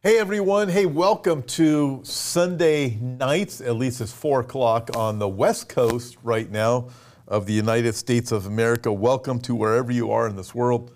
Hey 0.00 0.16
everyone, 0.20 0.68
hey, 0.68 0.86
welcome 0.86 1.42
to 1.42 1.98
Sunday 2.04 2.90
nights. 3.00 3.60
At 3.60 3.74
least 3.74 4.00
it's 4.00 4.12
four 4.12 4.42
o'clock 4.42 4.96
on 4.96 5.18
the 5.18 5.26
West 5.28 5.68
Coast 5.68 6.16
right 6.22 6.48
now 6.48 6.90
of 7.26 7.46
the 7.46 7.52
United 7.52 7.96
States 7.96 8.30
of 8.30 8.46
America. 8.46 8.92
Welcome 8.92 9.40
to 9.40 9.56
wherever 9.56 9.90
you 9.90 10.12
are 10.12 10.28
in 10.28 10.36
this 10.36 10.54
world. 10.54 10.94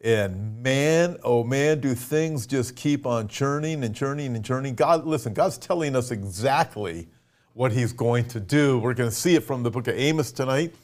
And 0.00 0.60
man, 0.60 1.18
oh 1.22 1.44
man, 1.44 1.78
do 1.78 1.94
things 1.94 2.48
just 2.48 2.74
keep 2.74 3.06
on 3.06 3.28
churning 3.28 3.84
and 3.84 3.94
churning 3.94 4.34
and 4.34 4.44
churning. 4.44 4.74
God, 4.74 5.06
listen, 5.06 5.34
God's 5.34 5.56
telling 5.56 5.94
us 5.94 6.10
exactly 6.10 7.06
what 7.52 7.70
He's 7.70 7.92
going 7.92 8.26
to 8.26 8.40
do. 8.40 8.80
We're 8.80 8.94
going 8.94 9.10
to 9.10 9.14
see 9.14 9.36
it 9.36 9.44
from 9.44 9.62
the 9.62 9.70
book 9.70 9.86
of 9.86 9.96
Amos 9.96 10.32
tonight. 10.32 10.74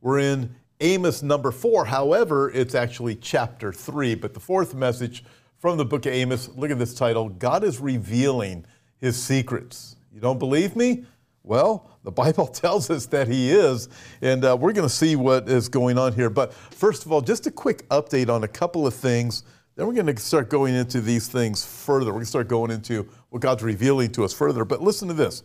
We're 0.00 0.20
in 0.20 0.54
Amos 0.78 1.24
number 1.24 1.50
four. 1.50 1.86
However, 1.86 2.52
it's 2.52 2.76
actually 2.76 3.16
chapter 3.16 3.72
three. 3.72 4.14
But 4.14 4.32
the 4.32 4.38
fourth 4.38 4.76
message 4.76 5.24
from 5.64 5.78
the 5.78 5.84
book 5.86 6.04
of 6.04 6.12
Amos. 6.12 6.50
Look 6.56 6.70
at 6.70 6.78
this 6.78 6.92
title 6.92 7.30
God 7.30 7.64
is 7.64 7.80
revealing 7.80 8.66
his 9.00 9.16
secrets. 9.16 9.96
You 10.12 10.20
don't 10.20 10.38
believe 10.38 10.76
me? 10.76 11.06
Well, 11.42 11.90
the 12.02 12.10
Bible 12.22 12.46
tells 12.46 12.90
us 12.90 13.06
that 13.06 13.28
he 13.28 13.50
is, 13.50 13.88
and 14.20 14.44
uh, 14.44 14.58
we're 14.60 14.74
going 14.74 14.86
to 14.86 14.94
see 14.94 15.16
what 15.16 15.48
is 15.48 15.70
going 15.70 15.96
on 15.96 16.12
here. 16.12 16.28
But 16.28 16.52
first 16.52 17.06
of 17.06 17.12
all, 17.12 17.22
just 17.22 17.46
a 17.46 17.50
quick 17.50 17.88
update 17.88 18.28
on 18.28 18.44
a 18.44 18.48
couple 18.48 18.86
of 18.86 18.92
things. 18.92 19.44
Then 19.74 19.86
we're 19.86 19.94
going 19.94 20.14
to 20.14 20.20
start 20.20 20.50
going 20.50 20.74
into 20.74 21.00
these 21.00 21.28
things 21.28 21.64
further. 21.64 22.08
We're 22.08 22.16
going 22.16 22.24
to 22.24 22.28
start 22.28 22.48
going 22.48 22.70
into 22.70 23.08
what 23.30 23.40
God's 23.40 23.62
revealing 23.62 24.12
to 24.12 24.24
us 24.24 24.34
further. 24.34 24.66
But 24.66 24.82
listen 24.82 25.08
to 25.08 25.14
this 25.14 25.42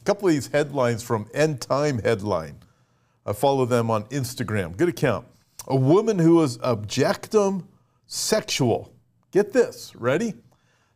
a 0.00 0.04
couple 0.04 0.28
of 0.28 0.34
these 0.34 0.46
headlines 0.46 1.02
from 1.02 1.28
End 1.34 1.60
Time 1.60 1.98
Headline. 1.98 2.60
I 3.26 3.32
follow 3.32 3.64
them 3.64 3.90
on 3.90 4.04
Instagram. 4.04 4.76
Good 4.76 4.90
account. 4.90 5.26
A 5.66 5.74
woman 5.74 6.20
who 6.20 6.40
is 6.44 6.58
objectum 6.58 7.64
sexual 8.06 8.92
Get 9.30 9.52
this, 9.52 9.94
ready? 9.94 10.34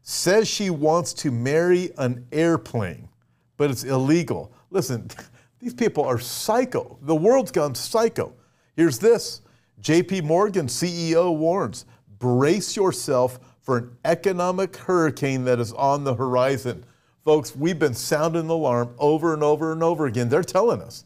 Says 0.02 0.48
she 0.48 0.70
wants 0.70 1.12
to 1.14 1.30
marry 1.30 1.90
an 1.98 2.26
airplane, 2.32 3.08
but 3.56 3.70
it's 3.70 3.84
illegal. 3.84 4.52
Listen, 4.70 5.08
these 5.60 5.74
people 5.74 6.04
are 6.04 6.18
psycho. 6.18 6.98
The 7.02 7.14
world's 7.14 7.52
gone 7.52 7.74
psycho. 7.74 8.32
Here's 8.74 8.98
this 8.98 9.42
JP 9.80 10.24
Morgan 10.24 10.66
CEO 10.66 11.36
warns 11.36 11.84
brace 12.18 12.76
yourself 12.76 13.38
for 13.60 13.78
an 13.78 13.96
economic 14.04 14.76
hurricane 14.76 15.44
that 15.44 15.58
is 15.58 15.72
on 15.72 16.04
the 16.04 16.14
horizon. 16.14 16.84
Folks, 17.24 17.54
we've 17.54 17.78
been 17.78 17.94
sounding 17.94 18.46
the 18.48 18.54
alarm 18.54 18.94
over 18.98 19.34
and 19.34 19.42
over 19.42 19.72
and 19.72 19.82
over 19.82 20.06
again. 20.06 20.28
They're 20.28 20.42
telling 20.42 20.80
us 20.80 21.04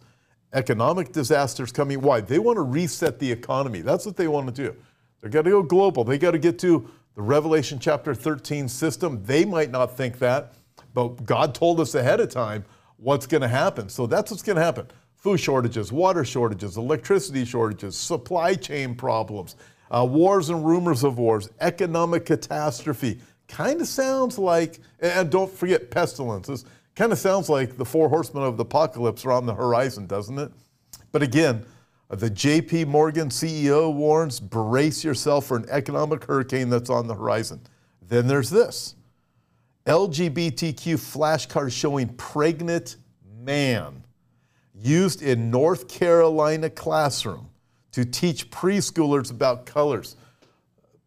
economic 0.53 1.13
disasters 1.13 1.73
coming. 1.73 2.01
Why? 2.01 2.21
They 2.21 2.39
want 2.39 2.57
to 2.57 2.63
reset 2.63 3.19
the 3.19 3.31
economy. 3.31 3.83
That's 3.83 4.07
what 4.07 4.17
they 4.17 4.29
want 4.29 4.47
to 4.47 4.53
do. 4.53 4.77
They 5.21 5.29
got 5.29 5.43
to 5.43 5.51
go 5.51 5.63
global. 5.63 6.05
They 6.05 6.19
got 6.19 6.31
to 6.31 6.39
get 6.39 6.59
to 6.61 6.89
the 7.17 7.23
Revelation 7.23 7.79
chapter 7.79 8.15
13 8.15 8.69
system, 8.69 9.25
they 9.25 9.45
might 9.47 9.71
not 9.71 9.97
think 9.97 10.19
that, 10.19 10.53
but 10.93 11.25
God 11.25 11.55
told 11.55 11.81
us 11.81 11.95
ahead 11.95 12.21
of 12.21 12.29
time 12.29 12.65
what's 12.99 13.27
going 13.27 13.41
to 13.41 13.49
happen. 13.49 13.89
So 13.89 14.07
that's 14.07 14.31
what's 14.31 14.43
going 14.43 14.57
to 14.57 14.63
happen. 14.63 14.87
Food 15.17 15.39
shortages, 15.39 15.91
water 15.91 16.27
shortages, 16.27 16.77
electricity 16.77 17.47
shortages, 17.47 17.97
supply 17.97 18.55
chain 18.55 18.95
problems, 18.95 19.57
uh, 19.91 20.07
wars 20.09 20.51
and 20.51 20.65
rumors 20.65 21.05
of 21.05 21.19
wars, 21.19 21.49
economic 21.61 22.27
catastrophe. 22.27 23.19
Kind 23.49 23.81
of 23.81 23.89
sounds 23.89 24.39
like, 24.39 24.79
and 25.01 25.31
don't 25.31 25.51
forget 25.51 25.91
pestilences, 25.91 26.67
kind 26.95 27.13
of 27.13 27.19
sounds 27.19 27.49
like 27.49 27.79
the 27.79 27.85
four 27.85 28.11
horsemen 28.11 28.43
of 28.43 28.59
the 28.59 28.65
apocalypse 28.65 29.25
are 29.25 29.33
on 29.33 29.47
the 29.47 29.55
horizon, 29.55 30.07
doesn't 30.07 30.39
it? 30.39 30.53
But 31.13 31.23
again, 31.23 31.65
the 32.09 32.31
JP 32.31 32.87
Morgan 32.87 33.29
CEO 33.31 33.93
warns 33.93 34.39
brace 34.39 35.03
yourself 35.03 35.47
for 35.47 35.57
an 35.57 35.67
economic 35.69 36.25
hurricane 36.25 36.71
that's 36.71 36.91
on 36.91 37.09
the 37.09 37.15
horizon. 37.15 37.61
Then 38.01 38.29
there's 38.29 38.51
this 38.51 38.95
LGBTQ 39.87 40.95
flashcards 40.95 41.73
showing 41.73 42.09
pregnant 42.11 42.97
man 43.41 44.05
used 44.75 45.23
in 45.23 45.51
North 45.51 45.89
Carolina 45.89 46.71
classroom 46.71 47.49
to 47.93 48.05
teach 48.05 48.51
preschoolers 48.51 49.31
about 49.31 49.67
colors. 49.67 50.17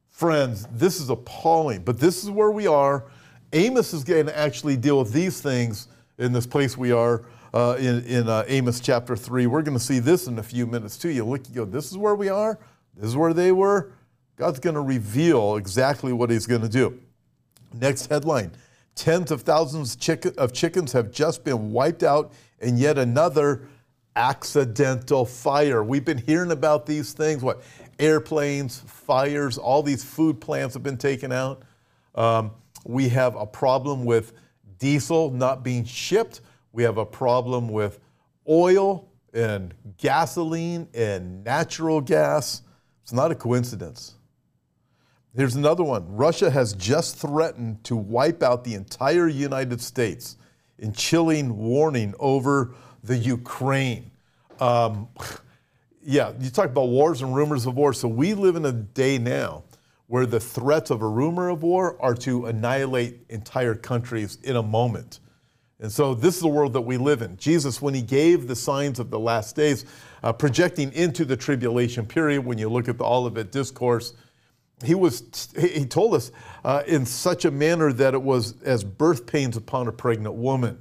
Friends, 0.09 0.67
this 0.71 0.99
is 0.99 1.09
appalling, 1.09 1.83
but 1.83 1.99
this 1.99 2.23
is 2.23 2.29
where 2.29 2.51
we 2.51 2.67
are. 2.67 3.05
Amos 3.53 3.93
is 3.93 4.03
going 4.03 4.25
to 4.25 4.37
actually 4.37 4.75
deal 4.75 4.99
with 4.99 5.13
these 5.13 5.39
things 5.39 5.87
in 6.17 6.33
this 6.33 6.45
place 6.45 6.77
we 6.77 6.91
are 6.91 7.23
uh, 7.53 7.75
in, 7.79 8.03
in 8.05 8.29
uh, 8.29 8.43
Amos 8.47 8.79
chapter 8.79 9.15
3. 9.15 9.47
We're 9.47 9.61
going 9.61 9.77
to 9.77 9.83
see 9.83 9.99
this 9.99 10.27
in 10.27 10.39
a 10.39 10.43
few 10.43 10.67
minutes 10.67 10.97
too. 10.97 11.09
You 11.09 11.25
look, 11.25 11.47
you 11.49 11.55
go, 11.55 11.65
this 11.65 11.91
is 11.91 11.97
where 11.97 12.15
we 12.15 12.29
are, 12.29 12.59
this 12.95 13.07
is 13.07 13.15
where 13.15 13.33
they 13.33 13.51
were. 13.51 13.91
God's 14.35 14.59
going 14.59 14.75
to 14.75 14.81
reveal 14.81 15.57
exactly 15.57 16.13
what 16.13 16.29
He's 16.29 16.47
going 16.47 16.61
to 16.61 16.69
do. 16.69 16.99
Next 17.73 18.07
headline 18.07 18.51
Tens 18.99 19.31
of 19.31 19.43
thousands 19.43 19.95
of 20.37 20.51
chickens 20.51 20.91
have 20.91 21.09
just 21.09 21.45
been 21.45 21.71
wiped 21.71 22.03
out 22.03 22.33
in 22.59 22.75
yet 22.75 22.97
another 22.97 23.61
accidental 24.17 25.25
fire. 25.25 25.85
We've 25.85 26.03
been 26.03 26.17
hearing 26.17 26.51
about 26.51 26.85
these 26.85 27.13
things 27.13 27.41
what? 27.41 27.61
Airplanes, 27.97 28.79
fires, 28.79 29.57
all 29.57 29.83
these 29.83 30.03
food 30.03 30.41
plants 30.41 30.73
have 30.73 30.83
been 30.83 30.97
taken 30.97 31.31
out. 31.31 31.63
Um, 32.13 32.51
we 32.85 33.07
have 33.09 33.35
a 33.37 33.45
problem 33.45 34.03
with 34.03 34.33
diesel 34.79 35.31
not 35.31 35.63
being 35.63 35.85
shipped. 35.85 36.41
We 36.79 36.85
have 36.85 36.97
a 36.97 37.05
problem 37.05 37.67
with 37.67 37.99
oil 38.47 39.09
and 39.33 39.73
gasoline 39.97 40.87
and 40.93 41.43
natural 41.43 41.99
gas. 41.99 42.61
It's 43.03 43.11
not 43.11 43.31
a 43.31 43.35
coincidence. 43.35 44.15
Here's 45.35 45.55
another 45.55 45.83
one 45.83 46.05
Russia 46.07 46.49
has 46.49 46.71
just 46.71 47.17
threatened 47.17 47.83
to 47.83 47.97
wipe 47.97 48.41
out 48.41 48.63
the 48.63 48.75
entire 48.75 49.27
United 49.27 49.81
States 49.81 50.37
in 50.77 50.93
chilling 50.93 51.57
warning 51.57 52.13
over 52.17 52.73
the 53.03 53.17
Ukraine. 53.17 54.11
Um, 54.61 55.09
yeah, 56.01 56.31
you 56.39 56.49
talk 56.49 56.67
about 56.67 56.87
wars 56.87 57.21
and 57.21 57.35
rumors 57.35 57.65
of 57.65 57.75
war. 57.75 57.91
So 57.91 58.07
we 58.07 58.33
live 58.33 58.55
in 58.55 58.63
a 58.63 58.71
day 58.71 59.17
now 59.17 59.65
where 60.07 60.25
the 60.25 60.39
threats 60.39 60.91
of 60.91 61.01
a 61.01 61.09
rumor 61.09 61.49
of 61.49 61.61
war 61.61 62.01
are 62.01 62.15
to 62.15 62.45
annihilate 62.45 63.25
entire 63.27 63.75
countries 63.75 64.37
in 64.43 64.55
a 64.55 64.63
moment. 64.63 65.19
And 65.79 65.91
so 65.91 66.13
this 66.13 66.35
is 66.35 66.41
the 66.41 66.47
world 66.47 66.73
that 66.73 66.81
we 66.81 66.97
live 66.97 67.21
in. 67.21 67.37
Jesus, 67.37 67.81
when 67.81 67.93
he 67.93 68.01
gave 68.01 68.47
the 68.47 68.55
signs 68.55 68.99
of 68.99 69.09
the 69.09 69.19
last 69.19 69.55
days, 69.55 69.85
uh, 70.23 70.33
projecting 70.33 70.91
into 70.91 71.23
the 71.23 71.37
tribulation 71.37 72.05
period, 72.05 72.45
when 72.45 72.57
you 72.57 72.69
look 72.69 72.89
at 72.89 72.97
the 72.97 73.05
Olivet 73.05 73.51
Discourse, 73.51 74.13
he 74.83 74.95
was 74.95 75.49
he 75.57 75.85
told 75.85 76.13
us 76.13 76.31
uh, 76.63 76.83
in 76.87 77.05
such 77.05 77.45
a 77.45 77.51
manner 77.51 77.91
that 77.93 78.13
it 78.13 78.21
was 78.21 78.61
as 78.61 78.83
birth 78.83 79.25
pains 79.25 79.57
upon 79.57 79.87
a 79.87 79.91
pregnant 79.91 80.35
woman. 80.35 80.79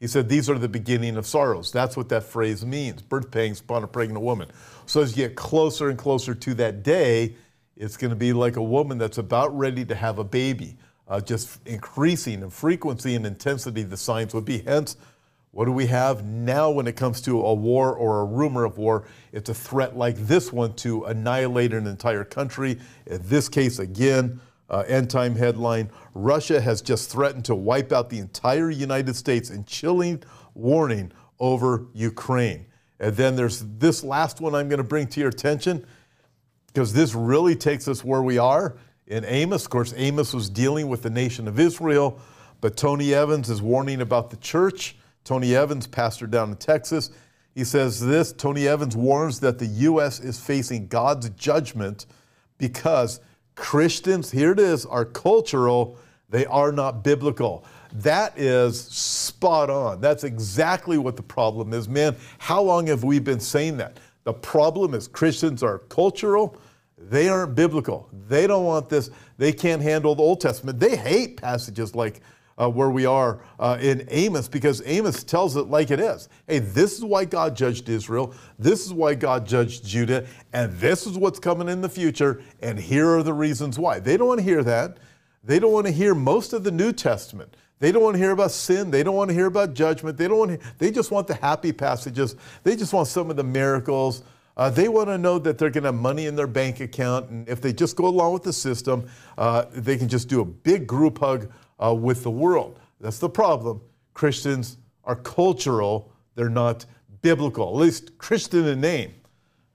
He 0.00 0.06
said, 0.06 0.28
These 0.28 0.50
are 0.50 0.58
the 0.58 0.68
beginning 0.68 1.16
of 1.16 1.26
sorrows. 1.26 1.72
That's 1.72 1.96
what 1.96 2.08
that 2.10 2.24
phrase 2.24 2.64
means 2.64 3.02
birth 3.02 3.30
pains 3.30 3.60
upon 3.60 3.82
a 3.84 3.88
pregnant 3.88 4.20
woman. 4.20 4.50
So 4.86 5.00
as 5.00 5.16
you 5.16 5.26
get 5.26 5.36
closer 5.36 5.88
and 5.88 5.98
closer 5.98 6.34
to 6.34 6.54
that 6.54 6.82
day, 6.82 7.36
it's 7.76 7.96
going 7.96 8.10
to 8.10 8.16
be 8.16 8.32
like 8.32 8.56
a 8.56 8.62
woman 8.62 8.98
that's 8.98 9.18
about 9.18 9.56
ready 9.56 9.84
to 9.84 9.94
have 9.94 10.18
a 10.18 10.24
baby 10.24 10.76
uh, 11.08 11.20
just 11.20 11.58
increasing 11.66 12.42
in 12.42 12.50
frequency 12.50 13.14
and 13.14 13.26
intensity, 13.26 13.82
the 13.82 13.96
signs 13.96 14.34
would 14.34 14.44
be. 14.44 14.58
Hence, 14.58 14.96
what 15.50 15.66
do 15.66 15.72
we 15.72 15.86
have 15.86 16.24
now 16.24 16.70
when 16.70 16.88
it 16.88 16.96
comes 16.96 17.20
to 17.22 17.40
a 17.40 17.54
war 17.54 17.94
or 17.94 18.22
a 18.22 18.24
rumor 18.24 18.64
of 18.64 18.76
war? 18.76 19.04
It's 19.32 19.50
a 19.50 19.54
threat 19.54 19.96
like 19.96 20.16
this 20.16 20.52
one 20.52 20.74
to 20.76 21.04
annihilate 21.04 21.72
an 21.72 21.86
entire 21.86 22.24
country. 22.24 22.80
In 23.06 23.20
this 23.24 23.48
case, 23.48 23.78
again, 23.78 24.40
uh, 24.68 24.82
end 24.88 25.10
time 25.10 25.36
headline 25.36 25.90
Russia 26.14 26.60
has 26.60 26.82
just 26.82 27.10
threatened 27.10 27.44
to 27.44 27.54
wipe 27.54 27.92
out 27.92 28.10
the 28.10 28.18
entire 28.18 28.70
United 28.70 29.14
States 29.14 29.50
in 29.50 29.64
chilling 29.64 30.22
warning 30.54 31.12
over 31.38 31.86
Ukraine. 31.92 32.66
And 32.98 33.14
then 33.14 33.36
there's 33.36 33.64
this 33.78 34.02
last 34.02 34.40
one 34.40 34.54
I'm 34.54 34.68
going 34.68 34.78
to 34.78 34.84
bring 34.84 35.06
to 35.08 35.20
your 35.20 35.28
attention 35.28 35.84
because 36.66 36.92
this 36.92 37.14
really 37.14 37.54
takes 37.54 37.86
us 37.86 38.02
where 38.02 38.22
we 38.22 38.38
are 38.38 38.76
in 39.06 39.24
Amos. 39.24 39.64
Of 39.64 39.70
course, 39.70 39.94
Amos 39.96 40.32
was 40.32 40.48
dealing 40.48 40.88
with 40.88 41.02
the 41.02 41.10
nation 41.10 41.48
of 41.48 41.60
Israel, 41.60 42.18
but 42.60 42.76
Tony 42.76 43.14
Evans 43.14 43.50
is 43.50 43.60
warning 43.60 44.00
about 44.00 44.30
the 44.30 44.36
church. 44.36 44.96
Tony 45.24 45.54
Evans, 45.54 45.86
pastor 45.86 46.26
down 46.26 46.50
in 46.50 46.56
Texas, 46.56 47.10
he 47.54 47.64
says 47.64 48.00
this 48.00 48.32
Tony 48.32 48.66
Evans 48.66 48.96
warns 48.96 49.40
that 49.40 49.58
the 49.58 49.66
U.S. 49.66 50.20
is 50.20 50.40
facing 50.40 50.88
God's 50.88 51.30
judgment 51.30 52.06
because 52.58 53.20
Christians, 53.54 54.30
here 54.30 54.52
it 54.52 54.58
is, 54.58 54.84
are 54.86 55.04
cultural, 55.04 55.96
they 56.28 56.46
are 56.46 56.72
not 56.72 57.04
biblical. 57.04 57.64
That 57.92 58.36
is 58.36 58.80
spot 58.80 59.70
on. 59.70 60.00
That's 60.00 60.24
exactly 60.24 60.98
what 60.98 61.16
the 61.16 61.22
problem 61.22 61.72
is. 61.72 61.88
Man, 61.88 62.16
how 62.38 62.60
long 62.60 62.88
have 62.88 63.04
we 63.04 63.20
been 63.20 63.38
saying 63.38 63.76
that? 63.76 63.98
The 64.24 64.32
problem 64.32 64.94
is 64.94 65.06
Christians 65.06 65.62
are 65.62 65.78
cultural, 65.78 66.56
they 67.10 67.28
aren't 67.28 67.54
biblical. 67.54 68.08
They 68.28 68.46
don't 68.46 68.64
want 68.64 68.88
this. 68.88 69.10
They 69.38 69.52
can't 69.52 69.82
handle 69.82 70.14
the 70.14 70.22
Old 70.22 70.40
Testament. 70.40 70.78
They 70.80 70.96
hate 70.96 71.36
passages 71.36 71.94
like 71.94 72.20
uh, 72.56 72.68
where 72.70 72.90
we 72.90 73.04
are 73.04 73.40
uh, 73.58 73.78
in 73.80 74.06
Amos 74.10 74.48
because 74.48 74.82
Amos 74.86 75.24
tells 75.24 75.56
it 75.56 75.68
like 75.68 75.90
it 75.90 76.00
is. 76.00 76.28
Hey, 76.46 76.60
this 76.60 76.96
is 76.96 77.04
why 77.04 77.24
God 77.24 77.56
judged 77.56 77.88
Israel. 77.88 78.34
This 78.58 78.86
is 78.86 78.92
why 78.92 79.14
God 79.14 79.46
judged 79.46 79.84
Judah. 79.84 80.26
And 80.52 80.72
this 80.78 81.06
is 81.06 81.18
what's 81.18 81.38
coming 81.38 81.68
in 81.68 81.80
the 81.80 81.88
future. 81.88 82.42
And 82.62 82.78
here 82.78 83.08
are 83.16 83.22
the 83.22 83.32
reasons 83.32 83.78
why. 83.78 83.98
They 83.98 84.16
don't 84.16 84.28
want 84.28 84.38
to 84.38 84.44
hear 84.44 84.62
that. 84.62 84.98
They 85.42 85.58
don't 85.58 85.72
want 85.72 85.86
to 85.86 85.92
hear 85.92 86.14
most 86.14 86.52
of 86.52 86.64
the 86.64 86.70
New 86.70 86.92
Testament. 86.92 87.56
They 87.80 87.92
don't 87.92 88.02
want 88.02 88.14
to 88.14 88.18
hear 88.18 88.30
about 88.30 88.52
sin. 88.52 88.90
They 88.90 89.02
don't 89.02 89.16
want 89.16 89.28
to 89.28 89.34
hear 89.34 89.46
about 89.46 89.74
judgment. 89.74 90.16
They 90.16 90.28
don't 90.28 90.38
want 90.38 90.60
to, 90.60 90.66
they 90.78 90.90
just 90.90 91.10
want 91.10 91.26
the 91.26 91.34
happy 91.34 91.72
passages. 91.72 92.36
They 92.62 92.76
just 92.76 92.92
want 92.92 93.08
some 93.08 93.30
of 93.30 93.36
the 93.36 93.44
miracles. 93.44 94.22
Uh, 94.56 94.70
they 94.70 94.88
want 94.88 95.08
to 95.08 95.18
know 95.18 95.38
that 95.38 95.58
they're 95.58 95.70
going 95.70 95.82
to 95.82 95.88
have 95.88 95.94
money 95.94 96.26
in 96.26 96.36
their 96.36 96.46
bank 96.46 96.80
account, 96.80 97.28
and 97.30 97.48
if 97.48 97.60
they 97.60 97.72
just 97.72 97.96
go 97.96 98.06
along 98.06 98.32
with 98.32 98.44
the 98.44 98.52
system, 98.52 99.08
uh, 99.36 99.64
they 99.72 99.96
can 99.96 100.08
just 100.08 100.28
do 100.28 100.40
a 100.40 100.44
big 100.44 100.86
group 100.86 101.18
hug 101.18 101.50
uh, 101.82 101.92
with 101.92 102.22
the 102.22 102.30
world. 102.30 102.78
That's 103.00 103.18
the 103.18 103.28
problem. 103.28 103.80
Christians 104.12 104.78
are 105.02 105.16
cultural, 105.16 106.12
they're 106.36 106.48
not 106.48 106.86
biblical, 107.20 107.68
at 107.68 107.74
least 107.74 108.16
Christian 108.18 108.66
in 108.66 108.80
name. 108.80 109.14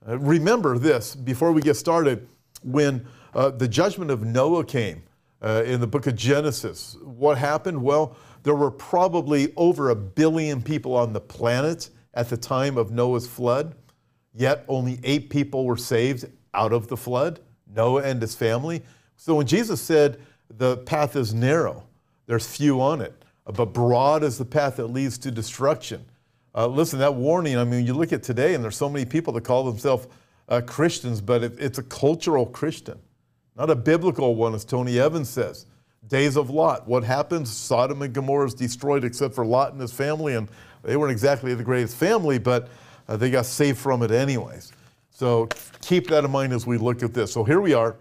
Uh, 0.08 0.18
remember 0.18 0.78
this 0.78 1.14
before 1.14 1.52
we 1.52 1.62
get 1.62 1.76
started 1.76 2.28
when 2.64 3.06
uh, 3.34 3.50
the 3.50 3.68
judgment 3.68 4.12
of 4.12 4.24
Noah 4.24 4.64
came 4.64 5.04
uh, 5.42 5.64
in 5.66 5.82
the 5.82 5.88
book 5.88 6.08
of 6.08 6.16
Genesis. 6.16 6.96
What 7.04 7.38
happened? 7.38 7.82
Well, 7.82 8.16
there 8.44 8.56
were 8.56 8.72
probably 8.72 9.54
over 9.56 9.90
a 9.90 9.96
billion 9.96 10.62
people 10.62 10.96
on 10.96 11.14
the 11.14 11.20
planet 11.20 11.90
at 12.14 12.30
the 12.30 12.38
time 12.38 12.78
of 12.78 12.92
Noah's 12.92 13.28
flood, 13.28 13.76
yet 14.40 14.64
only 14.68 15.00
eight 15.04 15.30
people 15.30 15.66
were 15.66 15.78
saved 15.78 16.26
out 16.54 16.72
of 16.74 16.88
the 16.88 16.98
flood 16.98 17.40
Noah 17.76 18.04
and 18.04 18.22
his 18.22 18.36
family. 18.36 18.82
So 19.16 19.36
when 19.36 19.46
Jesus 19.46 19.82
said, 19.82 20.20
The 20.58 20.78
path 20.78 21.16
is 21.16 21.34
narrow, 21.34 21.84
there's 22.26 22.48
few 22.48 22.82
on 22.82 23.02
it, 23.02 23.14
but 23.46 23.74
broad 23.74 24.24
is 24.24 24.38
the 24.38 24.46
path 24.46 24.78
that 24.78 24.88
leads 24.88 25.18
to 25.20 25.32
destruction. 25.32 26.06
Uh, 26.56 26.68
listen, 26.68 27.00
that 27.00 27.14
warning, 27.14 27.58
I 27.58 27.64
mean, 27.64 27.86
you 27.86 27.94
look 27.94 28.12
at 28.12 28.24
today, 28.24 28.56
and 28.56 28.64
there's 28.64 28.78
so 28.78 28.90
many 28.90 29.06
people 29.06 29.34
that 29.34 29.44
call 29.44 29.64
themselves 29.64 30.08
uh, 30.48 30.62
Christians, 30.66 31.22
but 31.22 31.44
it, 31.44 31.60
it's 31.60 31.78
a 31.78 31.84
cultural 31.84 32.46
Christian, 32.46 32.98
not 33.56 33.70
a 33.70 33.76
biblical 33.76 34.36
one, 34.36 34.56
as 34.56 34.66
Tony 34.66 35.00
Evans 35.00 35.30
says. 35.30 35.68
Days 36.08 36.38
of 36.38 36.50
Lot. 36.50 36.88
What 36.88 37.04
happens? 37.04 37.52
Sodom 37.52 38.02
and 38.02 38.14
Gomorrah 38.14 38.48
is 38.48 38.56
destroyed 38.56 39.04
except 39.04 39.36
for 39.36 39.46
Lot 39.46 39.74
and 39.74 39.82
his 39.82 39.92
family, 39.92 40.34
and 40.34 40.50
they 40.82 40.98
weren't 40.98 41.12
exactly 41.12 41.54
the 41.54 41.64
greatest 41.64 41.96
family, 41.96 42.40
but 42.40 42.70
uh, 43.10 43.18
they 43.18 43.32
got 43.32 43.46
saved 43.46 43.80
from 43.80 44.04
it 44.04 44.12
anyways. 44.12 44.72
So 45.10 45.50
keep 45.82 46.08
that 46.08 46.24
in 46.24 46.32
mind 46.32 46.54
as 46.54 46.68
we 46.68 46.78
look 46.78 47.02
at 47.02 47.14
this. 47.14 47.34
So 47.34 47.44
here 47.44 47.60
we 47.60 47.74
are, 47.74 47.96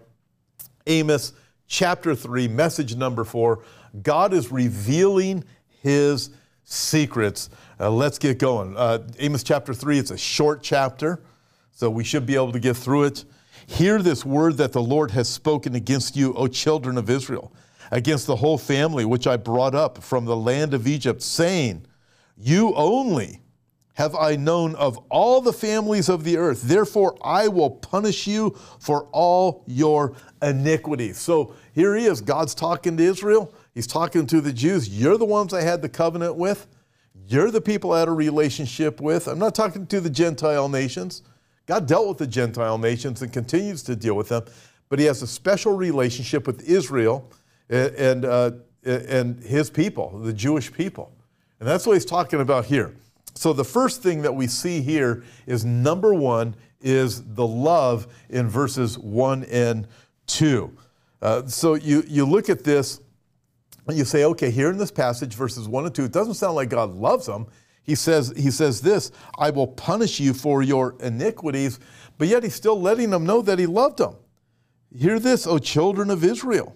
Amos 0.85 1.33
chapter 1.67 2.13
3, 2.13 2.47
message 2.47 2.95
number 2.95 3.23
4. 3.23 3.63
God 4.03 4.33
is 4.33 4.51
revealing 4.51 5.43
his 5.81 6.29
secrets. 6.63 7.49
Uh, 7.79 7.89
let's 7.89 8.19
get 8.19 8.37
going. 8.37 8.77
Uh, 8.77 9.07
Amos 9.17 9.41
chapter 9.41 9.73
3, 9.73 9.97
it's 9.97 10.11
a 10.11 10.17
short 10.17 10.61
chapter, 10.61 11.23
so 11.71 11.89
we 11.89 12.03
should 12.03 12.27
be 12.27 12.35
able 12.35 12.51
to 12.51 12.59
get 12.59 12.77
through 12.77 13.05
it. 13.05 13.25
Hear 13.65 14.01
this 14.01 14.23
word 14.23 14.57
that 14.57 14.73
the 14.73 14.81
Lord 14.81 15.11
has 15.11 15.27
spoken 15.27 15.73
against 15.73 16.15
you, 16.15 16.33
O 16.35 16.47
children 16.47 16.99
of 16.99 17.09
Israel, 17.09 17.51
against 17.91 18.27
the 18.27 18.35
whole 18.35 18.59
family 18.59 19.05
which 19.05 19.25
I 19.25 19.37
brought 19.37 19.73
up 19.73 20.03
from 20.03 20.25
the 20.25 20.35
land 20.35 20.75
of 20.75 20.85
Egypt, 20.87 21.23
saying, 21.23 21.85
You 22.37 22.75
only 22.75 23.41
have 23.99 24.15
I 24.15 24.37
known 24.37 24.75
of 24.75 24.97
all 25.09 25.41
the 25.41 25.51
families 25.51 26.07
of 26.07 26.23
the 26.23 26.37
earth. 26.37 26.61
Therefore, 26.61 27.17
I 27.21 27.49
will 27.49 27.69
punish 27.69 28.27
you 28.27 28.57
for 28.79 29.09
all 29.11 29.65
your 29.67 30.15
iniquities. 30.41 31.17
So 31.17 31.53
here 31.73 31.97
he 31.97 32.05
is. 32.05 32.21
God's 32.21 32.55
talking 32.55 32.95
to 32.95 33.03
Israel. 33.03 33.53
He's 33.73 33.87
talking 33.87 34.25
to 34.27 34.39
the 34.39 34.53
Jews. 34.53 34.87
You're 34.87 35.17
the 35.17 35.25
ones 35.25 35.53
I 35.53 35.63
had 35.63 35.81
the 35.81 35.89
covenant 35.89 36.37
with. 36.37 36.67
You're 37.27 37.51
the 37.51 37.59
people 37.59 37.91
I 37.91 37.99
had 37.99 38.07
a 38.07 38.13
relationship 38.13 39.01
with. 39.01 39.27
I'm 39.27 39.37
not 39.37 39.53
talking 39.53 39.85
to 39.87 39.99
the 39.99 40.09
Gentile 40.09 40.69
nations. 40.69 41.21
God 41.65 41.85
dealt 41.85 42.07
with 42.07 42.19
the 42.19 42.27
Gentile 42.27 42.77
nations 42.77 43.21
and 43.21 43.33
continues 43.33 43.83
to 43.83 43.97
deal 43.97 44.15
with 44.15 44.29
them, 44.29 44.45
but 44.87 44.99
He 44.99 45.05
has 45.05 45.21
a 45.23 45.27
special 45.27 45.75
relationship 45.75 46.47
with 46.47 46.69
Israel 46.69 47.29
and, 47.69 47.93
and, 47.95 48.25
uh, 48.25 48.51
and 48.85 49.43
His 49.43 49.69
people, 49.69 50.19
the 50.19 50.31
Jewish 50.31 50.71
people. 50.71 51.11
And 51.59 51.67
that's 51.67 51.85
what 51.85 51.95
He's 51.95 52.05
talking 52.05 52.39
about 52.39 52.63
here. 52.63 52.95
So 53.39 53.53
the 53.53 53.63
first 53.63 54.03
thing 54.03 54.23
that 54.23 54.35
we 54.35 54.47
see 54.47 54.81
here 54.81 55.23
is 55.47 55.63
number 55.63 56.13
one 56.13 56.57
is 56.81 57.23
the 57.23 57.47
love 57.47 58.05
in 58.27 58.49
verses 58.49 58.99
one 58.99 59.45
and 59.45 59.87
two. 60.27 60.75
Uh, 61.21 61.47
so 61.47 61.75
you, 61.75 62.03
you 62.05 62.25
look 62.25 62.49
at 62.49 62.65
this 62.65 62.99
and 63.87 63.97
you 63.97 64.03
say, 64.03 64.25
okay, 64.25 64.51
here 64.51 64.69
in 64.69 64.77
this 64.77 64.91
passage, 64.91 65.35
verses 65.35 65.69
1 65.69 65.85
and 65.85 65.95
2, 65.95 66.03
it 66.03 66.11
doesn't 66.11 66.33
sound 66.33 66.55
like 66.55 66.67
God 66.67 66.93
loves 66.95 67.27
them. 67.27 67.47
He 67.83 67.95
says, 67.95 68.33
he 68.35 68.51
says 68.51 68.81
this, 68.81 69.09
I 69.37 69.51
will 69.51 69.67
punish 69.67 70.19
you 70.19 70.33
for 70.33 70.61
your 70.61 70.97
iniquities, 70.99 71.79
but 72.17 72.27
yet 72.27 72.43
he's 72.43 72.55
still 72.55 72.81
letting 72.81 73.09
them 73.09 73.25
know 73.25 73.41
that 73.41 73.57
he 73.57 73.67
loved 73.67 73.99
them. 73.99 74.15
Hear 74.93 75.17
this, 75.17 75.47
O 75.47 75.59
children 75.59 76.09
of 76.09 76.25
Israel. 76.25 76.75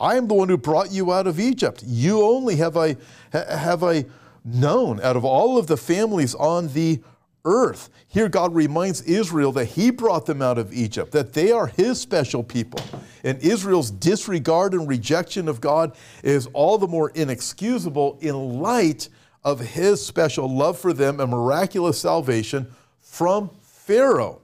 I 0.00 0.16
am 0.16 0.26
the 0.26 0.34
one 0.34 0.48
who 0.48 0.58
brought 0.58 0.90
you 0.90 1.12
out 1.12 1.28
of 1.28 1.38
Egypt. 1.38 1.84
You 1.86 2.22
only 2.22 2.56
have 2.56 2.76
I, 2.76 2.96
have 3.32 3.84
I 3.84 4.06
known 4.44 5.00
out 5.00 5.16
of 5.16 5.24
all 5.24 5.58
of 5.58 5.66
the 5.66 5.76
families 5.76 6.34
on 6.34 6.68
the 6.72 7.00
earth. 7.44 7.90
Here, 8.06 8.28
God 8.28 8.54
reminds 8.54 9.02
Israel 9.02 9.52
that 9.52 9.66
He 9.66 9.90
brought 9.90 10.26
them 10.26 10.42
out 10.42 10.58
of 10.58 10.72
Egypt, 10.72 11.12
that 11.12 11.32
they 11.32 11.50
are 11.50 11.66
His 11.66 12.00
special 12.00 12.42
people. 12.42 12.80
And 13.24 13.38
Israel's 13.40 13.90
disregard 13.90 14.74
and 14.74 14.88
rejection 14.88 15.48
of 15.48 15.60
God 15.60 15.96
is 16.22 16.46
all 16.52 16.78
the 16.78 16.88
more 16.88 17.10
inexcusable 17.10 18.18
in 18.20 18.60
light 18.60 19.08
of 19.44 19.60
His 19.60 20.04
special 20.04 20.48
love 20.48 20.78
for 20.78 20.92
them 20.92 21.20
and 21.20 21.30
miraculous 21.30 22.00
salvation 22.00 22.66
from 23.00 23.50
Pharaoh 23.60 24.40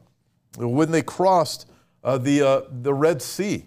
when 0.57 0.91
they 0.91 1.03
crossed 1.03 1.71
uh, 2.03 2.19
the, 2.19 2.43
uh, 2.43 2.63
the 2.71 2.95
Red 2.95 3.23
Sea. 3.23 3.67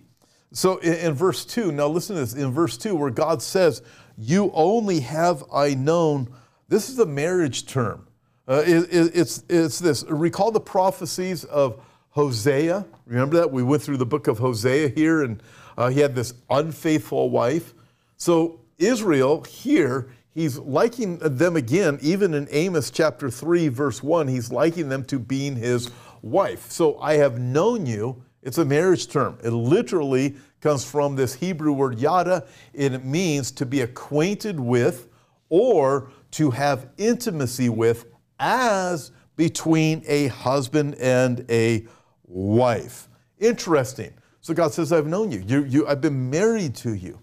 So 0.53 0.77
in, 0.79 0.93
in 0.93 1.13
verse 1.13 1.45
2, 1.45 1.71
now 1.71 1.87
listen 1.87 2.15
to 2.15 2.21
this, 2.21 2.33
in 2.33 2.51
verse 2.51 2.77
2, 2.77 2.95
where 2.95 3.09
God 3.09 3.41
says, 3.41 3.81
You 4.17 4.51
only 4.53 4.99
have 5.01 5.43
I 5.53 5.73
known, 5.73 6.33
this 6.67 6.89
is 6.89 6.99
a 6.99 7.05
marriage 7.05 7.65
term. 7.65 8.07
Uh, 8.47 8.63
it, 8.65 8.93
it, 8.93 9.11
it's, 9.15 9.43
it's 9.49 9.79
this. 9.79 10.03
Recall 10.09 10.51
the 10.51 10.59
prophecies 10.59 11.45
of 11.45 11.81
Hosea. 12.09 12.85
Remember 13.05 13.37
that? 13.37 13.51
We 13.51 13.63
went 13.63 13.81
through 13.81 13.97
the 13.97 14.05
book 14.05 14.27
of 14.27 14.39
Hosea 14.39 14.89
here, 14.89 15.23
and 15.23 15.41
uh, 15.77 15.89
he 15.89 15.99
had 15.99 16.15
this 16.15 16.33
unfaithful 16.49 17.29
wife. 17.29 17.73
So, 18.17 18.59
Israel 18.77 19.43
here, 19.43 20.09
he's 20.33 20.57
liking 20.57 21.17
them 21.19 21.55
again, 21.55 21.99
even 22.01 22.33
in 22.33 22.47
Amos 22.51 22.91
chapter 22.91 23.29
3, 23.29 23.69
verse 23.69 24.03
1, 24.03 24.27
he's 24.27 24.51
liking 24.51 24.89
them 24.89 25.05
to 25.05 25.19
being 25.19 25.55
his 25.55 25.89
wife. 26.21 26.69
So, 26.71 26.99
I 26.99 27.15
have 27.15 27.39
known 27.39 27.85
you. 27.85 28.23
It's 28.43 28.57
a 28.57 28.65
marriage 28.65 29.07
term. 29.07 29.37
It 29.43 29.51
literally 29.51 30.35
comes 30.61 30.85
from 30.85 31.15
this 31.15 31.33
Hebrew 31.33 31.73
word 31.73 31.99
yada, 31.99 32.45
it 32.73 33.03
means 33.03 33.51
to 33.51 33.65
be 33.65 33.81
acquainted 33.81 34.59
with 34.59 35.09
or 35.49 36.11
to 36.31 36.51
have 36.51 36.89
intimacy 36.97 37.67
with 37.67 38.05
as 38.39 39.11
between 39.35 40.03
a 40.07 40.27
husband 40.27 40.95
and 40.95 41.45
a 41.49 41.85
wife. 42.23 43.09
Interesting. 43.39 44.13
So 44.39 44.53
God 44.53 44.73
says, 44.73 44.91
I've 44.91 45.07
known 45.07 45.31
you. 45.31 45.43
you, 45.45 45.63
you 45.65 45.87
I've 45.87 46.01
been 46.01 46.29
married 46.29 46.75
to 46.77 46.93
you. 46.93 47.19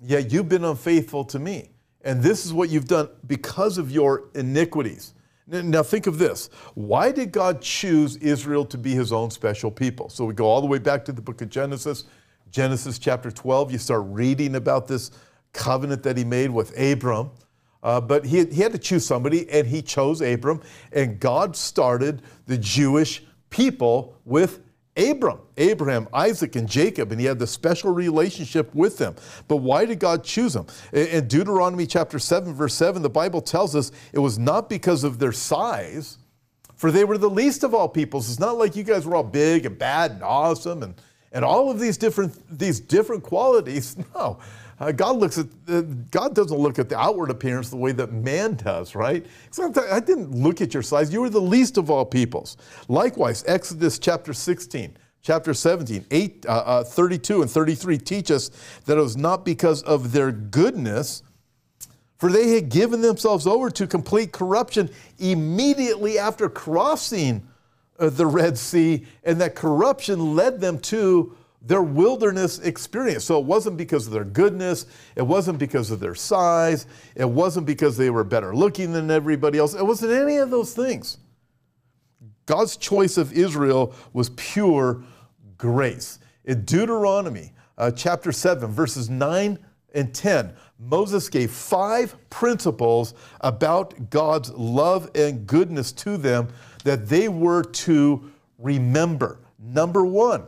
Yet 0.00 0.32
you've 0.32 0.48
been 0.48 0.64
unfaithful 0.64 1.24
to 1.26 1.38
me. 1.38 1.70
And 2.02 2.22
this 2.22 2.46
is 2.46 2.52
what 2.52 2.70
you've 2.70 2.88
done 2.88 3.08
because 3.26 3.78
of 3.78 3.90
your 3.90 4.28
iniquities. 4.34 5.14
Now, 5.46 5.82
think 5.82 6.06
of 6.06 6.18
this. 6.18 6.48
Why 6.74 7.10
did 7.10 7.32
God 7.32 7.60
choose 7.60 8.16
Israel 8.16 8.64
to 8.66 8.78
be 8.78 8.94
his 8.94 9.12
own 9.12 9.30
special 9.30 9.70
people? 9.70 10.08
So 10.08 10.24
we 10.24 10.32
go 10.32 10.46
all 10.46 10.60
the 10.60 10.66
way 10.68 10.78
back 10.78 11.04
to 11.06 11.12
the 11.12 11.20
book 11.20 11.42
of 11.42 11.50
Genesis, 11.50 12.04
Genesis 12.50 12.98
chapter 12.98 13.30
12. 13.30 13.72
You 13.72 13.78
start 13.78 14.02
reading 14.06 14.56
about 14.56 14.88
this 14.88 15.10
covenant 15.52 16.02
that 16.02 16.16
he 16.16 16.24
made 16.24 16.50
with 16.50 16.78
Abram. 16.78 17.30
Uh, 17.82 18.00
but 18.00 18.26
he, 18.26 18.44
he 18.46 18.60
had 18.60 18.72
to 18.72 18.78
choose 18.78 19.06
somebody, 19.06 19.48
and 19.50 19.66
he 19.66 19.80
chose 19.80 20.20
Abram. 20.20 20.60
And 20.92 21.18
God 21.18 21.56
started 21.56 22.22
the 22.46 22.58
Jewish 22.58 23.22
people 23.48 24.16
with 24.24 24.60
Abram, 24.96 25.38
Abraham, 25.56 26.08
Isaac, 26.12 26.56
and 26.56 26.68
Jacob, 26.68 27.10
and 27.10 27.20
he 27.20 27.26
had 27.26 27.38
the 27.38 27.46
special 27.46 27.92
relationship 27.92 28.74
with 28.74 28.98
them. 28.98 29.14
But 29.48 29.58
why 29.58 29.86
did 29.86 29.98
God 29.98 30.24
choose 30.24 30.52
them? 30.52 30.66
In 30.92 31.26
Deuteronomy 31.26 31.86
chapter 31.86 32.18
7, 32.18 32.52
verse 32.52 32.74
7, 32.74 33.00
the 33.00 33.08
Bible 33.08 33.40
tells 33.40 33.74
us 33.74 33.92
it 34.12 34.18
was 34.18 34.38
not 34.38 34.68
because 34.68 35.04
of 35.04 35.18
their 35.18 35.32
size, 35.32 36.18
for 36.74 36.90
they 36.90 37.04
were 37.04 37.16
the 37.16 37.30
least 37.30 37.62
of 37.62 37.72
all 37.72 37.88
peoples. 37.88 38.28
It's 38.28 38.40
not 38.40 38.58
like 38.58 38.76
you 38.76 38.82
guys 38.82 39.06
were 39.06 39.14
all 39.14 39.22
big 39.22 39.64
and 39.64 39.78
bad 39.78 40.10
and 40.10 40.22
awesome 40.22 40.82
and, 40.82 41.00
and 41.32 41.44
all 41.44 41.70
of 41.70 41.78
these 41.78 41.96
different, 41.96 42.58
these 42.58 42.80
different 42.80 43.22
qualities. 43.22 43.96
No. 44.14 44.38
Uh, 44.80 44.90
God 44.92 45.16
looks 45.16 45.36
at 45.36 45.46
uh, 45.68 45.82
God 46.10 46.34
doesn't 46.34 46.56
look 46.56 46.78
at 46.78 46.88
the 46.88 46.98
outward 46.98 47.30
appearance 47.30 47.68
the 47.68 47.76
way 47.76 47.92
that 47.92 48.12
man 48.12 48.54
does, 48.54 48.94
right? 48.94 49.24
I 49.58 50.00
didn't 50.00 50.30
look 50.34 50.62
at 50.62 50.72
your 50.72 50.82
size. 50.82 51.12
You 51.12 51.20
were 51.20 51.28
the 51.28 51.40
least 51.40 51.76
of 51.76 51.90
all 51.90 52.06
peoples. 52.06 52.56
Likewise, 52.88 53.44
Exodus 53.46 53.98
chapter 53.98 54.32
16, 54.32 54.96
chapter 55.20 55.52
17, 55.52 56.06
8, 56.10 56.46
uh, 56.46 56.50
uh 56.50 56.84
32 56.84 57.42
and 57.42 57.50
33 57.50 57.98
teach 57.98 58.30
us 58.30 58.50
that 58.86 58.96
it 58.96 59.00
was 59.02 59.18
not 59.18 59.44
because 59.44 59.82
of 59.82 60.12
their 60.12 60.32
goodness, 60.32 61.22
for 62.16 62.32
they 62.32 62.52
had 62.52 62.70
given 62.70 63.02
themselves 63.02 63.46
over 63.46 63.68
to 63.70 63.86
complete 63.86 64.32
corruption 64.32 64.88
immediately 65.18 66.18
after 66.18 66.48
crossing 66.48 67.46
the 68.08 68.26
Red 68.26 68.56
Sea, 68.56 69.06
and 69.24 69.40
that 69.40 69.54
corruption 69.54 70.34
led 70.34 70.60
them 70.60 70.78
to 70.80 71.36
their 71.62 71.82
wilderness 71.82 72.58
experience. 72.58 73.24
So 73.24 73.38
it 73.38 73.44
wasn't 73.44 73.76
because 73.76 74.06
of 74.06 74.12
their 74.12 74.24
goodness, 74.24 74.86
it 75.14 75.22
wasn't 75.22 75.58
because 75.58 75.90
of 75.90 76.00
their 76.00 76.14
size, 76.14 76.86
it 77.14 77.28
wasn't 77.28 77.66
because 77.66 77.96
they 77.96 78.10
were 78.10 78.24
better 78.24 78.54
looking 78.54 78.92
than 78.92 79.10
everybody 79.10 79.58
else, 79.58 79.74
it 79.74 79.84
wasn't 79.84 80.12
any 80.12 80.36
of 80.36 80.50
those 80.50 80.72
things. 80.72 81.18
God's 82.46 82.76
choice 82.76 83.16
of 83.16 83.32
Israel 83.32 83.94
was 84.12 84.30
pure 84.30 85.04
grace. 85.58 86.18
In 86.44 86.64
Deuteronomy 86.64 87.52
uh, 87.76 87.90
chapter 87.90 88.32
7, 88.32 88.70
verses 88.70 89.10
9 89.10 89.58
and 89.94 90.14
10, 90.14 90.54
Moses 90.78 91.28
gave 91.28 91.50
five 91.50 92.16
principles 92.30 93.14
about 93.42 94.10
God's 94.10 94.50
love 94.52 95.10
and 95.14 95.46
goodness 95.46 95.92
to 95.92 96.16
them 96.16 96.48
that 96.84 97.08
they 97.08 97.28
were 97.28 97.62
to 97.62 98.30
remember. 98.58 99.38
Number 99.58 100.04
one, 100.04 100.44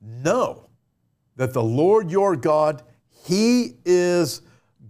know 0.00 0.68
that 1.36 1.52
the 1.52 1.62
Lord 1.62 2.10
your 2.10 2.36
God, 2.36 2.82
He 3.24 3.74
is 3.84 4.42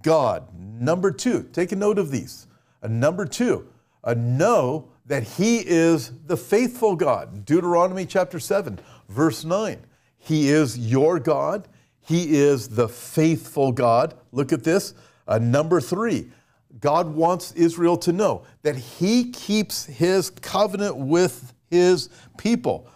God. 0.02 0.48
Number 0.58 1.10
two, 1.10 1.48
take 1.52 1.72
a 1.72 1.76
note 1.76 1.98
of 1.98 2.10
these. 2.10 2.46
Uh, 2.82 2.88
number 2.88 3.24
two, 3.24 3.68
uh, 4.04 4.14
know 4.14 4.88
that 5.06 5.22
He 5.22 5.58
is 5.58 6.12
the 6.26 6.36
faithful 6.36 6.96
God. 6.96 7.44
Deuteronomy 7.44 8.06
chapter 8.06 8.38
7, 8.38 8.78
verse 9.08 9.44
9. 9.44 9.84
He 10.18 10.48
is 10.48 10.78
your 10.78 11.18
God. 11.18 11.68
He 12.00 12.36
is 12.36 12.70
the 12.70 12.88
faithful 12.88 13.72
God. 13.72 14.14
Look 14.32 14.52
at 14.52 14.64
this. 14.64 14.94
Uh, 15.26 15.38
number 15.38 15.80
three, 15.80 16.30
God 16.80 17.14
wants 17.14 17.52
Israel 17.52 17.96
to 17.98 18.12
know 18.12 18.44
that 18.62 18.76
He 18.76 19.30
keeps 19.30 19.84
His 19.86 20.30
covenant 20.30 20.96
with 20.96 21.52
His 21.70 22.08
people. 22.36 22.88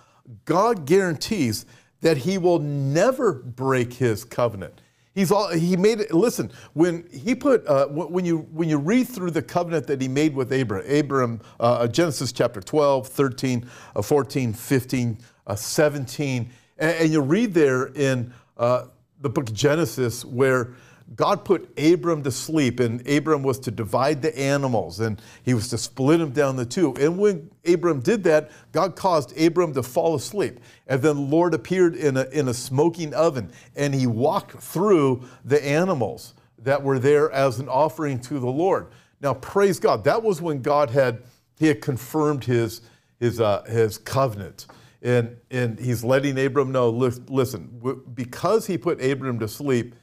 God 0.45 0.87
guarantees 0.87 1.67
that 2.03 2.19
he 2.19 2.37
will 2.37 2.59
never 2.59 3.33
break 3.33 3.95
his 3.95 4.25
covenant. 4.25 4.81
He's 5.15 5.31
all, 5.31 5.49
he 5.51 5.77
made 5.77 6.01
it, 6.01 6.13
listen, 6.13 6.51
when 6.73 7.07
he 7.13 7.35
put, 7.35 7.67
uh, 7.67 7.87
when, 7.87 8.25
you, 8.25 8.39
when 8.51 8.69
you 8.69 8.79
read 8.79 9.09
through 9.09 9.31
the 9.31 9.43
covenant 9.43 9.87
that 9.87 10.01
he 10.01 10.09
made 10.09 10.35
with 10.35 10.53
Abraham, 10.53 10.87
Abraham 10.89 11.41
uh, 11.61 11.63
uh 11.63 11.87
Genesis 11.87 12.33
chapter 12.33 12.61
12, 12.61 13.09
13, 13.09 13.71
uh, 13.95 14.03
14, 14.03 14.53
15, 14.53 15.19
uh, 15.47 15.55
17, 15.55 16.51
and, 16.79 16.97
and, 16.97 17.13
you 17.13 17.21
read 17.21 17.53
there 17.53 17.87
in 17.89 18.33
uh, 18.57 18.87
the 19.21 19.29
book 19.29 19.51
of 19.51 19.55
Genesis 19.55 20.25
where 20.25 20.73
God 21.15 21.45
put 21.45 21.69
Abram 21.79 22.23
to 22.23 22.31
sleep, 22.31 22.81
and 22.81 23.07
Abram 23.09 23.43
was 23.43 23.59
to 23.61 23.71
divide 23.71 24.23
the 24.23 24.37
animals, 24.39 25.01
and 25.01 25.21
he 25.43 25.53
was 25.53 25.69
to 25.69 25.79
split 25.79 26.21
them 26.21 26.31
down 26.31 26.57
the 26.57 26.65
two. 26.65 26.95
And 26.99 27.19
when 27.19 27.51
Abram 27.67 28.01
did 28.01 28.25
that, 28.25 28.51
God 28.73 28.97
caused 28.97 29.37
Abram 29.39 29.75
to 29.75 29.83
fall 29.83 30.15
asleep. 30.15 30.61
And 30.87 31.03
then 31.03 31.17
the 31.17 31.23
Lord 31.23 31.55
appeared 31.55 31.97
in 31.97 32.17
a, 32.17 32.25
in 32.31 32.49
a 32.49 32.55
smoking 32.55 33.13
oven, 33.15 33.53
and 33.77 33.95
he 33.95 34.07
walked 34.07 34.53
through 34.63 35.25
the 35.45 35.63
animals 35.65 36.35
that 36.59 36.83
were 36.83 36.99
there 36.99 37.31
as 37.33 37.59
an 37.59 37.69
offering 37.69 38.21
to 38.21 38.39
the 38.39 38.47
Lord. 38.47 38.89
Now, 39.21 39.35
praise 39.35 39.79
God. 39.79 40.05
That 40.05 40.23
was 40.23 40.41
when 40.41 40.63
God 40.63 40.91
had, 40.91 41.23
he 41.59 41.67
had 41.67 41.81
confirmed 41.81 42.45
his, 42.45 42.81
his, 43.19 43.41
uh, 43.41 43.65
his 43.65 43.99
covenant. 43.99 44.67
And, 45.03 45.37
and 45.51 45.79
he's 45.81 46.05
letting 46.05 46.39
Abram 46.39 46.71
know, 46.71 46.89
listen, 46.89 47.83
because 48.15 48.67
he 48.67 48.79
put 48.79 49.03
Abram 49.03 49.41
to 49.41 49.49
sleep, 49.49 49.97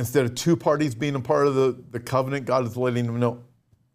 instead 0.00 0.24
of 0.24 0.34
two 0.34 0.56
parties 0.56 0.94
being 0.94 1.14
a 1.14 1.20
part 1.20 1.46
of 1.46 1.54
the, 1.54 1.76
the 1.90 2.00
covenant, 2.00 2.46
God 2.46 2.66
is 2.66 2.74
letting 2.74 3.06
them 3.06 3.20
know, 3.20 3.44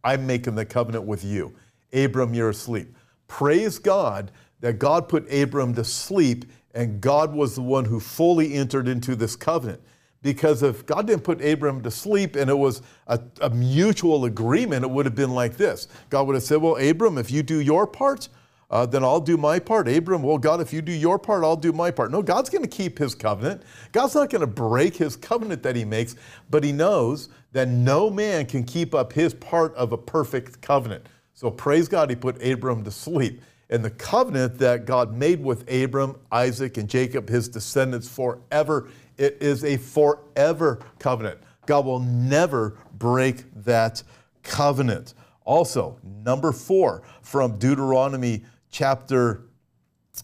I'm 0.04 0.28
making 0.28 0.54
the 0.54 0.64
covenant 0.64 1.06
with 1.06 1.26
you. 1.26 1.56
Abram, 1.92 2.34
you're 2.36 2.52
asleep. 2.52 2.96
Praise 3.28 3.80
God 3.80 4.32
that 4.60 4.78
God 4.78 5.10
put 5.10 5.32
Abram 5.34 5.74
to 5.74 5.84
sleep 5.84 6.46
and 6.76 7.02
God 7.02 7.34
was 7.34 7.56
the 7.56 7.64
one 7.64 7.86
who 7.86 8.00
fully 8.00 8.54
entered 8.54 8.88
into 8.88 9.16
this 9.16 9.36
covenant. 9.36 9.82
Because 10.22 10.62
if 10.62 10.86
God 10.86 11.08
didn't 11.08 11.24
put 11.24 11.44
Abram 11.44 11.82
to 11.82 11.90
sleep 11.90 12.36
and 12.36 12.52
it 12.52 12.58
was 12.58 12.84
a, 13.08 13.20
a 13.42 13.50
mutual 13.50 14.26
agreement, 14.26 14.84
it 14.84 14.90
would 14.90 15.06
have 15.06 15.16
been 15.16 15.34
like 15.34 15.58
this 15.58 15.88
God 16.10 16.28
would 16.28 16.36
have 16.36 16.44
said, 16.44 16.62
Well, 16.62 16.76
Abram, 16.78 17.18
if 17.18 17.32
you 17.32 17.42
do 17.42 17.60
your 17.60 17.88
part, 17.88 18.30
uh, 18.70 18.86
then 18.86 19.04
I'll 19.04 19.20
do 19.20 19.38
my 19.38 19.60
part. 19.60 19.88
Abram, 19.88 20.24
well, 20.24 20.38
God, 20.38 20.60
if 20.60 20.74
you 20.74 20.82
do 20.82 20.92
your 20.92 21.20
part, 21.20 21.44
I'll 21.44 21.56
do 21.56 21.72
my 21.72 21.92
part. 21.92 22.12
No, 22.12 22.22
God's 22.22 22.50
going 22.50 22.64
to 22.64 22.68
keep 22.68 22.98
his 22.98 23.14
covenant. 23.14 23.62
God's 23.92 24.16
not 24.16 24.30
going 24.30 24.42
to 24.42 24.48
break 24.48 24.96
his 24.96 25.16
covenant 25.16 25.62
that 25.64 25.76
he 25.76 25.86
makes, 25.86 26.16
but 26.50 26.64
he 26.64 26.72
knows 26.72 27.30
that 27.52 27.68
no 27.68 28.10
man 28.10 28.46
can 28.46 28.64
keep 28.64 28.96
up 28.96 29.14
his 29.14 29.34
part 29.34 29.74
of 29.76 29.92
a 29.92 29.98
perfect 29.98 30.62
covenant. 30.62 31.08
So 31.34 31.52
praise 31.52 31.88
God, 31.88 32.10
he 32.10 32.16
put 32.16 32.44
Abram 32.44 32.84
to 32.84 32.92
sleep. 32.92 33.42
And 33.70 33.84
the 33.84 33.92
covenant 33.92 34.58
that 34.60 34.86
God 34.86 35.14
made 35.14 35.44
with 35.44 35.72
Abram, 35.72 36.18
Isaac, 36.32 36.78
and 36.78 36.88
Jacob, 36.88 37.30
his 37.30 37.48
descendants 37.50 38.08
forever, 38.08 38.90
it 39.18 39.38
is 39.42 39.64
a 39.64 39.78
forever 39.78 40.80
covenant. 41.00 41.40
God 41.66 41.86
will 41.86 42.00
never 42.00 42.78
break 42.94 43.44
that 43.64 44.04
covenant. 44.44 45.14
Also, 45.46 45.98
number 46.24 46.52
four 46.52 47.04
from 47.22 47.58
Deuteronomy 47.58 48.44
chapter 48.75 49.46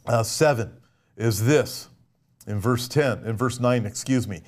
uh, 0.07 0.21
7 0.21 0.77
is 1.15 1.45
this 1.45 1.87
in 2.47 2.59
verse 2.59 2.89
10, 2.89 3.23
in 3.23 3.37
verse 3.37 3.61
9, 3.61 3.85
excuse 3.85 4.27
me. 4.27 4.41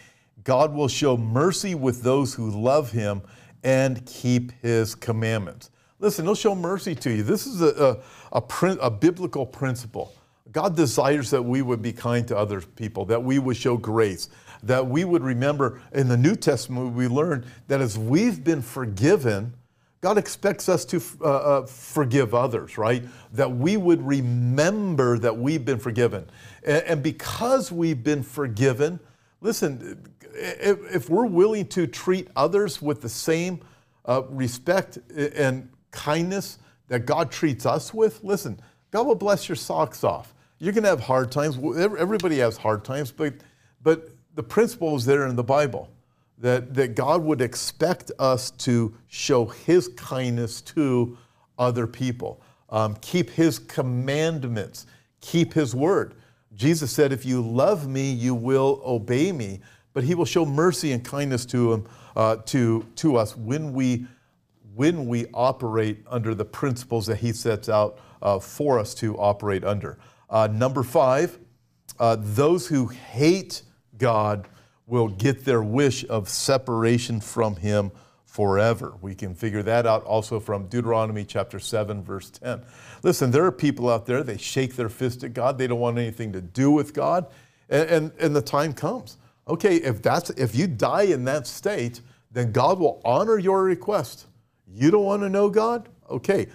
God 0.43 0.73
will 0.73 0.89
show 0.89 1.15
mercy 1.15 1.73
with 1.73 2.01
those 2.01 2.33
who 2.33 2.49
love 2.49 2.91
him 2.91 3.21
and 3.63 4.05
keep 4.05 4.51
his 4.61 4.93
commandments. 4.93 5.69
Listen, 5.99 6.25
he'll 6.25 6.35
show 6.35 6.53
mercy 6.53 6.95
to 6.95 7.11
you. 7.11 7.23
This 7.23 7.47
is 7.47 7.61
a, 7.61 8.01
a, 8.33 8.41
a, 8.41 8.71
a 8.81 8.91
biblical 8.91 9.45
principle. 9.45 10.13
God 10.51 10.75
desires 10.75 11.29
that 11.29 11.41
we 11.41 11.61
would 11.61 11.81
be 11.81 11.93
kind 11.93 12.27
to 12.27 12.37
other 12.37 12.59
people, 12.59 13.05
that 13.05 13.23
we 13.23 13.39
would 13.39 13.55
show 13.55 13.77
grace, 13.77 14.27
that 14.63 14.85
we 14.85 15.05
would 15.05 15.23
remember 15.23 15.81
in 15.93 16.09
the 16.09 16.17
New 16.17 16.35
Testament, 16.35 16.93
we 16.93 17.07
learn 17.07 17.45
that 17.69 17.79
as 17.79 17.97
we've 17.97 18.43
been 18.43 18.61
forgiven, 18.61 19.53
God 20.03 20.17
expects 20.17 20.67
us 20.67 20.83
to 20.83 21.01
uh, 21.21 21.27
uh, 21.29 21.65
forgive 21.65 22.35
others, 22.35 22.77
right? 22.77 23.05
That 23.31 23.49
we 23.49 23.77
would 23.77 24.05
remember 24.05 25.17
that 25.17 25.37
we've 25.37 25.63
been 25.63 25.79
forgiven. 25.79 26.29
And, 26.61 26.83
and 26.83 27.01
because 27.01 27.71
we've 27.71 28.03
been 28.03 28.21
forgiven, 28.21 28.99
listen, 29.39 30.03
if, 30.33 30.93
if, 30.93 31.09
we're 31.09 31.25
willing 31.25 31.67
to 31.67 31.87
treat 31.87 32.27
others 32.35 32.81
with 32.81 32.99
the 32.99 33.07
same 33.07 33.61
uh, 34.03 34.23
respect 34.27 34.97
and 35.15 35.69
kindness 35.91 36.59
that 36.89 37.05
God 37.05 37.31
treats 37.31 37.65
us 37.65 37.93
with, 37.93 38.25
listen, 38.25 38.59
God 38.91 39.07
will 39.07 39.15
bless 39.15 39.47
your 39.47 39.55
socks 39.55 40.03
off. 40.03 40.33
You're 40.59 40.73
going 40.73 40.83
to 40.83 40.89
have 40.89 40.99
hard 40.99 41.31
times. 41.31 41.57
Everybody 41.57 42.39
has 42.39 42.57
hard 42.57 42.83
times, 42.83 43.09
but, 43.09 43.35
but 43.81 44.09
the 44.35 44.43
principle 44.43 44.97
is 44.97 45.05
there 45.05 45.27
in 45.27 45.37
the 45.37 45.43
Bible 45.45 45.89
that, 46.39 46.73
that 46.73 46.95
God 46.95 47.23
would 47.23 47.41
expect 47.41 48.11
us 48.19 48.51
to 48.51 48.93
show 49.07 49.45
His 49.45 49.87
kindness 49.89 50.61
to 50.61 51.17
other 51.57 51.87
people, 51.87 52.41
um, 52.69 52.95
keep 53.01 53.29
His 53.29 53.59
commandments, 53.59 54.85
keep 55.21 55.53
His 55.53 55.75
word. 55.75 56.15
Jesus 56.55 56.91
said, 56.91 57.11
If 57.11 57.25
you 57.25 57.41
love 57.41 57.87
me, 57.87 58.11
you 58.11 58.35
will 58.35 58.81
obey 58.85 59.31
me. 59.31 59.61
But 59.93 60.03
He 60.03 60.15
will 60.15 60.25
show 60.25 60.45
mercy 60.45 60.91
and 60.91 61.03
kindness 61.03 61.45
to, 61.47 61.73
him, 61.73 61.87
uh, 62.15 62.37
to, 62.47 62.85
to 62.95 63.15
us 63.15 63.37
when 63.37 63.73
we, 63.73 64.05
when 64.75 65.07
we 65.07 65.27
operate 65.33 66.03
under 66.07 66.33
the 66.33 66.45
principles 66.45 67.05
that 67.07 67.17
He 67.17 67.31
sets 67.31 67.69
out 67.69 67.99
uh, 68.21 68.39
for 68.39 68.79
us 68.79 68.93
to 68.95 69.15
operate 69.17 69.63
under. 69.63 69.97
Uh, 70.29 70.47
number 70.51 70.81
five, 70.81 71.37
uh, 71.99 72.17
those 72.19 72.67
who 72.67 72.87
hate 72.87 73.61
God 73.97 74.47
will 74.87 75.07
get 75.07 75.45
their 75.45 75.63
wish 75.63 76.05
of 76.09 76.27
separation 76.27 77.21
from 77.21 77.55
him 77.55 77.91
forever. 78.25 78.95
We 79.01 79.13
can 79.13 79.35
figure 79.35 79.61
that 79.63 79.85
out 79.85 80.03
also 80.05 80.39
from 80.39 80.65
Deuteronomy 80.67 81.23
chapter 81.23 81.59
7, 81.59 82.03
verse 82.03 82.31
10. 82.31 82.63
Listen, 83.03 83.31
there 83.31 83.45
are 83.45 83.51
people 83.51 83.89
out 83.89 84.05
there, 84.05 84.23
they 84.23 84.37
shake 84.37 84.75
their 84.75 84.89
fist 84.89 85.23
at 85.23 85.33
God, 85.33 85.57
they 85.57 85.67
don't 85.67 85.79
want 85.79 85.97
anything 85.97 86.33
to 86.33 86.41
do 86.41 86.71
with 86.71 86.93
God, 86.93 87.27
and, 87.69 87.89
and, 87.89 88.11
and 88.19 88.35
the 88.35 88.41
time 88.41 88.73
comes. 88.73 89.17
Okay, 89.47 89.75
if, 89.77 90.01
that's, 90.01 90.31
if 90.31 90.55
you 90.55 90.67
die 90.67 91.03
in 91.03 91.25
that 91.25 91.45
state, 91.45 92.01
then 92.31 92.51
God 92.51 92.79
will 92.79 93.01
honor 93.05 93.37
your 93.37 93.63
request. 93.63 94.25
You 94.67 94.89
don't 94.89 95.05
want 95.05 95.21
to 95.21 95.29
know 95.29 95.49
God? 95.49 95.89
Okay, 96.09 96.47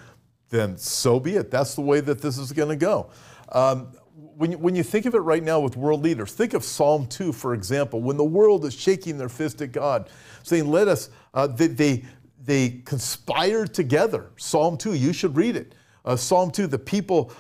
then 0.51 0.77
so 0.77 1.21
be 1.21 1.37
it. 1.37 1.51
That's 1.51 1.75
the 1.75 1.83
way 1.83 2.01
that 2.01 2.21
this 2.21 2.39
is 2.39 2.53
going 2.53 2.71
to 2.71 2.77
go. 2.77 3.11
Um, 3.53 3.93
when 4.39 4.53
you, 4.53 4.59
when 4.59 4.77
you 4.77 4.85
think 4.85 5.05
of 5.05 5.17
it 5.17 5.19
right 5.19 5.43
now 5.43 5.59
with 5.59 5.77
world 5.77 6.03
leaders, 6.03 6.33
think 6.33 6.55
of 6.55 6.63
Psalm 6.63 7.07
2, 7.09 7.33
for 7.33 7.55
example, 7.55 8.01
when 8.01 8.17
the 8.17 8.25
world 8.25 8.65
is 8.65 8.73
shaking 8.73 9.19
their 9.19 9.29
fist 9.29 9.61
at 9.63 9.73
God, 9.73 10.09
saying, 10.45 10.71
Let 10.71 10.87
us, 10.87 11.11
uh, 11.35 11.49
they, 11.49 11.67
they, 11.67 12.05
they 12.45 12.81
conspired 12.85 13.75
together. 13.75 14.31
Psalm 14.37 14.79
2, 14.79 14.95
you 14.95 15.13
should 15.13 15.37
read 15.37 15.57
it. 15.57 15.75
Uh, 16.05 16.15
Psalm 16.15 16.53
2, 16.53 16.69
the 16.69 16.79
people, 16.79 17.33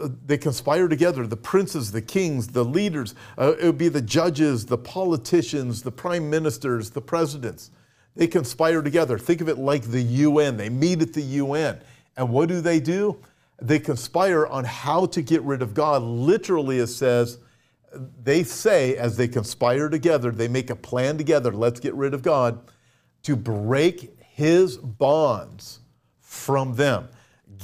uh, 0.00 0.08
they 0.24 0.38
conspire 0.38 0.86
together 0.86 1.26
the 1.26 1.36
princes, 1.36 1.90
the 1.90 2.00
kings, 2.00 2.46
the 2.46 2.64
leaders. 2.64 3.16
Uh, 3.36 3.54
it 3.58 3.66
would 3.66 3.78
be 3.78 3.88
the 3.88 4.00
judges, 4.00 4.64
the 4.64 4.78
politicians, 4.78 5.82
the 5.82 5.90
prime 5.90 6.30
ministers, 6.30 6.88
the 6.88 7.02
presidents. 7.02 7.72
They 8.14 8.28
conspire 8.28 8.80
together. 8.80 9.18
Think 9.18 9.40
of 9.40 9.48
it 9.48 9.58
like 9.58 9.82
the 9.82 10.00
UN. 10.00 10.56
They 10.56 10.68
meet 10.68 11.02
at 11.02 11.14
the 11.14 11.22
UN. 11.22 11.80
And 12.16 12.30
what 12.30 12.48
do 12.48 12.60
they 12.60 12.78
do? 12.78 13.18
They 13.60 13.78
conspire 13.78 14.46
on 14.46 14.64
how 14.64 15.06
to 15.06 15.22
get 15.22 15.42
rid 15.42 15.62
of 15.62 15.74
God. 15.74 16.02
Literally, 16.02 16.78
it 16.78 16.88
says, 16.88 17.38
they 18.22 18.42
say 18.42 18.96
as 18.96 19.16
they 19.16 19.28
conspire 19.28 19.88
together, 19.88 20.30
they 20.30 20.48
make 20.48 20.70
a 20.70 20.76
plan 20.76 21.16
together, 21.16 21.52
let's 21.52 21.80
get 21.80 21.94
rid 21.94 22.14
of 22.14 22.22
God, 22.22 22.58
to 23.22 23.36
break 23.36 24.18
his 24.20 24.76
bonds 24.76 25.80
from 26.20 26.74
them. 26.74 27.08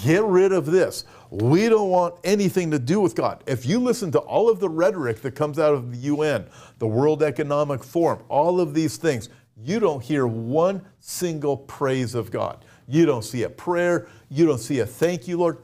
Get 0.05 0.23
rid 0.23 0.53
of 0.53 0.67
this. 0.67 1.05
We 1.31 1.69
don't 1.69 1.91
want 1.91 2.15
anything 2.25 2.71
to 2.71 2.79
do 2.79 3.01
with 3.01 3.15
God. 3.15 3.43
If 3.47 3.67
you 3.67 3.81
listen 3.81 4.13
to 4.13 4.21
all 4.21 4.49
of 4.49 4.61
the 4.61 4.69
rhetoric 4.69 5.21
that 5.23 5.35
comes 5.35 5.59
out 5.59 5.75
of 5.75 5.91
the 5.91 5.99
UN, 6.09 6.47
the 6.79 6.87
World 6.87 7.23
Economic 7.23 7.83
Forum, 7.83 8.23
all 8.29 8.61
of 8.61 8.73
these 8.73 8.97
things, 8.97 9.29
you 9.57 9.81
don't 9.81 10.03
hear 10.03 10.27
one 10.27 10.83
single 11.01 11.57
praise 11.57 12.15
of 12.15 12.31
God. 12.31 12.65
You 12.87 13.05
don't 13.05 13.25
see 13.25 13.43
a 13.43 13.51
prayer. 13.51 14.09
You 14.29 14.47
don't 14.47 14.59
see 14.59 14.79
a 14.81 14.87
thank 14.87 15.29
you, 15.29 15.39
Lord. 15.39 15.59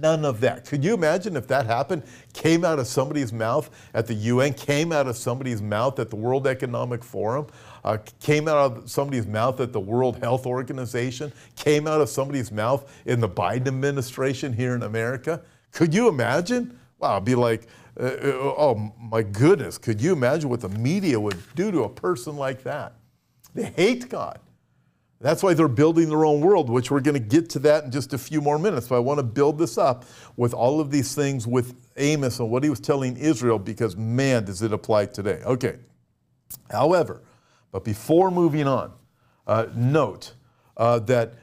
None 0.00 0.24
of 0.24 0.40
that. 0.40 0.64
Could 0.64 0.84
you 0.84 0.94
imagine 0.94 1.36
if 1.36 1.48
that 1.48 1.66
happened, 1.66 2.02
came 2.32 2.64
out 2.64 2.78
of 2.78 2.86
somebody's 2.86 3.32
mouth 3.32 3.70
at 3.94 4.06
the 4.06 4.14
UN, 4.14 4.54
came 4.54 4.92
out 4.92 5.06
of 5.06 5.16
somebody's 5.16 5.60
mouth 5.60 5.98
at 5.98 6.10
the 6.10 6.16
World 6.16 6.46
Economic 6.46 7.02
Forum, 7.02 7.46
uh, 7.84 7.98
came 8.20 8.48
out 8.48 8.58
of 8.58 8.90
somebody's 8.90 9.26
mouth 9.26 9.60
at 9.60 9.72
the 9.72 9.80
World 9.80 10.18
Health 10.18 10.46
Organization, 10.46 11.32
came 11.56 11.86
out 11.86 12.00
of 12.00 12.08
somebody's 12.08 12.52
mouth 12.52 12.90
in 13.06 13.20
the 13.20 13.28
Biden 13.28 13.66
administration 13.66 14.52
here 14.52 14.74
in 14.74 14.82
America? 14.82 15.42
Could 15.72 15.92
you 15.92 16.08
imagine? 16.08 16.78
Wow, 16.98 17.16
it'd 17.16 17.24
be 17.24 17.34
like, 17.34 17.66
uh, 17.98 18.04
uh 18.04 18.54
oh 18.56 18.92
my 19.00 19.22
goodness, 19.22 19.78
could 19.78 20.00
you 20.00 20.12
imagine 20.12 20.48
what 20.48 20.60
the 20.60 20.68
media 20.68 21.18
would 21.18 21.38
do 21.54 21.70
to 21.72 21.84
a 21.84 21.88
person 21.88 22.36
like 22.36 22.62
that? 22.62 22.94
They 23.54 23.64
hate 23.64 24.08
God. 24.08 24.38
That's 25.20 25.42
why 25.42 25.54
they're 25.54 25.66
building 25.66 26.10
their 26.10 26.24
own 26.24 26.40
world, 26.40 26.70
which 26.70 26.90
we're 26.92 27.00
going 27.00 27.20
to 27.20 27.20
get 27.20 27.50
to 27.50 27.58
that 27.60 27.84
in 27.84 27.90
just 27.90 28.14
a 28.14 28.18
few 28.18 28.40
more 28.40 28.58
minutes. 28.58 28.86
But 28.86 28.96
I 28.96 29.00
want 29.00 29.18
to 29.18 29.24
build 29.24 29.58
this 29.58 29.76
up 29.76 30.04
with 30.36 30.54
all 30.54 30.80
of 30.80 30.92
these 30.92 31.14
things 31.14 31.44
with 31.46 31.74
Amos 31.96 32.38
and 32.38 32.50
what 32.50 32.62
he 32.62 32.70
was 32.70 32.78
telling 32.78 33.16
Israel 33.16 33.58
because, 33.58 33.96
man, 33.96 34.44
does 34.44 34.62
it 34.62 34.72
apply 34.72 35.06
today. 35.06 35.42
Okay. 35.44 35.76
However, 36.70 37.22
but 37.72 37.84
before 37.84 38.30
moving 38.30 38.68
on, 38.68 38.92
uh, 39.46 39.66
note 39.74 40.34
uh, 40.76 41.00
that 41.00 41.34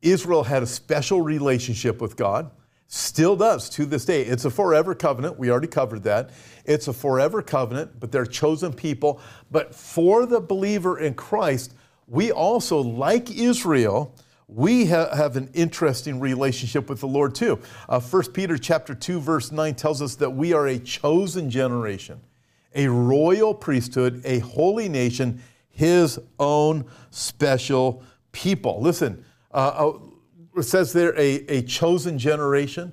Israel 0.00 0.44
had 0.44 0.62
a 0.62 0.66
special 0.66 1.20
relationship 1.20 2.00
with 2.00 2.16
God, 2.16 2.50
still 2.86 3.34
does 3.34 3.68
to 3.70 3.84
this 3.84 4.04
day. 4.04 4.22
It's 4.22 4.44
a 4.44 4.50
forever 4.50 4.94
covenant. 4.94 5.38
We 5.38 5.50
already 5.50 5.66
covered 5.66 6.04
that. 6.04 6.30
It's 6.64 6.86
a 6.86 6.92
forever 6.92 7.42
covenant, 7.42 7.98
but 7.98 8.12
they're 8.12 8.26
chosen 8.26 8.72
people. 8.72 9.20
But 9.50 9.74
for 9.74 10.26
the 10.26 10.40
believer 10.40 10.98
in 10.98 11.14
Christ, 11.14 11.74
we 12.06 12.30
also, 12.32 12.80
like 12.80 13.30
Israel, 13.30 14.14
we 14.46 14.86
ha- 14.86 15.14
have 15.14 15.36
an 15.36 15.50
interesting 15.54 16.20
relationship 16.20 16.88
with 16.88 17.00
the 17.00 17.08
Lord 17.08 17.34
too. 17.34 17.58
Uh, 17.88 18.00
1 18.00 18.32
Peter 18.32 18.58
chapter 18.58 18.94
2 18.94 19.20
verse 19.20 19.50
9 19.50 19.74
tells 19.74 20.02
us 20.02 20.16
that 20.16 20.30
we 20.30 20.52
are 20.52 20.66
a 20.68 20.78
chosen 20.78 21.50
generation, 21.50 22.20
a 22.74 22.86
royal 22.88 23.54
priesthood, 23.54 24.20
a 24.24 24.40
holy 24.40 24.88
nation, 24.88 25.42
his 25.70 26.20
own 26.38 26.84
special 27.10 28.02
people. 28.32 28.80
Listen, 28.80 29.24
uh, 29.52 29.92
uh 29.92 29.98
it 30.56 30.62
says 30.62 30.92
there 30.92 31.18
a, 31.18 31.44
a 31.48 31.62
chosen 31.62 32.16
generation, 32.16 32.92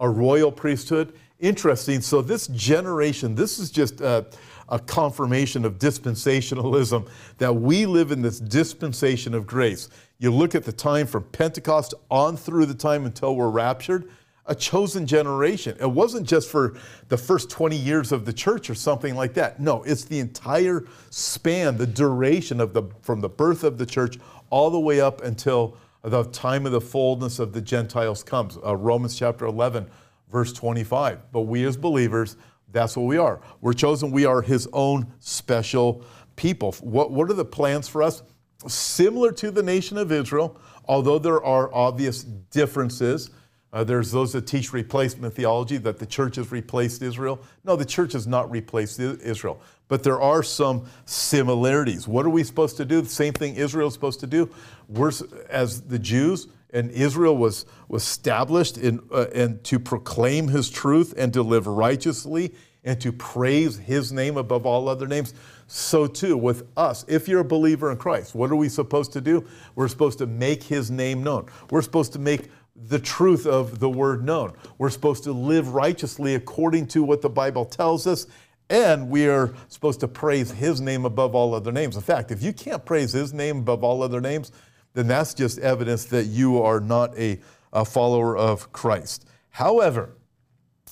a 0.00 0.08
royal 0.08 0.50
priesthood. 0.50 1.12
Interesting. 1.38 2.00
So 2.00 2.22
this 2.22 2.48
generation, 2.48 3.36
this 3.36 3.60
is 3.60 3.70
just 3.70 4.02
uh, 4.02 4.22
a 4.68 4.78
confirmation 4.78 5.64
of 5.64 5.78
dispensationalism 5.78 7.08
that 7.38 7.52
we 7.52 7.86
live 7.86 8.12
in 8.12 8.22
this 8.22 8.38
dispensation 8.38 9.34
of 9.34 9.46
grace. 9.46 9.88
You 10.18 10.32
look 10.32 10.54
at 10.54 10.64
the 10.64 10.72
time 10.72 11.06
from 11.06 11.24
Pentecost 11.24 11.94
on 12.10 12.36
through 12.36 12.66
the 12.66 12.74
time 12.74 13.06
until 13.06 13.36
we're 13.36 13.50
raptured, 13.50 14.10
a 14.46 14.54
chosen 14.54 15.06
generation. 15.06 15.76
It 15.80 15.90
wasn't 15.90 16.26
just 16.26 16.50
for 16.50 16.76
the 17.08 17.16
first 17.16 17.50
20 17.50 17.76
years 17.76 18.12
of 18.12 18.24
the 18.24 18.32
church 18.32 18.70
or 18.70 18.74
something 18.74 19.14
like 19.14 19.34
that. 19.34 19.60
No, 19.60 19.82
it's 19.84 20.04
the 20.04 20.18
entire 20.18 20.86
span, 21.10 21.76
the 21.76 21.86
duration 21.86 22.60
of 22.60 22.72
the 22.72 22.84
from 23.02 23.20
the 23.20 23.28
birth 23.28 23.62
of 23.62 23.78
the 23.78 23.86
church 23.86 24.18
all 24.50 24.70
the 24.70 24.80
way 24.80 25.00
up 25.00 25.22
until 25.22 25.76
the 26.02 26.24
time 26.24 26.64
of 26.64 26.72
the 26.72 26.80
fullness 26.80 27.38
of 27.38 27.52
the 27.52 27.60
Gentiles 27.60 28.22
comes. 28.22 28.58
Uh, 28.64 28.74
Romans 28.74 29.18
chapter 29.18 29.44
11, 29.44 29.86
verse 30.30 30.52
25. 30.52 31.32
But 31.32 31.42
we 31.42 31.64
as 31.64 31.76
believers 31.76 32.36
that's 32.72 32.96
what 32.96 33.06
we 33.06 33.16
are. 33.16 33.40
We're 33.60 33.72
chosen. 33.72 34.10
We 34.10 34.24
are 34.26 34.42
His 34.42 34.68
own 34.72 35.06
special 35.20 36.04
people. 36.36 36.72
What, 36.80 37.10
what 37.10 37.30
are 37.30 37.34
the 37.34 37.44
plans 37.44 37.88
for 37.88 38.02
us? 38.02 38.22
Similar 38.66 39.32
to 39.32 39.50
the 39.50 39.62
nation 39.62 39.98
of 39.98 40.12
Israel, 40.12 40.58
although 40.86 41.18
there 41.18 41.42
are 41.42 41.72
obvious 41.74 42.22
differences. 42.22 43.30
Uh, 43.72 43.84
there's 43.84 44.10
those 44.10 44.32
that 44.32 44.46
teach 44.46 44.72
replacement 44.72 45.34
theology 45.34 45.76
that 45.76 45.98
the 45.98 46.06
church 46.06 46.36
has 46.36 46.50
replaced 46.50 47.02
Israel. 47.02 47.38
No, 47.64 47.76
the 47.76 47.84
church 47.84 48.14
has 48.14 48.26
not 48.26 48.50
replaced 48.50 48.98
Israel, 48.98 49.60
but 49.88 50.02
there 50.02 50.20
are 50.20 50.42
some 50.42 50.86
similarities. 51.06 52.06
What 52.06 52.26
are 52.26 52.30
we 52.30 52.44
supposed 52.44 52.76
to 52.76 52.84
do? 52.84 53.00
The 53.00 53.08
same 53.08 53.32
thing 53.32 53.56
Israel 53.56 53.88
is 53.88 53.94
supposed 53.94 54.20
to 54.20 54.26
do. 54.26 54.50
We're, 54.88 55.12
as 55.48 55.82
the 55.82 55.98
Jews, 55.98 56.48
and 56.70 56.90
Israel 56.90 57.36
was, 57.36 57.64
was 57.88 58.02
established 58.02 58.76
in, 58.76 59.00
uh, 59.10 59.26
and 59.34 59.62
to 59.64 59.78
proclaim 59.78 60.48
his 60.48 60.68
truth 60.68 61.14
and 61.16 61.32
to 61.32 61.42
live 61.42 61.66
righteously 61.66 62.54
and 62.84 63.00
to 63.00 63.12
praise 63.12 63.78
his 63.78 64.12
name 64.12 64.36
above 64.36 64.66
all 64.66 64.88
other 64.88 65.06
names. 65.06 65.34
So 65.66 66.06
too 66.06 66.36
with 66.36 66.66
us. 66.76 67.04
If 67.08 67.28
you're 67.28 67.40
a 67.40 67.44
believer 67.44 67.90
in 67.90 67.98
Christ, 67.98 68.34
what 68.34 68.50
are 68.50 68.56
we 68.56 68.68
supposed 68.68 69.12
to 69.14 69.20
do? 69.20 69.46
We're 69.74 69.88
supposed 69.88 70.18
to 70.18 70.26
make 70.26 70.62
his 70.62 70.90
name 70.90 71.22
known. 71.22 71.46
We're 71.70 71.82
supposed 71.82 72.12
to 72.14 72.18
make 72.18 72.50
the 72.86 72.98
truth 72.98 73.46
of 73.46 73.80
the 73.80 73.90
word 73.90 74.24
known. 74.24 74.52
We're 74.78 74.90
supposed 74.90 75.24
to 75.24 75.32
live 75.32 75.74
righteously 75.74 76.34
according 76.34 76.86
to 76.88 77.02
what 77.02 77.22
the 77.22 77.28
Bible 77.28 77.64
tells 77.64 78.06
us. 78.06 78.26
And 78.70 79.08
we 79.08 79.26
are 79.28 79.54
supposed 79.68 80.00
to 80.00 80.08
praise 80.08 80.50
his 80.50 80.80
name 80.80 81.04
above 81.04 81.34
all 81.34 81.54
other 81.54 81.72
names. 81.72 81.96
In 81.96 82.02
fact, 82.02 82.30
if 82.30 82.42
you 82.42 82.52
can't 82.52 82.84
praise 82.84 83.12
his 83.12 83.32
name 83.32 83.58
above 83.58 83.82
all 83.82 84.02
other 84.02 84.20
names, 84.20 84.52
then 84.94 85.06
that's 85.06 85.32
just 85.32 85.58
evidence 85.58 86.04
that 86.06 86.24
you 86.26 86.62
are 86.62 86.80
not 86.80 87.16
a, 87.16 87.38
a 87.72 87.84
follower 87.84 88.36
of 88.36 88.70
Christ. 88.72 89.26
However, 89.50 90.10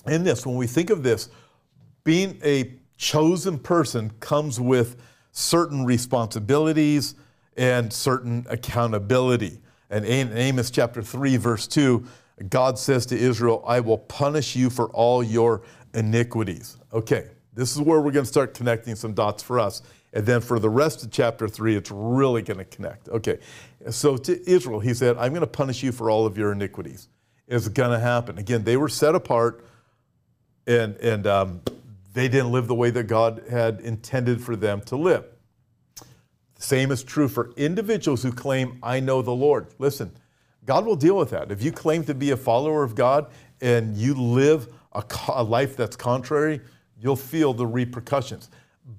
in 0.07 0.23
this, 0.23 0.45
when 0.45 0.55
we 0.55 0.65
think 0.65 0.89
of 0.89 1.03
this, 1.03 1.29
being 2.03 2.39
a 2.43 2.73
chosen 2.97 3.59
person 3.59 4.11
comes 4.19 4.59
with 4.59 4.95
certain 5.31 5.85
responsibilities 5.85 7.15
and 7.57 7.91
certain 7.91 8.45
accountability. 8.49 9.59
And 9.89 10.05
in 10.05 10.35
Amos 10.35 10.71
chapter 10.71 11.01
3, 11.01 11.37
verse 11.37 11.67
2, 11.67 12.05
God 12.49 12.77
says 12.79 13.05
to 13.07 13.17
Israel, 13.17 13.63
I 13.67 13.79
will 13.79 13.97
punish 13.97 14.55
you 14.55 14.69
for 14.69 14.89
all 14.89 15.23
your 15.23 15.61
iniquities. 15.93 16.77
Okay, 16.93 17.27
this 17.57 17.75
is 17.75 17.81
where 17.81 17.99
we're 17.99 18.11
going 18.11 18.25
to 18.25 18.29
start 18.29 18.53
connecting 18.53 18.95
some 18.95 19.13
dots 19.13 19.41
for 19.41 19.59
us. 19.59 19.81
And 20.13 20.25
then 20.25 20.41
for 20.41 20.59
the 20.59 20.69
rest 20.69 21.03
of 21.03 21.11
chapter 21.11 21.47
3, 21.47 21.75
it's 21.75 21.91
really 21.91 22.43
going 22.43 22.59
to 22.59 22.65
connect. 22.65 23.09
Okay, 23.09 23.39
so 23.89 24.15
to 24.15 24.49
Israel, 24.49 24.79
he 24.79 24.93
said, 24.93 25.17
I'm 25.17 25.31
going 25.31 25.41
to 25.41 25.47
punish 25.47 25.81
you 25.81 25.91
for 25.91 26.09
all 26.09 26.25
of 26.25 26.37
your 26.37 26.51
iniquities. 26.51 27.09
It's 27.47 27.67
going 27.67 27.91
to 27.91 27.99
happen. 27.99 28.37
Again, 28.37 28.63
they 28.63 28.77
were 28.77 28.89
set 28.89 29.15
apart 29.15 29.65
and, 30.67 30.97
and 30.97 31.25
um, 31.25 31.61
they 32.13 32.27
didn't 32.27 32.51
live 32.51 32.67
the 32.67 32.75
way 32.75 32.91
that 32.91 33.03
God 33.03 33.43
had 33.49 33.79
intended 33.81 34.41
for 34.41 34.55
them 34.55 34.81
to 34.81 34.95
live. 34.95 35.25
The 35.95 36.63
same 36.63 36.91
is 36.91 37.03
true 37.03 37.27
for 37.27 37.51
individuals 37.55 38.21
who 38.21 38.31
claim, 38.31 38.79
I 38.83 38.99
know 38.99 39.21
the 39.21 39.31
Lord. 39.31 39.67
Listen, 39.79 40.11
God 40.65 40.85
will 40.85 40.95
deal 40.95 41.17
with 41.17 41.31
that. 41.31 41.51
If 41.51 41.63
you 41.63 41.71
claim 41.71 42.03
to 42.03 42.13
be 42.13 42.31
a 42.31 42.37
follower 42.37 42.83
of 42.83 42.93
God 42.93 43.31
and 43.61 43.95
you 43.95 44.13
live 44.13 44.71
a, 44.93 45.03
a 45.29 45.43
life 45.43 45.75
that's 45.77 45.95
contrary, 45.95 46.61
you'll 46.99 47.15
feel 47.15 47.53
the 47.53 47.67
repercussions. 47.67 48.49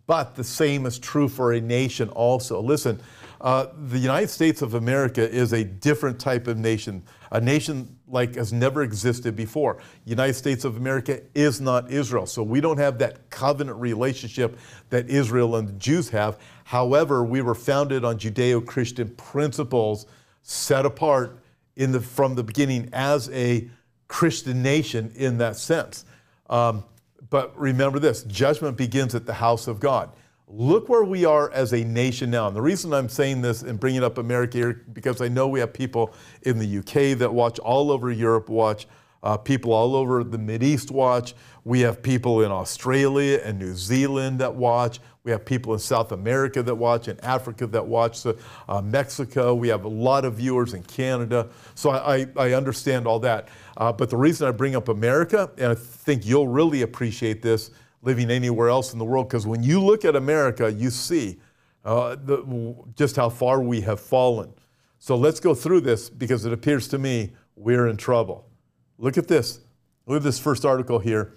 But 0.07 0.35
the 0.35 0.45
same 0.45 0.85
is 0.87 0.99
true 0.99 1.29
for 1.29 1.53
a 1.53 1.61
nation 1.61 2.11
also. 2.11 2.61
Listen, 2.61 3.01
uh, 3.41 3.67
the 3.87 3.99
United 3.99 4.29
States 4.29 4.63
of 4.63 4.75
America 4.75 5.29
is 5.29 5.53
a 5.53 5.65
different 5.65 6.19
type 6.19 6.47
of 6.47 6.59
nation, 6.59 7.03
a 7.31 7.41
nation 7.41 7.97
like 8.09 8.35
has 8.35 8.53
never 8.53 8.83
existed 8.83 9.37
before. 9.37 9.79
United 10.05 10.35
States 10.35 10.65
of 10.65 10.77
America 10.77 11.21
is 11.35 11.61
not 11.61 11.91
Israel, 11.91 12.27
so 12.27 12.43
we 12.43 12.61
don't 12.61 12.79
have 12.79 12.99
that 12.99 13.31
covenant 13.31 13.79
relationship 13.79 14.59
that 14.91 15.09
Israel 15.09 15.57
and 15.57 15.69
the 15.69 15.73
Jews 15.75 16.09
have. 16.11 16.39
However, 16.65 17.25
we 17.25 17.41
were 17.41 17.55
founded 17.55 18.05
on 18.05 18.19
Judeo-Christian 18.19 19.11
principles, 19.11 20.07
set 20.43 20.85
apart 20.85 21.39
the, 21.77 22.01
from 22.01 22.35
the 22.35 22.43
beginning 22.43 22.91
as 22.93 23.31
a 23.31 23.71
Christian 24.09 24.63
nation 24.63 25.13
in 25.15 25.39
that 25.39 25.57
sense. 25.57 26.05
Um, 26.51 26.83
but 27.31 27.59
remember 27.59 27.99
this: 27.99 28.23
judgment 28.25 28.77
begins 28.77 29.15
at 29.15 29.27
the 29.27 29.35
house 29.35 29.67
of 29.67 29.81
God. 29.81 30.11
Look 30.51 30.89
where 30.89 31.05
we 31.05 31.27
are 31.27 31.51
as 31.51 31.75
a 31.75 31.85
nation 31.85 32.31
now. 32.31 32.47
And 32.47 32.57
the 32.57 32.63
reason 32.63 32.95
I'm 32.95 33.11
saying 33.11 33.43
this 33.43 33.61
and 33.63 33.79
bringing 33.79 34.03
up 34.03 34.17
America 34.17 34.57
here, 34.57 34.87
because 34.95 35.21
I 35.21 35.29
know 35.29 35.47
we 35.47 35.61
have 35.61 35.75
people 35.75 36.15
in 36.43 36.59
the 36.59 36.79
UK 36.79 37.19
that 37.19 37.33
watch, 37.33 37.59
all 37.59 37.91
over 37.91 38.11
Europe 38.11 38.49
watch, 38.49 38.87
uh, 39.23 39.37
people 39.37 39.73
all 39.73 39.95
over 39.95 40.25
the 40.25 40.65
East 40.65 40.91
watch. 40.91 41.35
We 41.65 41.81
have 41.81 42.03
people 42.03 42.43
in 42.43 42.51
Australia 42.51 43.41
and 43.45 43.59
New 43.59 43.75
Zealand 43.75 44.39
that 44.39 44.55
watch. 44.55 45.01
We 45.29 45.33
have 45.33 45.45
people 45.45 45.75
in 45.75 45.79
South 45.79 46.13
America 46.13 46.63
that 46.63 46.75
watch, 46.75 47.07
in 47.07 47.21
Africa 47.21 47.67
that 47.67 47.87
watch, 47.87 48.17
so, 48.17 48.35
uh, 48.67 48.81
Mexico. 48.81 49.55
We 49.55 49.69
have 49.69 49.85
a 49.85 49.89
lot 49.89 50.25
of 50.25 50.37
viewers 50.37 50.73
in 50.73 50.83
Canada. 50.85 51.51
So 51.75 51.91
I, 51.91 52.21
I, 52.21 52.27
I 52.35 52.53
understand 52.55 53.07
all 53.07 53.19
that. 53.19 53.49
Uh, 53.77 53.93
but 53.93 54.09
the 54.09 54.17
reason 54.17 54.49
I 54.49 54.53
bring 54.53 54.75
up 54.75 54.89
America, 54.89 55.51
and 55.59 55.67
I 55.67 55.75
think 55.75 56.25
you'll 56.25 56.49
really 56.49 56.81
appreciate 56.81 57.43
this 57.43 57.73
living 58.01 58.31
anywhere 58.31 58.71
else 58.71 58.95
in 58.95 58.99
the 58.99 59.05
world, 59.05 59.29
because 59.29 59.47
when 59.47 59.63
you 59.63 59.85
look 59.85 60.07
at 60.07 60.17
America, 60.17 60.73
you 60.73 60.89
see 60.89 61.39
uh, 61.85 62.17
the, 62.25 62.75
just 62.97 63.15
how 63.15 63.29
far 63.29 63.61
we 63.61 63.83
have 63.83 64.01
fallen. 64.01 64.51
So 64.99 65.15
let's 65.15 65.41
go 65.41 65.55
through 65.55 65.83
this 65.83 66.09
because 66.09 66.47
it 66.47 66.55
appears 66.55 66.89
to 66.89 66.99
me 66.99 67.33
we're 67.55 67.89
in 67.89 67.99
trouble. 67.99 68.49
Look 68.97 69.19
at 69.19 69.29
this. 69.29 69.61
Look 70.07 70.17
at 70.17 70.23
this 70.23 70.39
first 70.39 70.65
article 70.65 70.99
here. 70.99 71.35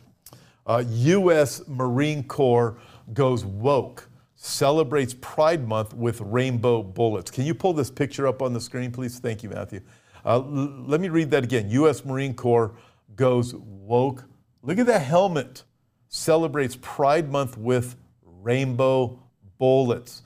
Uh, 0.65 0.83
U.S. 0.87 1.67
Marine 1.67 2.23
Corps 2.23 2.77
goes 3.13 3.45
woke, 3.45 4.09
celebrates 4.35 5.15
Pride 5.19 5.67
Month 5.67 5.93
with 5.93 6.21
rainbow 6.21 6.81
bullets. 6.83 7.31
Can 7.31 7.45
you 7.45 7.53
pull 7.53 7.73
this 7.73 7.91
picture 7.91 8.27
up 8.27 8.41
on 8.41 8.53
the 8.53 8.61
screen, 8.61 8.91
please? 8.91 9.19
Thank 9.19 9.43
you, 9.43 9.49
Matthew. 9.49 9.81
Uh, 10.25 10.35
l- 10.35 10.83
let 10.87 11.01
me 11.01 11.09
read 11.09 11.31
that 11.31 11.43
again. 11.43 11.69
U.S. 11.71 12.05
Marine 12.05 12.33
Corps 12.33 12.73
goes 13.15 13.53
woke. 13.55 14.23
Look 14.61 14.77
at 14.77 14.85
that 14.87 15.01
helmet. 15.01 15.63
Celebrates 16.07 16.77
Pride 16.81 17.31
Month 17.31 17.57
with 17.57 17.95
rainbow 18.23 19.19
bullets. 19.57 20.23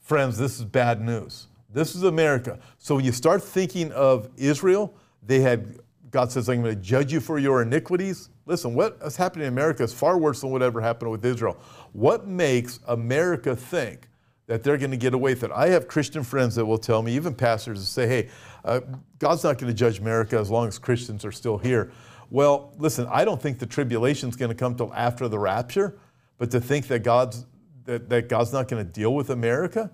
Friends, 0.00 0.38
this 0.38 0.58
is 0.58 0.64
bad 0.64 1.00
news. 1.00 1.48
This 1.70 1.94
is 1.94 2.02
America. 2.02 2.58
So 2.78 2.96
when 2.96 3.04
you 3.04 3.12
start 3.12 3.42
thinking 3.42 3.92
of 3.92 4.28
Israel, 4.36 4.94
they 5.22 5.40
had, 5.40 5.80
God 6.10 6.32
says, 6.32 6.48
I'm 6.48 6.62
going 6.62 6.74
to 6.74 6.80
judge 6.80 7.12
you 7.12 7.20
for 7.20 7.38
your 7.38 7.62
iniquities. 7.62 8.30
Listen, 8.46 8.74
what 8.74 8.98
is 9.04 9.16
happening 9.16 9.46
in 9.46 9.52
America 9.52 9.82
is 9.82 9.92
far 9.92 10.18
worse 10.18 10.40
than 10.40 10.50
whatever 10.50 10.80
happened 10.80 11.10
with 11.10 11.24
Israel. 11.24 11.58
What 11.92 12.26
makes 12.26 12.80
America 12.86 13.54
think 13.54 14.08
that 14.46 14.62
they're 14.62 14.78
going 14.78 14.90
to 14.90 14.96
get 14.96 15.12
away 15.12 15.34
with 15.34 15.44
it? 15.44 15.50
I 15.54 15.68
have 15.68 15.86
Christian 15.86 16.22
friends 16.22 16.54
that 16.54 16.64
will 16.64 16.78
tell 16.78 17.02
me, 17.02 17.14
even 17.14 17.34
pastors, 17.34 17.80
that 17.80 17.86
say, 17.86 18.06
hey, 18.06 18.28
uh, 18.64 18.80
God's 19.18 19.44
not 19.44 19.58
going 19.58 19.70
to 19.70 19.76
judge 19.76 19.98
America 19.98 20.38
as 20.38 20.50
long 20.50 20.66
as 20.66 20.78
Christians 20.78 21.24
are 21.24 21.32
still 21.32 21.58
here. 21.58 21.92
Well, 22.30 22.72
listen, 22.78 23.06
I 23.10 23.24
don't 23.24 23.40
think 23.40 23.58
the 23.58 23.66
tribulation 23.66 24.28
is 24.28 24.36
going 24.36 24.50
to 24.50 24.54
come 24.54 24.74
till 24.74 24.92
after 24.94 25.28
the 25.28 25.38
rapture, 25.38 25.98
but 26.38 26.50
to 26.52 26.60
think 26.60 26.86
that 26.88 27.02
God's 27.02 27.44
that, 27.88 28.10
that 28.10 28.28
God's 28.28 28.52
not 28.52 28.68
going 28.68 28.84
to 28.84 28.92
deal 28.92 29.14
with 29.14 29.30
America? 29.30 29.90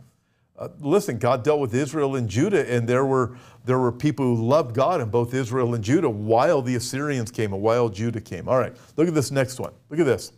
Uh, 0.57 0.69
listen, 0.79 1.19
God 1.19 1.43
dealt 1.43 1.61
with 1.61 1.75
Israel 1.75 2.15
and 2.15 2.29
Judah, 2.29 2.71
and 2.73 2.89
there 2.89 3.05
were, 3.05 3.37
there 3.65 3.79
were 3.79 3.91
people 3.91 4.25
who 4.25 4.47
loved 4.47 4.75
God 4.75 5.01
in 5.01 5.11
both 5.11 5.35
Israel 5.35 5.75
and 5.75 5.83
Judah 5.83 6.09
while 6.09 6.63
the 6.63 6.77
Assyrians 6.77 7.31
came 7.31 7.53
and 7.53 7.61
while 7.61 7.89
Judah 7.89 8.21
came. 8.21 8.49
All 8.49 8.59
right, 8.59 8.75
look 8.97 9.09
at 9.09 9.15
this 9.15 9.31
next 9.31 9.59
one. 9.59 9.73
Look 9.91 9.99
at 9.99 10.07
this. 10.07 10.33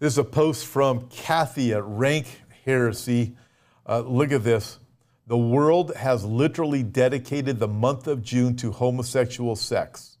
This 0.00 0.14
is 0.14 0.18
a 0.18 0.24
post 0.24 0.66
from 0.66 1.08
Kathy 1.08 1.72
at 1.72 1.84
Rank 1.84 2.26
Heresy. 2.64 3.36
Uh, 3.86 4.00
look 4.00 4.32
at 4.32 4.42
this. 4.42 4.78
The 5.26 5.38
world 5.38 5.94
has 5.94 6.24
literally 6.24 6.82
dedicated 6.82 7.58
the 7.58 7.68
month 7.68 8.06
of 8.06 8.22
June 8.22 8.56
to 8.56 8.72
homosexual 8.72 9.56
sex. 9.56 10.18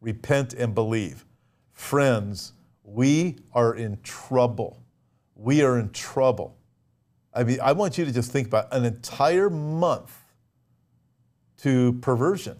Repent 0.00 0.52
and 0.54 0.74
believe. 0.74 1.24
Friends, 1.72 2.52
we 2.84 3.38
are 3.52 3.74
in 3.74 3.98
trouble 4.02 4.80
we 5.40 5.62
are 5.62 5.78
in 5.78 5.90
trouble. 5.90 6.56
I 7.32 7.44
mean, 7.44 7.58
I 7.62 7.72
want 7.72 7.96
you 7.98 8.04
to 8.04 8.12
just 8.12 8.32
think 8.32 8.48
about 8.48 8.72
an 8.72 8.84
entire 8.84 9.48
month 9.48 10.16
to 11.58 11.92
perversion. 11.94 12.58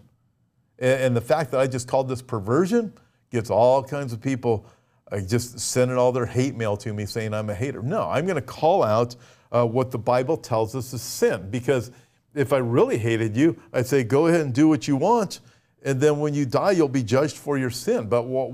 And, 0.79 1.15
the 1.15 1.21
fact 1.21 1.51
that 1.51 1.59
I 1.59 1.67
just 1.67 1.87
called 1.87 2.07
this 2.07 2.21
perversion 2.21 2.93
gets 3.29 3.49
all 3.51 3.83
kinds 3.83 4.13
of 4.13 4.21
people 4.21 4.65
uh, 5.11 5.19
just 5.19 5.59
sending 5.59 5.97
all 5.97 6.11
their 6.11 6.25
hate 6.25 6.55
mail 6.55 6.75
to 6.77 6.93
me 6.93 7.05
saying 7.05 7.33
I'm 7.33 7.49
a 7.49 7.55
hater. 7.55 7.83
No, 7.83 8.09
I'm 8.09 8.25
going 8.25 8.35
to 8.35 8.41
call 8.41 8.81
out 8.81 9.15
uh, 9.51 9.65
what 9.65 9.91
the 9.91 9.99
Bible 9.99 10.37
tells 10.37 10.75
us 10.75 10.93
is 10.93 11.01
sin 11.01 11.49
because 11.51 11.91
if 12.33 12.53
I 12.53 12.57
really 12.57 12.97
hated 12.97 13.35
you, 13.35 13.61
I'd 13.73 13.85
say 13.85 14.03
go 14.03 14.27
ahead 14.27 14.41
and 14.41 14.53
do 14.53 14.67
what 14.67 14.87
you 14.87 14.95
want, 14.95 15.41
and 15.83 15.99
then 15.99 16.19
when 16.19 16.33
you 16.33 16.45
die, 16.45 16.71
you'll 16.71 16.87
be 16.87 17.03
judged 17.03 17.37
for 17.37 17.57
your 17.57 17.69
sin. 17.69 18.07
But 18.07 18.23
what, 18.23 18.51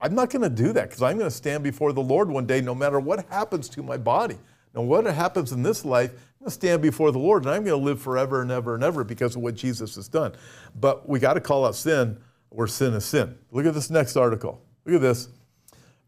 I'm 0.00 0.14
not 0.14 0.30
going 0.30 0.42
to 0.42 0.48
do 0.50 0.72
that 0.72 0.88
because 0.88 1.02
I'm 1.02 1.16
going 1.16 1.30
to 1.30 1.36
stand 1.36 1.62
before 1.62 1.92
the 1.92 2.02
Lord 2.02 2.28
one 2.28 2.46
day, 2.46 2.60
no 2.60 2.74
matter 2.74 2.98
what 2.98 3.26
happens 3.28 3.68
to 3.70 3.82
my 3.82 3.96
body. 3.96 4.38
No 4.74 4.82
what 4.82 5.04
happens 5.06 5.52
in 5.52 5.62
this 5.62 5.84
life, 5.84 6.10
I'm 6.12 6.44
going 6.44 6.46
to 6.46 6.50
stand 6.50 6.82
before 6.82 7.10
the 7.12 7.18
Lord 7.18 7.44
and 7.44 7.52
I'm 7.52 7.64
going 7.64 7.78
to 7.78 7.84
live 7.84 8.00
forever 8.00 8.40
and 8.40 8.50
ever 8.50 8.74
and 8.74 8.84
ever 8.84 9.04
because 9.04 9.36
of 9.36 9.42
what 9.42 9.56
Jesus 9.56 9.96
has 9.96 10.08
done. 10.08 10.32
But 10.78 11.08
we 11.08 11.18
got 11.18 11.34
to 11.34 11.40
call 11.40 11.66
out 11.66 11.74
sin 11.74 12.18
where 12.50 12.66
sin 12.66 12.94
is 12.94 13.04
sin. 13.04 13.36
Look 13.50 13.66
at 13.66 13.74
this 13.74 13.90
next 13.90 14.16
article. 14.16 14.62
Look 14.84 14.96
at 14.96 15.00
this 15.00 15.28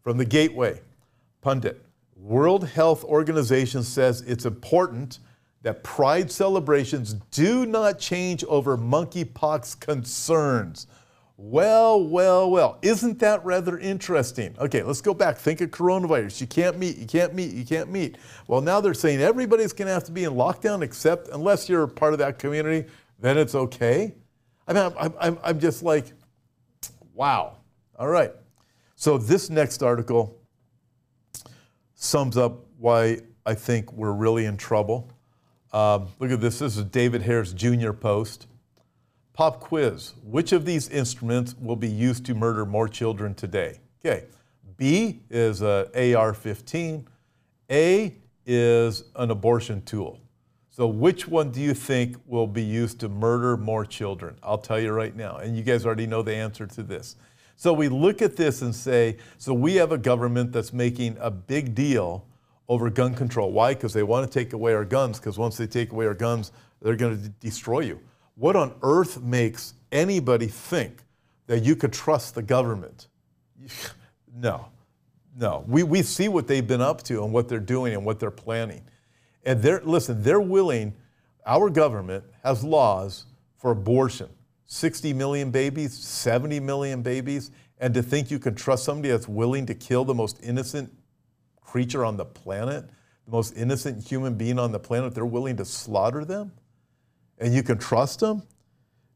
from 0.01 0.17
the 0.17 0.25
Gateway 0.25 0.81
Pundit. 1.41 1.83
World 2.15 2.67
Health 2.67 3.03
Organization 3.03 3.83
says 3.83 4.21
it's 4.21 4.45
important 4.45 5.19
that 5.61 5.83
pride 5.83 6.31
celebrations 6.31 7.13
do 7.31 7.65
not 7.65 7.99
change 7.99 8.43
over 8.45 8.77
monkeypox 8.77 9.79
concerns. 9.79 10.87
Well, 11.35 12.03
well, 12.07 12.49
well. 12.51 12.77
Isn't 12.81 13.19
that 13.19 13.43
rather 13.43 13.79
interesting? 13.79 14.55
Okay, 14.59 14.83
let's 14.83 15.01
go 15.01 15.13
back. 15.13 15.37
Think 15.37 15.61
of 15.61 15.71
coronavirus. 15.71 16.41
You 16.41 16.47
can't 16.47 16.77
meet, 16.77 16.97
you 16.97 17.07
can't 17.07 17.33
meet, 17.33 17.53
you 17.53 17.65
can't 17.65 17.91
meet. 17.91 18.17
Well, 18.47 18.61
now 18.61 18.79
they're 18.81 18.93
saying 18.93 19.19
everybody's 19.19 19.73
going 19.73 19.87
to 19.87 19.93
have 19.93 20.03
to 20.05 20.11
be 20.11 20.25
in 20.25 20.33
lockdown 20.33 20.83
except 20.83 21.29
unless 21.29 21.67
you're 21.67 21.87
part 21.87 22.13
of 22.13 22.19
that 22.19 22.37
community, 22.37 22.87
then 23.19 23.37
it's 23.37 23.55
okay. 23.55 24.13
I 24.67 24.73
mean, 24.73 24.93
I'm, 24.97 25.13
I'm, 25.19 25.39
I'm 25.43 25.59
just 25.59 25.81
like, 25.81 26.13
wow. 27.13 27.57
All 27.97 28.07
right. 28.07 28.31
So 28.95 29.17
this 29.17 29.49
next 29.49 29.81
article 29.81 30.39
sums 31.95 32.37
up 32.37 32.65
why 32.77 33.19
I 33.45 33.55
think 33.55 33.91
we're 33.91 34.13
really 34.13 34.45
in 34.45 34.55
trouble. 34.55 35.09
Um, 35.71 36.07
look 36.19 36.31
at 36.31 36.39
this. 36.39 36.59
This 36.59 36.77
is 36.77 36.83
David 36.85 37.23
Harris 37.23 37.53
Jr. 37.53 37.91
post. 37.91 38.47
Pop 39.33 39.59
quiz. 39.59 40.13
Which 40.23 40.51
of 40.51 40.63
these 40.63 40.89
instruments 40.89 41.55
will 41.59 41.75
be 41.75 41.89
used 41.89 42.25
to 42.27 42.35
murder 42.35 42.65
more 42.65 42.87
children 42.87 43.33
today? 43.33 43.79
Okay. 44.05 44.25
B 44.77 45.21
is 45.29 45.61
a 45.61 45.89
AR-15. 45.95 47.03
A 47.71 48.15
is 48.45 49.03
an 49.15 49.31
abortion 49.31 49.81
tool. 49.83 50.19
So 50.69 50.87
which 50.87 51.27
one 51.27 51.51
do 51.51 51.61
you 51.61 51.73
think 51.73 52.17
will 52.25 52.47
be 52.47 52.63
used 52.63 52.99
to 52.99 53.09
murder 53.09 53.57
more 53.57 53.85
children? 53.85 54.35
I'll 54.43 54.57
tell 54.57 54.79
you 54.79 54.91
right 54.91 55.15
now. 55.15 55.37
And 55.37 55.55
you 55.55 55.63
guys 55.63 55.85
already 55.85 56.07
know 56.07 56.21
the 56.21 56.35
answer 56.35 56.65
to 56.67 56.83
this. 56.83 57.15
So 57.55 57.73
we 57.73 57.89
look 57.89 58.21
at 58.21 58.35
this 58.35 58.61
and 58.61 58.75
say, 58.75 59.17
so 59.37 59.53
we 59.53 59.75
have 59.75 59.91
a 59.91 59.97
government 59.97 60.51
that's 60.51 60.73
making 60.73 61.17
a 61.19 61.31
big 61.31 61.75
deal 61.75 62.25
over 62.67 62.89
gun 62.89 63.13
control. 63.13 63.51
Why? 63.51 63.73
Because 63.73 63.93
they 63.93 64.03
want 64.03 64.31
to 64.31 64.39
take 64.39 64.53
away 64.53 64.73
our 64.73 64.85
guns, 64.85 65.19
because 65.19 65.37
once 65.37 65.57
they 65.57 65.67
take 65.67 65.91
away 65.91 66.07
our 66.07 66.13
guns, 66.13 66.51
they're 66.81 66.95
going 66.95 67.21
to 67.21 67.29
destroy 67.29 67.81
you. 67.81 67.99
What 68.35 68.55
on 68.55 68.73
earth 68.81 69.21
makes 69.21 69.73
anybody 69.91 70.47
think 70.47 71.03
that 71.47 71.63
you 71.63 71.75
could 71.75 71.93
trust 71.93 72.35
the 72.35 72.41
government? 72.41 73.07
No, 74.35 74.65
no. 75.37 75.63
We, 75.67 75.83
we 75.83 76.01
see 76.01 76.27
what 76.27 76.47
they've 76.47 76.65
been 76.65 76.81
up 76.81 77.03
to 77.03 77.23
and 77.23 77.31
what 77.31 77.47
they're 77.47 77.59
doing 77.59 77.93
and 77.93 78.03
what 78.03 78.19
they're 78.19 78.31
planning. 78.31 78.81
And 79.45 79.61
they're, 79.61 79.79
listen, 79.83 80.23
they're 80.23 80.41
willing, 80.41 80.95
our 81.45 81.69
government 81.69 82.23
has 82.43 82.63
laws 82.63 83.27
for 83.57 83.69
abortion 83.69 84.27
60 84.65 85.13
million 85.13 85.51
babies, 85.51 85.93
70 85.93 86.59
million 86.61 87.03
babies, 87.03 87.51
and 87.77 87.93
to 87.93 88.01
think 88.01 88.31
you 88.31 88.39
can 88.39 88.55
trust 88.55 88.83
somebody 88.83 89.09
that's 89.09 89.27
willing 89.27 89.67
to 89.67 89.75
kill 89.75 90.03
the 90.03 90.15
most 90.15 90.39
innocent 90.41 90.91
creature 91.61 92.03
on 92.03 92.17
the 92.17 92.25
planet, 92.25 92.89
the 93.25 93.31
most 93.31 93.55
innocent 93.55 94.03
human 94.03 94.33
being 94.33 94.57
on 94.57 94.71
the 94.71 94.79
planet, 94.79 95.13
they're 95.13 95.25
willing 95.25 95.57
to 95.57 95.65
slaughter 95.65 96.25
them? 96.25 96.51
And 97.39 97.53
you 97.53 97.63
can 97.63 97.77
trust 97.77 98.21
him? 98.21 98.43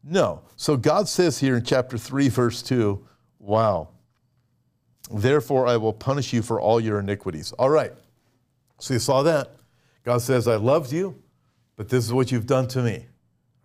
No. 0.03 0.41
So 0.56 0.77
God 0.77 1.08
says 1.08 1.39
here 1.39 1.58
in 1.58 1.63
chapter 1.63 1.97
3, 1.97 2.30
verse 2.30 2.62
2, 2.62 3.06
wow. 3.39 3.89
Therefore, 5.12 5.67
I 5.67 5.77
will 5.77 5.93
punish 5.93 6.34
you 6.34 6.41
for 6.41 6.60
all 6.60 6.80
your 6.80 6.99
iniquities. 6.99 7.51
All 7.53 7.69
right. 7.69 7.93
So 8.80 8.93
you 8.93 8.99
saw 8.99 9.23
that. 9.23 9.56
God 10.03 10.21
says, 10.21 10.47
I 10.47 10.56
loved 10.56 10.91
you, 10.91 11.21
but 11.75 11.89
this 11.89 12.06
is 12.06 12.13
what 12.13 12.32
you've 12.32 12.45
done 12.45 12.67
to 12.69 12.82
me. 12.82 13.06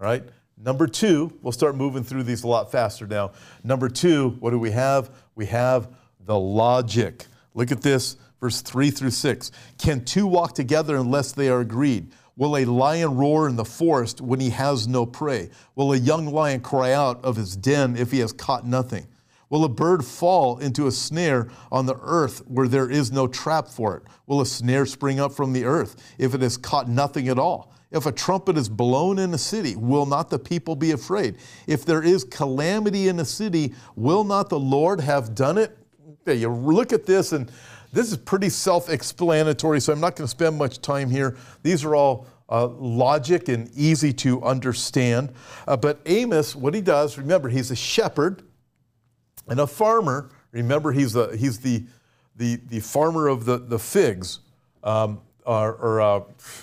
All 0.00 0.06
right. 0.06 0.24
Number 0.56 0.86
two, 0.86 1.36
we'll 1.42 1.52
start 1.52 1.76
moving 1.76 2.04
through 2.04 2.22
these 2.22 2.44
a 2.44 2.48
lot 2.48 2.70
faster 2.70 3.06
now. 3.06 3.32
Number 3.64 3.88
two, 3.88 4.30
what 4.40 4.50
do 4.50 4.58
we 4.58 4.70
have? 4.70 5.10
We 5.34 5.46
have 5.46 5.88
the 6.20 6.38
logic. 6.38 7.26
Look 7.54 7.72
at 7.72 7.82
this, 7.82 8.16
verse 8.40 8.60
3 8.60 8.90
through 8.90 9.10
6. 9.10 9.50
Can 9.78 10.04
two 10.04 10.26
walk 10.26 10.54
together 10.54 10.96
unless 10.96 11.32
they 11.32 11.48
are 11.48 11.60
agreed? 11.60 12.12
Will 12.36 12.56
a 12.56 12.64
lion 12.64 13.16
roar 13.16 13.48
in 13.48 13.56
the 13.56 13.64
forest 13.64 14.20
when 14.20 14.40
he 14.40 14.50
has 14.50 14.88
no 14.88 15.04
prey? 15.04 15.50
Will 15.74 15.92
a 15.92 15.96
young 15.96 16.26
lion 16.26 16.60
cry 16.60 16.92
out 16.92 17.22
of 17.24 17.36
his 17.36 17.56
den 17.56 17.96
if 17.96 18.10
he 18.10 18.20
has 18.20 18.32
caught 18.32 18.66
nothing? 18.66 19.06
Will 19.50 19.64
a 19.64 19.68
bird 19.68 20.02
fall 20.02 20.56
into 20.58 20.86
a 20.86 20.92
snare 20.92 21.50
on 21.70 21.84
the 21.84 21.98
earth 22.00 22.42
where 22.48 22.68
there 22.68 22.88
is 22.88 23.12
no 23.12 23.26
trap 23.26 23.68
for 23.68 23.98
it? 23.98 24.02
Will 24.26 24.40
a 24.40 24.46
snare 24.46 24.86
spring 24.86 25.20
up 25.20 25.32
from 25.32 25.52
the 25.52 25.66
earth 25.66 26.14
if 26.16 26.34
it 26.34 26.40
has 26.40 26.56
caught 26.56 26.88
nothing 26.88 27.28
at 27.28 27.38
all? 27.38 27.74
If 27.90 28.06
a 28.06 28.12
trumpet 28.12 28.56
is 28.56 28.70
blown 28.70 29.18
in 29.18 29.34
a 29.34 29.38
city, 29.38 29.76
will 29.76 30.06
not 30.06 30.30
the 30.30 30.38
people 30.38 30.74
be 30.74 30.92
afraid? 30.92 31.36
If 31.66 31.84
there 31.84 32.02
is 32.02 32.24
calamity 32.24 33.08
in 33.08 33.20
a 33.20 33.26
city, 33.26 33.74
will 33.94 34.24
not 34.24 34.48
the 34.48 34.58
Lord 34.58 35.02
have 35.02 35.34
done 35.34 35.58
it? 35.58 35.76
You 36.26 36.48
look 36.48 36.94
at 36.94 37.04
this 37.04 37.32
and 37.32 37.52
This 37.92 38.10
is 38.10 38.16
pretty 38.16 38.48
self 38.48 38.88
explanatory, 38.88 39.80
so 39.80 39.92
I'm 39.92 40.00
not 40.00 40.16
going 40.16 40.24
to 40.24 40.30
spend 40.30 40.56
much 40.56 40.80
time 40.80 41.10
here. 41.10 41.36
These 41.62 41.84
are 41.84 41.94
all 41.94 42.26
uh, 42.48 42.66
logic 42.66 43.48
and 43.48 43.70
easy 43.74 44.12
to 44.12 44.42
understand. 44.42 45.32
Uh, 45.66 45.76
but 45.76 46.00
Amos, 46.06 46.56
what 46.56 46.74
he 46.74 46.80
does, 46.80 47.18
remember, 47.18 47.48
he's 47.48 47.70
a 47.70 47.76
shepherd 47.76 48.42
and 49.48 49.60
a 49.60 49.66
farmer. 49.66 50.30
Remember, 50.52 50.92
he's, 50.92 51.16
a, 51.16 51.36
he's 51.36 51.60
the, 51.60 51.84
the, 52.36 52.56
the 52.68 52.80
farmer 52.80 53.28
of 53.28 53.44
the, 53.44 53.58
the 53.58 53.78
figs. 53.78 54.40
Um, 54.82 55.20
or, 55.44 55.74
or 55.74 56.00
uh, 56.00 56.20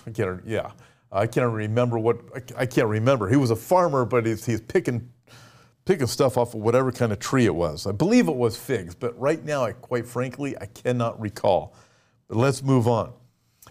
I 0.07 0.11
can't, 0.11 0.41
yeah, 0.45 0.71
I 1.11 1.27
can't 1.27 1.51
remember 1.51 1.97
what, 1.99 2.19
I 2.55 2.65
can't 2.65 2.87
remember. 2.87 3.29
He 3.29 3.35
was 3.35 3.51
a 3.51 3.55
farmer, 3.55 4.05
but 4.05 4.25
he's, 4.25 4.45
he's 4.45 4.61
picking, 4.61 5.09
picking 5.89 6.05
stuff 6.05 6.37
off 6.37 6.53
of 6.53 6.61
whatever 6.61 6.91
kind 6.91 7.11
of 7.11 7.17
tree 7.17 7.45
it 7.45 7.55
was. 7.55 7.87
I 7.87 7.91
believe 7.91 8.27
it 8.27 8.35
was 8.35 8.55
figs, 8.55 8.93
but 8.93 9.19
right 9.19 9.43
now, 9.43 9.63
I, 9.63 9.71
quite 9.71 10.05
frankly, 10.05 10.55
I 10.55 10.67
cannot 10.67 11.19
recall. 11.19 11.73
But 12.27 12.37
let's 12.37 12.61
move 12.61 12.87
on. 12.87 13.11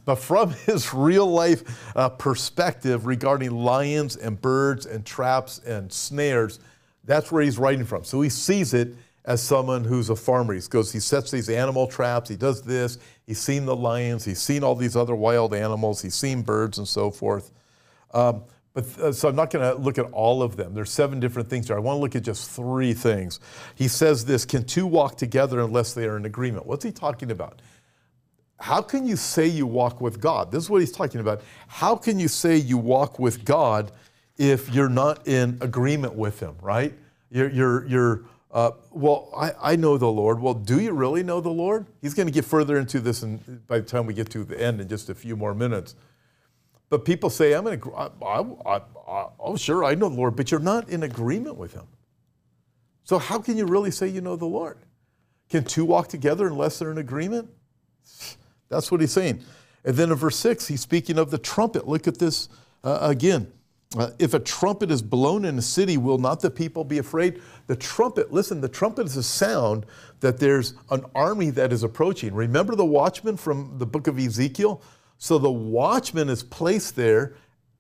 But 0.05 0.17
from 0.17 0.51
his 0.67 0.93
real 0.93 1.29
life 1.29 1.63
uh, 1.95 2.09
perspective 2.09 3.07
regarding 3.07 3.53
lions 3.53 4.17
and 4.17 4.41
birds 4.41 4.85
and 4.85 5.07
traps 5.07 5.61
and 5.61 5.93
snares, 5.93 6.59
that's 7.05 7.31
where 7.31 7.41
he's 7.41 7.57
writing 7.57 7.85
from. 7.85 8.03
So 8.03 8.21
he 8.21 8.31
sees 8.31 8.75
it 8.75 8.97
as 9.25 9.41
someone 9.41 9.85
who's 9.85 10.11
a 10.11 10.17
farmer. 10.17 10.55
He 10.55 10.61
goes, 10.69 10.91
he 10.93 10.99
sets 10.99 11.31
these 11.31 11.49
animal 11.49 11.87
traps, 11.87 12.29
he 12.29 12.37
does 12.37 12.63
this, 12.63 12.99
he's 13.29 13.39
seen 13.39 13.65
the 13.65 13.77
lions, 13.77 14.25
he's 14.25 14.43
seen 14.43 14.65
all 14.65 14.75
these 14.75 14.97
other 14.97 15.15
wild 15.15 15.55
animals, 15.55 16.03
he's 16.03 16.17
seen 16.17 16.43
birds 16.43 16.79
and 16.79 16.89
so 16.89 17.13
forth. 17.13 17.53
Um, 18.13 18.43
but 18.79 19.01
uh, 19.01 19.13
so 19.13 19.29
I'm 19.29 19.35
not 19.35 19.51
going 19.51 19.69
to 19.69 19.81
look 19.81 19.99
at 19.99 20.05
all 20.13 20.41
of 20.41 20.57
them. 20.57 20.73
There's 20.73 20.91
seven 20.91 21.19
different 21.19 21.51
things 21.51 21.67
here. 21.67 21.77
I 21.77 21.81
want 21.81 21.97
to 21.97 22.01
look 22.01 22.15
at 22.15 22.23
just 22.23 22.51
three 22.51 22.93
things. 22.95 23.41
He 23.75 23.89
says 23.89 24.25
this: 24.25 24.45
Can 24.45 24.65
two 24.65 24.87
walk 24.87 25.17
together 25.17 25.61
unless 25.61 25.95
they 25.95 26.07
are 26.07 26.17
in 26.17 26.25
agreement? 26.25 26.65
What's 26.65 26.85
he 26.85 26.93
talking 26.93 27.33
about? 27.33 27.61
How 28.61 28.81
can 28.81 29.05
you 29.05 29.17
say 29.17 29.49
you 29.49 29.67
walk 29.67 30.01
with 30.01 30.21
God? 30.21 30.53
This 30.53 30.65
is 30.65 30.71
what 30.71 30.81
he's 30.81 30.93
talking 30.93 31.21
about. 31.21 31.43
How 31.67 31.97
can 31.97 32.21
you 32.21 32.29
say 32.29 32.57
you 32.57 32.79
walk 32.79 33.19
with 33.19 33.45
God 33.45 33.91
if 34.37 34.73
you're 34.73 34.89
not 34.89 35.27
in 35.27 35.59
agreement 35.61 36.15
with 36.15 36.39
Him? 36.39 36.55
Right? 36.63 36.95
You're 37.31 37.51
you're 37.51 37.87
you're 37.87 38.23
uh, 38.53 38.71
well, 38.93 39.29
I, 39.37 39.73
I 39.73 39.77
know 39.77 39.99
the 39.99 40.07
Lord. 40.07 40.41
Well, 40.41 40.55
do 40.55 40.79
you 40.79 40.93
really 40.93 41.25
know 41.25 41.41
the 41.41 41.51
Lord? 41.51 41.87
He's 42.01 42.15
going 42.15 42.29
to 42.29 42.33
get 42.33 42.45
further 42.45 42.79
into 42.79 43.01
this 43.01 43.25
in, 43.25 43.39
by 43.67 43.81
the 43.81 43.87
time 43.87 44.07
we 44.07 44.15
get 44.15 44.31
to 44.31 44.45
the 44.45 44.61
end 44.61 44.81
in 44.81 44.89
just 44.89 45.11
a 45.11 45.15
few 45.17 45.37
more 45.37 45.53
minutes. 45.53 45.97
But 46.91 47.05
people 47.05 47.29
say, 47.31 47.53
I'm 47.53 47.67
in, 47.67 47.83
I, 47.95 48.09
I, 48.25 48.81
I, 49.07 49.27
oh, 49.39 49.57
sure, 49.57 49.85
I 49.85 49.95
know 49.95 50.09
the 50.09 50.15
Lord, 50.15 50.37
but 50.37 50.51
you're 50.51 50.61
not 50.61 50.89
in 50.89 51.03
agreement 51.03 51.57
with 51.57 51.75
Him. 51.75 51.87
So, 53.05 53.19
how 53.19 53.39
can 53.39 53.57
you 53.57 53.67
really 53.67 53.91
say 53.91 54.09
you 54.09 54.21
know 54.21 54.37
the 54.37 54.47
Lord? 54.47 54.79
Can 55.49 55.65
two 55.65 55.85
walk 55.85 56.09
together 56.09 56.47
unless 56.47 56.79
they're 56.79 56.91
in 56.91 56.99
agreement? 56.99 57.49
That's 58.69 58.91
what 58.91 59.01
he's 59.01 59.13
saying. 59.13 59.43
And 59.85 59.97
then 59.97 60.11
in 60.11 60.17
verse 60.17 60.37
6, 60.37 60.67
he's 60.69 60.81
speaking 60.81 61.19
of 61.19 61.31
the 61.31 61.39
trumpet. 61.39 61.89
Look 61.89 62.07
at 62.07 62.19
this 62.19 62.49
uh, 62.85 62.99
again. 63.01 63.51
Uh, 63.97 64.11
if 64.19 64.35
a 64.35 64.39
trumpet 64.39 64.91
is 64.91 65.01
blown 65.01 65.47
in 65.47 65.57
a 65.57 65.63
city, 65.63 65.97
will 65.97 66.19
not 66.19 66.41
the 66.41 66.51
people 66.51 66.85
be 66.85 66.99
afraid? 66.99 67.41
The 67.67 67.77
trumpet, 67.77 68.31
listen, 68.31 68.61
the 68.61 68.69
trumpet 68.69 69.07
is 69.07 69.17
a 69.17 69.23
sound 69.23 69.87
that 70.21 70.39
there's 70.39 70.75
an 70.91 71.07
army 71.15 71.49
that 71.51 71.73
is 71.73 71.83
approaching. 71.83 72.35
Remember 72.35 72.75
the 72.75 72.85
watchman 72.85 73.39
from 73.39 73.79
the 73.79 73.87
book 73.87 74.07
of 74.07 74.19
Ezekiel? 74.19 74.83
So 75.19 75.39
the 75.39 75.51
watchman 75.51 76.29
is 76.29 76.43
placed 76.43 76.97
there 76.97 77.35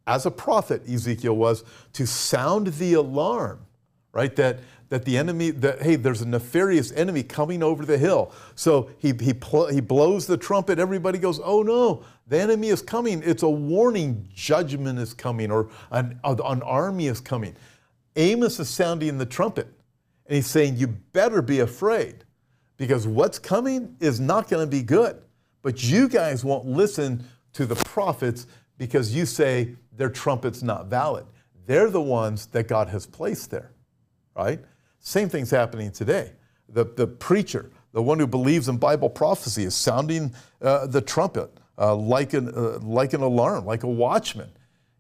as 0.08 0.26
a 0.26 0.30
prophet, 0.30 0.88
Ezekiel 0.88 1.36
was, 1.36 1.64
to 1.92 2.06
sound 2.06 2.68
the 2.68 2.94
alarm, 2.94 3.66
right? 4.12 4.34
That, 4.36 4.60
that 4.88 5.04
the 5.04 5.18
enemy, 5.18 5.50
that, 5.50 5.82
hey, 5.82 5.96
there's 5.96 6.22
a 6.22 6.26
nefarious 6.26 6.90
enemy 6.92 7.22
coming 7.22 7.62
over 7.62 7.84
the 7.84 7.98
hill. 7.98 8.32
So 8.54 8.90
he, 8.98 9.12
he, 9.20 9.34
pl- 9.34 9.66
he 9.66 9.80
blows 9.80 10.26
the 10.26 10.38
trumpet. 10.38 10.78
Everybody 10.78 11.18
goes, 11.18 11.40
oh 11.44 11.62
no, 11.62 12.04
the 12.26 12.40
enemy 12.40 12.68
is 12.68 12.80
coming. 12.80 13.22
It's 13.22 13.42
a 13.42 13.50
warning. 13.50 14.28
Judgment 14.34 14.98
is 14.98 15.12
coming, 15.12 15.50
or 15.50 15.68
an, 15.90 16.18
an 16.24 16.62
army 16.62 17.06
is 17.06 17.20
coming. 17.20 17.54
Amos 18.16 18.58
is 18.58 18.70
sounding 18.70 19.18
the 19.18 19.26
trumpet, 19.26 19.68
and 20.26 20.36
he's 20.36 20.46
saying, 20.46 20.76
you 20.76 20.88
better 20.88 21.42
be 21.42 21.60
afraid 21.60 22.24
because 22.78 23.06
what's 23.06 23.38
coming 23.38 23.94
is 24.00 24.18
not 24.18 24.48
going 24.48 24.66
to 24.66 24.70
be 24.70 24.82
good. 24.82 25.20
But 25.62 25.84
you 25.84 26.08
guys 26.08 26.44
won't 26.44 26.66
listen 26.66 27.24
to 27.54 27.66
the 27.66 27.74
prophets 27.74 28.46
because 28.76 29.14
you 29.14 29.26
say 29.26 29.74
their 29.96 30.08
trumpet's 30.08 30.62
not 30.62 30.86
valid. 30.86 31.26
They're 31.66 31.90
the 31.90 32.00
ones 32.00 32.46
that 32.46 32.68
God 32.68 32.88
has 32.88 33.06
placed 33.06 33.50
there, 33.50 33.72
right? 34.36 34.60
Same 35.00 35.28
thing's 35.28 35.50
happening 35.50 35.90
today. 35.90 36.32
The, 36.68 36.84
the 36.84 37.06
preacher, 37.06 37.70
the 37.92 38.02
one 38.02 38.18
who 38.18 38.26
believes 38.26 38.68
in 38.68 38.78
Bible 38.78 39.10
prophecy, 39.10 39.64
is 39.64 39.74
sounding 39.74 40.34
uh, 40.62 40.86
the 40.86 41.00
trumpet 41.00 41.50
uh, 41.76 41.94
like, 41.94 42.34
an, 42.34 42.52
uh, 42.54 42.78
like 42.80 43.12
an 43.12 43.22
alarm, 43.22 43.64
like 43.64 43.82
a 43.82 43.88
watchman. 43.88 44.50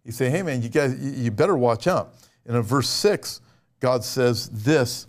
You 0.04 0.12
say, 0.12 0.30
hey 0.30 0.42
man, 0.42 0.62
you 0.62 0.68
guys, 0.68 0.98
you 0.98 1.30
better 1.30 1.56
watch 1.56 1.86
out. 1.86 2.14
And 2.46 2.56
in 2.56 2.62
verse 2.62 2.88
6, 2.88 3.40
God 3.80 4.04
says 4.04 4.48
this 4.48 5.06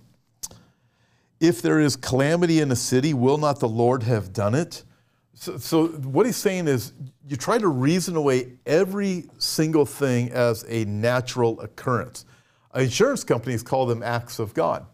If 1.40 1.62
there 1.62 1.80
is 1.80 1.96
calamity 1.96 2.60
in 2.60 2.72
a 2.72 2.76
city, 2.76 3.14
will 3.14 3.38
not 3.38 3.60
the 3.60 3.70
Lord 3.70 4.04
have 4.04 4.34
done 4.34 4.56
it? 4.56 4.84
So, 5.40 5.58
so, 5.58 5.88
what 5.88 6.26
he's 6.26 6.36
saying 6.36 6.68
is 6.68 6.92
you 7.26 7.38
try 7.38 7.58
to 7.60 7.70
reason 7.70 8.18
away 8.18 8.58
every 8.66 9.30
single 9.38 9.86
thing 9.86 10.34
as 10.34 10.66
a 10.68 10.84
natural 10.84 11.62
occurrence. 11.62 12.26
Insurance 12.76 13.24
companies 13.24 13.64
call 13.64 13.86
them 13.86 14.04
acts 14.04 14.40
of 14.40 14.54
God. 14.54 14.86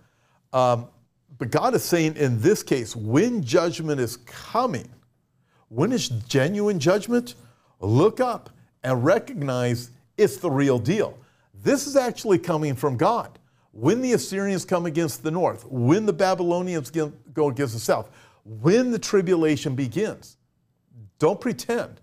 Um, 0.53 0.87
but 1.39 1.49
God 1.49 1.73
is 1.73 1.83
saying 1.83 2.17
in 2.17 2.39
this 2.41 2.61
case, 2.61 2.95
when 2.95 3.41
judgment 3.41 3.99
is 3.99 4.17
coming, 4.17 4.87
when 5.69 5.91
is 5.91 6.09
genuine 6.09 6.79
judgment? 6.79 7.33
Look 7.79 8.19
up 8.19 8.51
and 8.83 9.03
recognize 9.03 9.89
it's 10.15 10.37
the 10.37 10.51
real 10.51 10.77
deal. 10.77 11.17
This 11.63 11.87
is 11.87 11.95
actually 11.95 12.37
coming 12.37 12.75
from 12.75 12.97
God. 12.97 13.39
When 13.71 13.99
the 13.99 14.13
Assyrians 14.13 14.63
come 14.63 14.85
against 14.85 15.23
the 15.23 15.31
north, 15.31 15.65
when 15.65 16.05
the 16.05 16.13
Babylonians 16.13 16.91
go 16.91 17.49
against 17.49 17.73
the 17.73 17.79
south, 17.79 18.11
when 18.45 18.91
the 18.91 18.99
tribulation 18.99 19.75
begins, 19.75 20.37
don't 21.19 21.41
pretend 21.41 21.99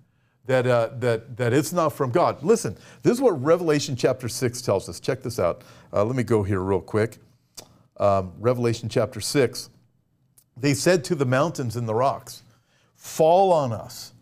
that, 0.47 0.67
uh, 0.67 0.91
that, 0.99 1.37
that 1.37 1.53
it's 1.53 1.73
not 1.73 1.91
from 1.91 2.11
God. 2.11 2.43
Listen, 2.43 2.77
this 3.03 3.13
is 3.13 3.21
what 3.21 3.41
Revelation 3.43 3.95
chapter 3.95 4.29
6 4.29 4.61
tells 4.61 4.89
us. 4.89 4.99
Check 4.99 5.23
this 5.23 5.39
out. 5.39 5.63
Uh, 5.93 6.05
let 6.05 6.17
me 6.17 6.25
go 6.25 6.43
here 6.43 6.61
real 6.61 6.81
quick. 6.81 7.19
Um, 7.99 8.33
Revelation 8.39 8.89
chapter 8.89 9.21
6. 9.21 9.71
They 10.57 10.75
said 10.75 11.05
to 11.05 11.15
the 11.15 11.25
mountains 11.25 11.77
and 11.77 11.89
the 11.89 11.95
rocks, 11.95 12.43
Fall 12.97 13.53
on 13.53 13.73
us 13.73 14.13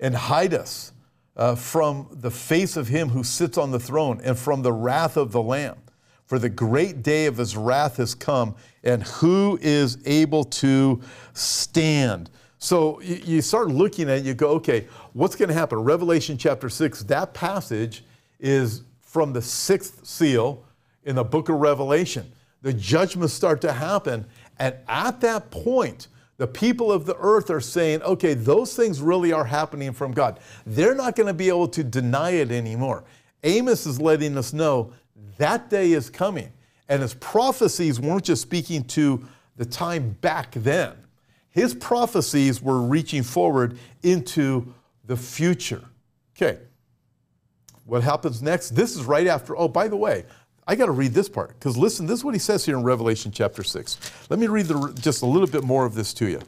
and 0.00 0.14
hide 0.14 0.52
us 0.52 0.92
uh, 1.36 1.54
from 1.54 2.08
the 2.10 2.30
face 2.30 2.76
of 2.76 2.88
him 2.88 3.10
who 3.10 3.22
sits 3.22 3.56
on 3.56 3.70
the 3.70 3.80
throne 3.80 4.20
and 4.24 4.38
from 4.38 4.62
the 4.62 4.72
wrath 4.72 5.16
of 5.16 5.32
the 5.32 5.42
Lamb. 5.42 5.76
For 6.26 6.38
the 6.38 6.48
great 6.48 7.02
day 7.02 7.26
of 7.26 7.36
his 7.36 7.56
wrath 7.56 7.96
has 7.96 8.14
come, 8.14 8.56
and 8.82 9.02
who 9.04 9.58
is 9.62 9.98
able 10.04 10.44
to 10.44 11.00
stand? 11.32 12.30
So 12.58 13.00
you 13.00 13.42
start 13.42 13.68
looking 13.68 14.10
at 14.10 14.18
it, 14.18 14.24
you 14.24 14.34
go, 14.34 14.50
okay, 14.50 14.88
what's 15.12 15.36
going 15.36 15.48
to 15.48 15.54
happen? 15.54 15.78
Revelation 15.78 16.36
chapter 16.36 16.68
6, 16.68 17.04
that 17.04 17.32
passage 17.32 18.04
is 18.40 18.82
from 19.02 19.32
the 19.32 19.42
sixth 19.42 20.04
seal 20.04 20.64
in 21.04 21.16
the 21.16 21.24
book 21.24 21.48
of 21.48 21.56
Revelation. 21.56 22.30
The 22.62 22.72
judgments 22.72 23.32
start 23.32 23.60
to 23.60 23.72
happen. 23.72 24.26
And 24.58 24.74
at 24.88 25.20
that 25.20 25.50
point, 25.50 26.08
the 26.38 26.46
people 26.46 26.90
of 26.90 27.06
the 27.06 27.16
earth 27.18 27.50
are 27.50 27.60
saying, 27.60 28.02
okay, 28.02 28.34
those 28.34 28.74
things 28.74 29.00
really 29.00 29.32
are 29.32 29.44
happening 29.44 29.92
from 29.92 30.12
God. 30.12 30.40
They're 30.66 30.94
not 30.94 31.14
going 31.14 31.28
to 31.28 31.34
be 31.34 31.48
able 31.48 31.68
to 31.68 31.84
deny 31.84 32.30
it 32.30 32.50
anymore. 32.50 33.04
Amos 33.44 33.86
is 33.86 34.00
letting 34.00 34.36
us 34.36 34.52
know 34.52 34.92
that 35.38 35.70
day 35.70 35.92
is 35.92 36.10
coming. 36.10 36.52
And 36.88 37.02
his 37.02 37.14
prophecies 37.14 37.98
weren't 37.98 38.24
just 38.24 38.42
speaking 38.42 38.84
to 38.84 39.26
the 39.56 39.64
time 39.64 40.16
back 40.20 40.52
then 40.52 40.94
his 41.56 41.74
prophecies 41.74 42.60
were 42.60 42.82
reaching 42.82 43.22
forward 43.22 43.78
into 44.02 44.74
the 45.06 45.16
future. 45.16 45.82
Okay, 46.36 46.58
what 47.86 48.02
happens 48.02 48.42
next? 48.42 48.76
This 48.76 48.94
is 48.94 49.04
right 49.04 49.26
after, 49.26 49.56
oh, 49.56 49.66
by 49.66 49.88
the 49.88 49.96
way, 49.96 50.26
I 50.66 50.76
got 50.76 50.84
to 50.84 50.92
read 50.92 51.14
this 51.14 51.30
part 51.30 51.54
because 51.54 51.78
listen, 51.78 52.04
this 52.04 52.18
is 52.18 52.24
what 52.26 52.34
he 52.34 52.38
says 52.38 52.66
here 52.66 52.76
in 52.76 52.82
Revelation 52.82 53.32
chapter 53.32 53.62
6. 53.62 53.98
Let 54.28 54.38
me 54.38 54.48
read 54.48 54.66
the, 54.66 54.92
just 55.00 55.22
a 55.22 55.26
little 55.26 55.48
bit 55.48 55.64
more 55.64 55.86
of 55.86 55.94
this 55.94 56.12
to 56.14 56.28
you. 56.28 56.40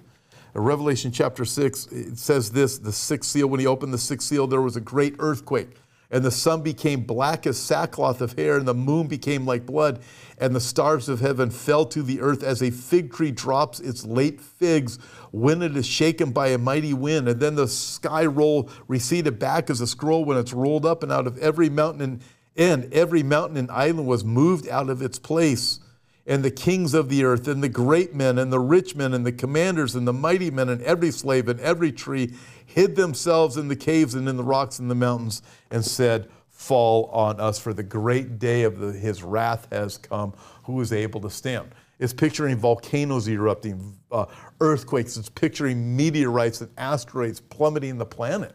Uh, 0.54 0.60
Revelation 0.60 1.10
chapter 1.10 1.46
6, 1.46 1.86
it 1.86 2.18
says 2.18 2.52
this 2.52 2.76
the 2.76 2.92
sixth 2.92 3.30
seal, 3.30 3.46
when 3.46 3.60
he 3.60 3.66
opened 3.66 3.94
the 3.94 3.98
sixth 3.98 4.28
seal, 4.28 4.46
there 4.46 4.60
was 4.60 4.76
a 4.76 4.80
great 4.80 5.14
earthquake 5.20 5.70
and 6.10 6.24
the 6.24 6.30
sun 6.30 6.62
became 6.62 7.02
black 7.02 7.46
as 7.46 7.58
sackcloth 7.58 8.20
of 8.20 8.32
hair, 8.32 8.56
and 8.56 8.66
the 8.66 8.74
moon 8.74 9.06
became 9.06 9.44
like 9.44 9.66
blood, 9.66 10.00
and 10.38 10.54
the 10.54 10.60
stars 10.60 11.08
of 11.08 11.20
heaven 11.20 11.50
fell 11.50 11.84
to 11.86 12.02
the 12.02 12.20
earth 12.20 12.42
as 12.42 12.62
a 12.62 12.70
fig 12.70 13.12
tree 13.12 13.30
drops 13.30 13.78
its 13.80 14.04
late 14.04 14.40
figs 14.40 14.98
when 15.32 15.62
it 15.62 15.76
is 15.76 15.86
shaken 15.86 16.30
by 16.30 16.48
a 16.48 16.58
mighty 16.58 16.94
wind. 16.94 17.28
And 17.28 17.40
then 17.40 17.56
the 17.56 17.68
sky 17.68 18.24
roll 18.24 18.70
receded 18.86 19.38
back 19.38 19.68
as 19.68 19.80
a 19.80 19.86
scroll 19.86 20.24
when 20.24 20.38
it's 20.38 20.52
rolled 20.52 20.86
up, 20.86 21.02
and 21.02 21.12
out 21.12 21.26
of 21.26 21.36
every 21.38 21.68
mountain 21.68 22.20
and 22.56 22.92
every 22.92 23.22
mountain 23.22 23.56
and 23.56 23.70
island 23.70 24.08
was 24.08 24.24
moved 24.24 24.68
out 24.68 24.90
of 24.90 25.00
its 25.00 25.18
place. 25.18 25.78
And 26.28 26.44
the 26.44 26.50
kings 26.50 26.92
of 26.92 27.08
the 27.08 27.24
earth, 27.24 27.48
and 27.48 27.62
the 27.62 27.68
great 27.68 28.14
men, 28.14 28.38
and 28.38 28.52
the 28.52 28.60
rich 28.60 28.94
men, 28.94 29.14
and 29.14 29.24
the 29.24 29.32
commanders, 29.32 29.94
and 29.94 30.06
the 30.06 30.12
mighty 30.12 30.50
men, 30.50 30.68
and 30.68 30.82
every 30.82 31.10
slave, 31.10 31.48
and 31.48 31.58
every 31.60 31.90
tree, 31.90 32.34
hid 32.66 32.94
themselves 32.94 33.56
in 33.56 33.66
the 33.66 33.74
caves 33.74 34.14
and 34.14 34.28
in 34.28 34.36
the 34.36 34.44
rocks 34.44 34.78
and 34.78 34.90
the 34.90 34.94
mountains, 34.94 35.42
and 35.70 35.82
said, 35.82 36.28
Fall 36.50 37.06
on 37.06 37.40
us, 37.40 37.58
for 37.58 37.72
the 37.72 37.82
great 37.82 38.38
day 38.38 38.64
of 38.64 38.78
the, 38.78 38.92
his 38.92 39.22
wrath 39.22 39.68
has 39.72 39.96
come. 39.96 40.34
Who 40.64 40.80
is 40.80 40.92
able 40.92 41.20
to 41.22 41.30
stand? 41.30 41.74
It's 41.98 42.12
picturing 42.12 42.56
volcanoes 42.56 43.26
erupting, 43.26 43.96
uh, 44.12 44.26
earthquakes, 44.60 45.16
it's 45.16 45.30
picturing 45.30 45.96
meteorites 45.96 46.60
and 46.60 46.70
asteroids 46.76 47.40
plummeting 47.40 47.96
the 47.96 48.06
planet. 48.06 48.54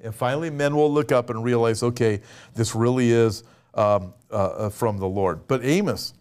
And 0.00 0.14
finally, 0.14 0.50
men 0.50 0.76
will 0.76 0.92
look 0.92 1.12
up 1.12 1.30
and 1.30 1.42
realize, 1.42 1.82
okay, 1.82 2.20
this 2.54 2.74
really 2.74 3.10
is 3.10 3.42
um, 3.72 4.12
uh, 4.30 4.34
uh, 4.34 4.68
from 4.68 4.98
the 4.98 5.08
Lord. 5.08 5.48
But 5.48 5.64
Amos, 5.64 6.12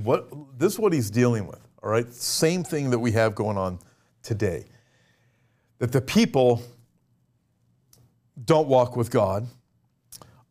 what, 0.00 0.58
this 0.58 0.74
is 0.74 0.78
what 0.78 0.92
he's 0.92 1.10
dealing 1.10 1.46
with, 1.46 1.60
all 1.82 1.90
right? 1.90 2.12
Same 2.12 2.64
thing 2.64 2.90
that 2.90 2.98
we 2.98 3.12
have 3.12 3.34
going 3.34 3.58
on 3.58 3.78
today. 4.22 4.64
That 5.78 5.92
the 5.92 6.00
people 6.00 6.62
don't 8.44 8.68
walk 8.68 8.96
with 8.96 9.10
God, 9.10 9.46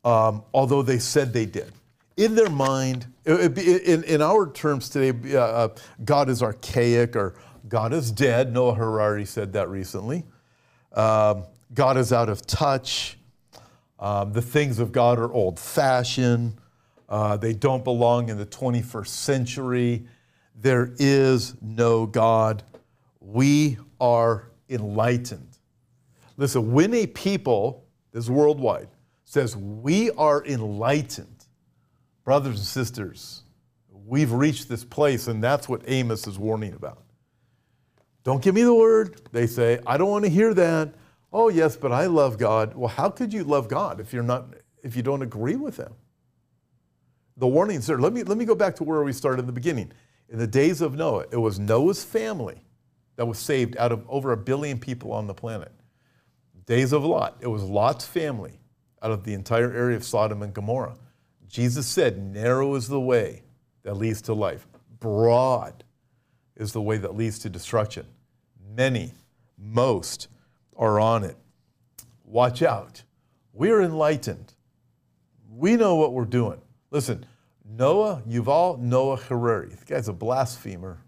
um, 0.04 0.44
although 0.54 0.82
they 0.82 1.00
said 1.00 1.34
they 1.34 1.46
did. 1.46 1.72
In 2.18 2.36
their 2.36 2.50
mind, 2.50 3.08
in, 3.26 4.04
in 4.04 4.22
our 4.22 4.52
terms 4.52 4.90
today, 4.90 5.36
uh, 5.36 5.40
uh, 5.40 5.68
God 6.04 6.30
is 6.30 6.44
archaic 6.44 7.16
or 7.16 7.36
God 7.68 7.94
is 7.94 8.12
dead. 8.12 8.54
Noah 8.54 8.76
Harari 8.76 9.26
said 9.26 9.54
that 9.54 9.70
recently. 9.70 10.24
Um, 10.94 11.46
God 11.74 11.98
is 11.98 12.12
out 12.12 12.30
of 12.30 12.46
touch. 12.46 13.18
Um, 14.00 14.34
the 14.34 14.42
things 14.42 14.80
of 14.80 14.92
God 14.92 15.20
are 15.20 15.32
old 15.32 15.60
fashioned. 15.60 16.58
Uh, 17.12 17.36
they 17.36 17.52
don't 17.52 17.84
belong 17.84 18.30
in 18.30 18.38
the 18.38 18.46
21st 18.46 19.08
century. 19.08 20.08
There 20.56 20.94
is 20.98 21.62
no 21.62 22.06
God. 22.06 22.64
We 23.20 23.78
are 24.00 24.48
enlightened. 24.70 25.58
Listen, 26.38 26.72
when 26.72 26.94
a 26.94 27.06
people, 27.08 27.84
this 28.14 28.24
is 28.24 28.32
worldwide, 28.32 28.88
says 29.26 29.58
we 29.58 30.10
are 30.12 30.46
enlightened, 30.46 31.46
brothers 32.24 32.56
and 32.56 32.66
sisters, 32.66 33.44
we've 33.92 34.32
reached 34.32 34.70
this 34.70 34.86
place, 34.86 35.28
and 35.28 35.44
that's 35.44 35.68
what 35.68 35.82
Amos 35.88 36.26
is 36.28 36.40
warning 36.40 36.74
about. 36.74 37.04
Don't 38.24 38.42
give 38.42 38.56
me 38.56 38.64
the 38.64 38.74
word. 38.74 39.20
They 39.34 39.48
say, 39.48 39.80
I 39.86 39.98
don't 39.98 40.10
want 40.10 40.24
to 40.24 40.32
hear 40.32 40.54
that. 40.54 40.94
Oh, 41.34 41.50
yes, 41.50 41.76
but 41.76 41.92
I 41.92 42.06
love 42.06 42.38
God. 42.38 42.74
Well, 42.74 42.88
how 42.88 43.10
could 43.10 43.34
you 43.34 43.44
love 43.44 43.68
God 43.68 44.00
if 44.00 44.14
you're 44.14 44.24
not 44.24 44.54
if 44.82 44.96
you 44.96 45.04
don't 45.04 45.22
agree 45.22 45.58
with 45.58 45.76
him? 45.76 45.94
The 47.42 47.48
warnings 47.48 47.88
there. 47.88 47.98
Let 47.98 48.14
me, 48.14 48.22
let 48.22 48.38
me 48.38 48.46
go 48.46 48.54
back 48.54 48.76
to 48.76 48.84
where 48.84 49.02
we 49.02 49.12
started 49.12 49.40
in 49.40 49.48
the 49.48 49.52
beginning. 49.52 49.92
In 50.30 50.38
the 50.38 50.46
days 50.46 50.80
of 50.80 50.94
Noah, 50.94 51.26
it 51.32 51.38
was 51.38 51.58
Noah's 51.58 52.04
family 52.04 52.62
that 53.16 53.26
was 53.26 53.40
saved 53.40 53.76
out 53.78 53.92
of 53.92 54.08
over 54.08 54.32
a 54.32 54.38
billion 54.38 54.78
people 54.78 55.12
on 55.12 55.26
the 55.26 55.34
planet. 55.34 55.72
Days 56.68 56.94
of 56.94 57.04
Lot, 57.04 57.38
it 57.42 57.48
was 57.48 57.64
Lot's 57.64 58.06
family 58.06 58.60
out 59.02 59.10
of 59.10 59.24
the 59.24 59.34
entire 59.34 59.74
area 59.74 59.98
of 59.98 60.04
Sodom 60.04 60.44
and 60.44 60.54
Gomorrah. 60.54 60.96
Jesus 61.48 61.88
said, 61.88 62.20
Narrow 62.20 62.76
is 62.76 62.88
the 62.88 63.00
way 63.00 63.42
that 63.82 63.96
leads 63.96 64.22
to 64.24 64.36
life, 64.36 64.68
broad 65.00 65.84
is 66.56 66.74
the 66.74 66.82
way 66.82 66.98
that 66.98 67.16
leads 67.16 67.40
to 67.40 67.50
destruction. 67.50 68.06
Many, 68.76 69.14
most 69.58 70.28
are 70.76 71.00
on 71.00 71.24
it. 71.24 71.38
Watch 72.24 72.62
out. 72.62 73.02
We're 73.52 73.82
enlightened. 73.82 74.54
We 75.50 75.76
know 75.76 75.96
what 75.96 76.14
we're 76.14 76.26
doing. 76.26 76.62
Listen, 76.92 77.26
Noah, 77.78 78.22
Yuval 78.28 78.80
Noah 78.80 79.18
Harari, 79.18 79.70
the 79.70 79.86
guy's 79.86 80.08
a 80.08 80.14
blasphemer, 80.14 81.00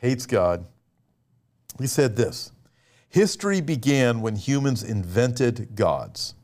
hates 0.00 0.26
God. 0.26 0.66
He 1.78 1.86
said 1.86 2.16
this 2.16 2.52
History 3.08 3.60
began 3.60 4.20
when 4.20 4.36
humans 4.36 4.82
invented 4.82 5.74
gods. 5.74 6.34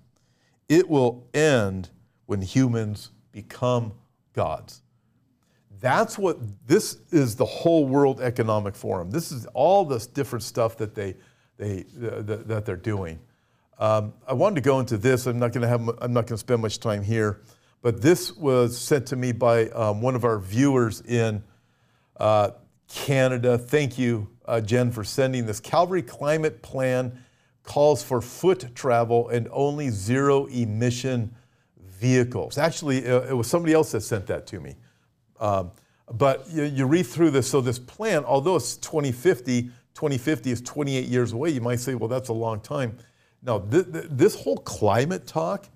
It 0.68 0.88
will 0.88 1.29
end 1.33 1.90
when 2.27 2.42
humans 2.42 3.11
become 3.31 3.92
gods. 4.33 4.83
That's 5.81 6.18
what 6.18 6.38
this 6.66 6.99
is 7.11 7.37
the 7.37 7.44
whole 7.44 7.87
World 7.87 8.20
Economic 8.20 8.75
Forum. 8.75 9.11
This 9.11 9.31
is 9.31 9.46
all 9.46 9.85
this 9.85 10.07
different 10.07 10.42
stuff 10.42 10.77
that 10.79 10.94
they, 10.94 11.14
they 11.59 11.85
uh, 12.03 12.22
that 12.22 12.64
they're 12.64 12.77
doing. 12.77 13.18
Um, 13.79 14.14
I 14.27 14.33
wanted 14.33 14.57
to 14.57 14.61
go 14.62 14.81
into 14.81 14.96
this. 14.96 15.27
I'm 15.27 15.38
not 15.38 15.53
going 15.53 15.62
to 15.62 15.68
have. 15.68 15.88
I'm 16.01 16.12
not 16.12 16.27
going 16.27 16.37
to 16.37 16.38
spend 16.38 16.62
much 16.62 16.81
time 16.81 17.03
here. 17.03 17.42
But 17.83 18.03
this 18.03 18.33
was 18.33 18.77
sent 18.77 19.07
to 19.09 19.17
me 19.17 19.33
by 19.33 19.69
um, 19.71 20.01
one 20.03 20.15
of 20.15 20.25
our 20.25 20.39
viewers 20.39 21.01
in 21.03 21.43
uh, 22.19 22.51
Canada. 22.89 23.59
Thank 23.59 23.99
you, 23.99 24.29
uh, 24.47 24.61
Jen, 24.61 24.91
for 24.91 25.05
sending 25.05 25.47
this. 25.47 25.61
Calgary 25.61 26.03
Climate 26.03 26.62
Plan 26.62 27.19
calls 27.62 28.03
for 28.03 28.21
foot 28.21 28.75
travel 28.75 29.29
and 29.29 29.49
only 29.51 29.91
zero 29.91 30.47
emission 30.47 31.35
vehicles. 31.79 32.59
Actually, 32.59 33.07
uh, 33.07 33.21
it 33.23 33.35
was 33.35 33.49
somebody 33.49 33.75
else 33.75 33.93
that 33.93 34.01
sent 34.03 34.27
that 34.27 34.47
to 34.47 34.61
me. 34.61 34.77
Um, 35.39 35.73
but 36.12 36.49
you, 36.51 36.62
you, 36.65 36.87
read 36.87 37.05
through 37.07 37.31
this. 37.31 37.51
So, 37.51 37.61
this 37.61 37.79
plan, 37.79 38.25
although 38.25 38.57
it's 38.57 38.77
2050, 38.77 39.62
2050 39.95 40.51
is 40.51 40.61
28 40.61 41.07
years 41.07 41.33
away, 41.33 41.51
you 41.51 41.61
might 41.61 41.81
say, 41.81 41.95
well, 41.95 42.09
that's 42.09 42.29
a 42.29 42.33
long 42.33 42.61
time. 42.61 42.97
Now, 43.43 43.59
th- 43.59 43.93
th- 43.93 44.07
this 44.11 44.41
whole 44.41 44.59
climate 44.59 45.27
talk 45.27 45.69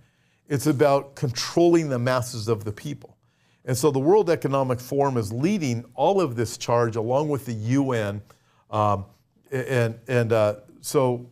it's 0.51 0.67
about 0.67 1.15
controlling 1.15 1.89
the 1.89 1.99
masses 1.99 2.49
of 2.49 2.65
the 2.65 2.73
people. 2.73 3.17
And 3.65 3.79
so 3.79 3.93
the 3.93 4.01
World 4.01 4.29
Economic 4.29 4.81
Forum 4.81 5.17
is 5.17 5.33
leading 5.33 5.85
all 5.95 6.21
of 6.21 6.35
this 6.35 6.59
charge 6.59 6.97
along 6.97 7.29
with 7.29 7.47
the 7.47 7.53
UN. 7.53 8.21
Um, 8.69 9.07
and 9.53 9.99
and 10.09 10.33
uh, 10.33 10.57
so, 10.81 11.31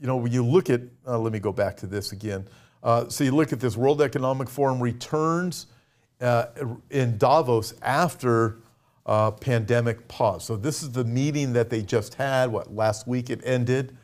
you 0.00 0.06
know, 0.06 0.16
when 0.16 0.30
you 0.30 0.46
look 0.46 0.70
at, 0.70 0.82
uh, 1.06 1.18
let 1.18 1.32
me 1.32 1.40
go 1.40 1.52
back 1.52 1.76
to 1.78 1.86
this 1.86 2.12
again. 2.12 2.46
Uh, 2.82 3.08
so 3.08 3.24
you 3.24 3.32
look 3.32 3.52
at 3.52 3.58
this 3.58 3.76
World 3.76 4.00
Economic 4.00 4.48
Forum 4.48 4.80
returns 4.80 5.66
uh, 6.20 6.46
in 6.90 7.18
Davos 7.18 7.74
after 7.82 8.58
uh, 9.04 9.32
pandemic 9.32 10.06
pause. 10.06 10.44
So 10.44 10.56
this 10.56 10.82
is 10.82 10.92
the 10.92 11.04
meeting 11.04 11.52
that 11.54 11.70
they 11.70 11.82
just 11.82 12.14
had. 12.14 12.52
What 12.52 12.72
last 12.72 13.08
week 13.08 13.30
it 13.30 13.40
ended. 13.42 13.96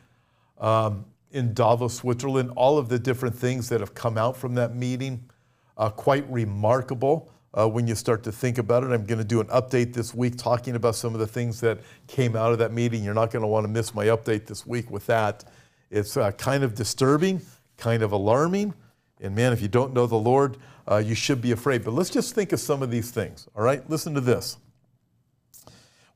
Um, 0.59 1.05
in 1.33 1.55
Davos, 1.55 1.95
Switzerland, 1.95 2.51
all 2.57 2.79
of 2.79 2.89
the 2.89 2.99
different 2.99 3.35
things 3.35 3.69
that 3.69 3.81
have 3.81 3.95
come 3.95 4.17
out 4.17 4.37
from 4.37 4.55
that 4.55 4.75
meeting, 4.75 5.29
uh, 5.77 5.91
quite 5.91 6.29
remarkable 6.31 7.31
uh, 7.55 7.69
when 7.69 7.87
you 7.87 7.95
start 7.95 8.23
to 8.25 8.33
think 8.33 8.59
about 8.59 8.85
it. 8.85 8.93
I'm 8.93 9.05
going 9.07 9.19
to 9.19 9.25
do 9.25 9.41
an 9.41 9.47
update 9.49 9.93
this 9.93 10.15
week 10.15 10.37
talking 10.37 10.77
about 10.77 10.95
some 10.95 11.15
of 11.15 11.21
the 11.21 11.27
things 11.27 11.61
that 11.61 11.79
came 12.07 12.37
out 12.37 12.53
of 12.53 12.59
that 12.59 12.73
meeting. 12.73 13.03
You're 13.03 13.15
not 13.15 13.31
going 13.31 13.43
to 13.43 13.49
want 13.49 13.65
to 13.65 13.69
miss 13.69 13.95
my 13.95 14.07
update 14.07 14.47
this 14.47 14.67
week 14.67 14.91
with 14.91 15.07
that. 15.07 15.45
It's 15.91 16.17
uh, 16.17 16.33
kind 16.33 16.65
of 16.65 16.75
disturbing, 16.75 17.41
kind 17.77 18.03
of 18.03 18.13
alarming. 18.13 18.75
And 19.21 19.35
man, 19.35 19.53
if 19.53 19.63
you 19.63 19.69
don't 19.69 19.95
know 19.95 20.07
the 20.07 20.17
Lord, 20.17 20.59
uh, 20.91 20.99
you 20.99 21.15
should 21.15 21.41
be 21.41 21.53
afraid. 21.53 21.85
But 21.85 21.95
let's 21.95 22.11
just 22.11 22.35
think 22.35 22.53
of 22.53 22.61
some 22.61 22.83
of 22.83 22.91
these 22.91 23.11
things, 23.11 23.49
all 23.57 23.63
right? 23.63 23.89
Listen 23.89 24.15
to 24.15 24.21
this. 24.21 24.59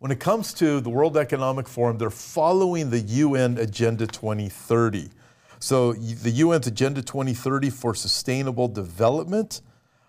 When 0.00 0.10
it 0.10 0.18
comes 0.18 0.54
to 0.54 0.80
the 0.80 0.88
World 0.88 1.18
Economic 1.18 1.68
Forum, 1.68 1.98
they're 1.98 2.08
following 2.08 2.88
the 2.88 3.00
UN 3.00 3.58
Agenda 3.58 4.06
2030. 4.06 5.10
So 5.58 5.92
the 5.92 6.40
UN's 6.40 6.66
Agenda 6.66 7.02
2030 7.02 7.68
for 7.68 7.94
Sustainable 7.94 8.66
Development, 8.66 9.60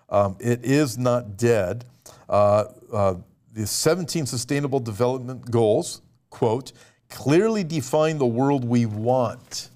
um, 0.07 0.37
it 0.39 0.63
is 0.63 0.97
not 0.97 1.35
dead. 1.35 1.83
Uh, 2.29 2.67
uh, 2.93 3.15
the 3.51 3.67
17 3.67 4.25
Sustainable 4.25 4.79
Development 4.79 5.51
Goals, 5.51 6.01
quote, 6.29 6.71
clearly 7.09 7.65
define 7.65 8.17
the 8.17 8.25
world 8.25 8.63
we 8.63 8.85
want, 8.85 9.71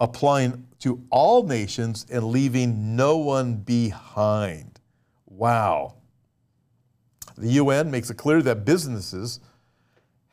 applying 0.00 0.66
to 0.80 1.00
all 1.08 1.44
nations 1.44 2.04
and 2.10 2.24
leaving 2.24 2.96
no 2.96 3.16
one 3.16 3.54
behind. 3.54 4.80
Wow. 5.24 5.94
The 7.38 7.52
UN 7.52 7.90
makes 7.90 8.10
it 8.10 8.16
clear 8.16 8.42
that 8.42 8.64
businesses 8.64 9.40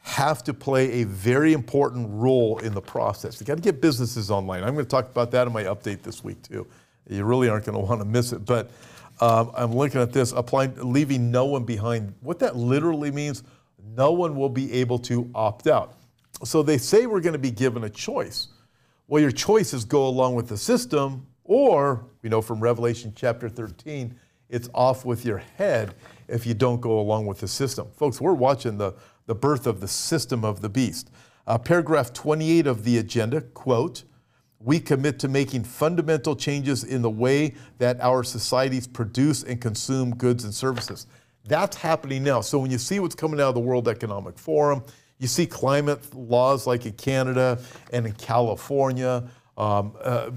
have 0.03 0.43
to 0.43 0.53
play 0.53 1.01
a 1.01 1.03
very 1.05 1.53
important 1.53 2.07
role 2.09 2.57
in 2.59 2.73
the 2.73 2.81
process. 2.81 3.39
You 3.39 3.45
got 3.45 3.55
to 3.55 3.61
get 3.61 3.81
businesses 3.81 4.29
online. 4.29 4.63
I'm 4.63 4.73
going 4.73 4.85
to 4.85 4.89
talk 4.89 5.09
about 5.09 5.31
that 5.31 5.47
in 5.47 5.53
my 5.53 5.63
update 5.63 6.01
this 6.01 6.23
week 6.23 6.41
too. 6.41 6.67
You 7.09 7.23
really 7.23 7.49
aren't 7.49 7.65
going 7.65 7.77
to 7.77 7.83
want 7.83 8.01
to 8.01 8.05
miss 8.05 8.33
it. 8.33 8.45
But 8.45 8.71
um, 9.21 9.51
I'm 9.55 9.73
looking 9.73 10.01
at 10.01 10.11
this, 10.11 10.31
applying, 10.31 10.75
leaving 10.91 11.31
no 11.31 11.45
one 11.45 11.63
behind. 11.63 12.13
What 12.21 12.39
that 12.39 12.55
literally 12.55 13.11
means, 13.11 13.43
no 13.95 14.11
one 14.11 14.35
will 14.35 14.49
be 14.49 14.73
able 14.73 14.99
to 14.99 15.29
opt 15.33 15.67
out. 15.67 15.93
So 16.43 16.63
they 16.63 16.77
say 16.77 17.05
we're 17.05 17.21
going 17.21 17.33
to 17.33 17.39
be 17.39 17.51
given 17.51 17.85
a 17.85 17.89
choice. 17.89 18.49
Well, 19.07 19.21
your 19.21 19.31
choice 19.31 19.73
is 19.73 19.85
go 19.85 20.07
along 20.07 20.35
with 20.35 20.47
the 20.47 20.57
system, 20.57 21.27
or 21.43 22.05
we 22.21 22.29
know 22.29 22.41
from 22.41 22.59
Revelation 22.59 23.13
chapter 23.15 23.47
13, 23.47 24.15
it's 24.49 24.69
off 24.73 25.05
with 25.05 25.25
your 25.25 25.37
head 25.37 25.93
if 26.33 26.45
you 26.47 26.53
don't 26.53 26.81
go 26.81 26.99
along 26.99 27.27
with 27.27 27.39
the 27.39 27.47
system. 27.47 27.87
Folks, 27.95 28.19
we're 28.19 28.33
watching 28.33 28.77
the, 28.77 28.93
the 29.27 29.35
birth 29.35 29.67
of 29.67 29.79
the 29.79 29.87
system 29.87 30.43
of 30.43 30.61
the 30.61 30.69
beast. 30.69 31.11
Uh, 31.45 31.57
paragraph 31.57 32.11
28 32.11 32.65
of 32.67 32.83
the 32.83 32.97
agenda, 32.97 33.41
quote, 33.41 34.03
we 34.59 34.79
commit 34.79 35.19
to 35.19 35.27
making 35.27 35.63
fundamental 35.63 36.35
changes 36.35 36.85
in 36.85 37.01
the 37.01 37.09
way 37.09 37.53
that 37.77 37.99
our 38.01 38.23
societies 38.23 38.87
produce 38.87 39.43
and 39.43 39.61
consume 39.61 40.15
goods 40.15 40.45
and 40.45 40.53
services. 40.53 41.05
That's 41.45 41.75
happening 41.75 42.23
now. 42.23 42.41
So 42.41 42.57
when 42.59 42.71
you 42.71 42.77
see 42.77 42.99
what's 42.99 43.15
coming 43.15 43.41
out 43.41 43.49
of 43.49 43.55
the 43.55 43.61
World 43.61 43.87
Economic 43.89 44.39
Forum, 44.39 44.83
you 45.19 45.27
see 45.27 45.45
climate 45.45 46.15
laws 46.15 46.65
like 46.65 46.85
in 46.85 46.93
Canada 46.93 47.59
and 47.91 48.05
in 48.05 48.13
California. 48.13 49.29
Um, 49.57 49.95
uh, 50.01 50.31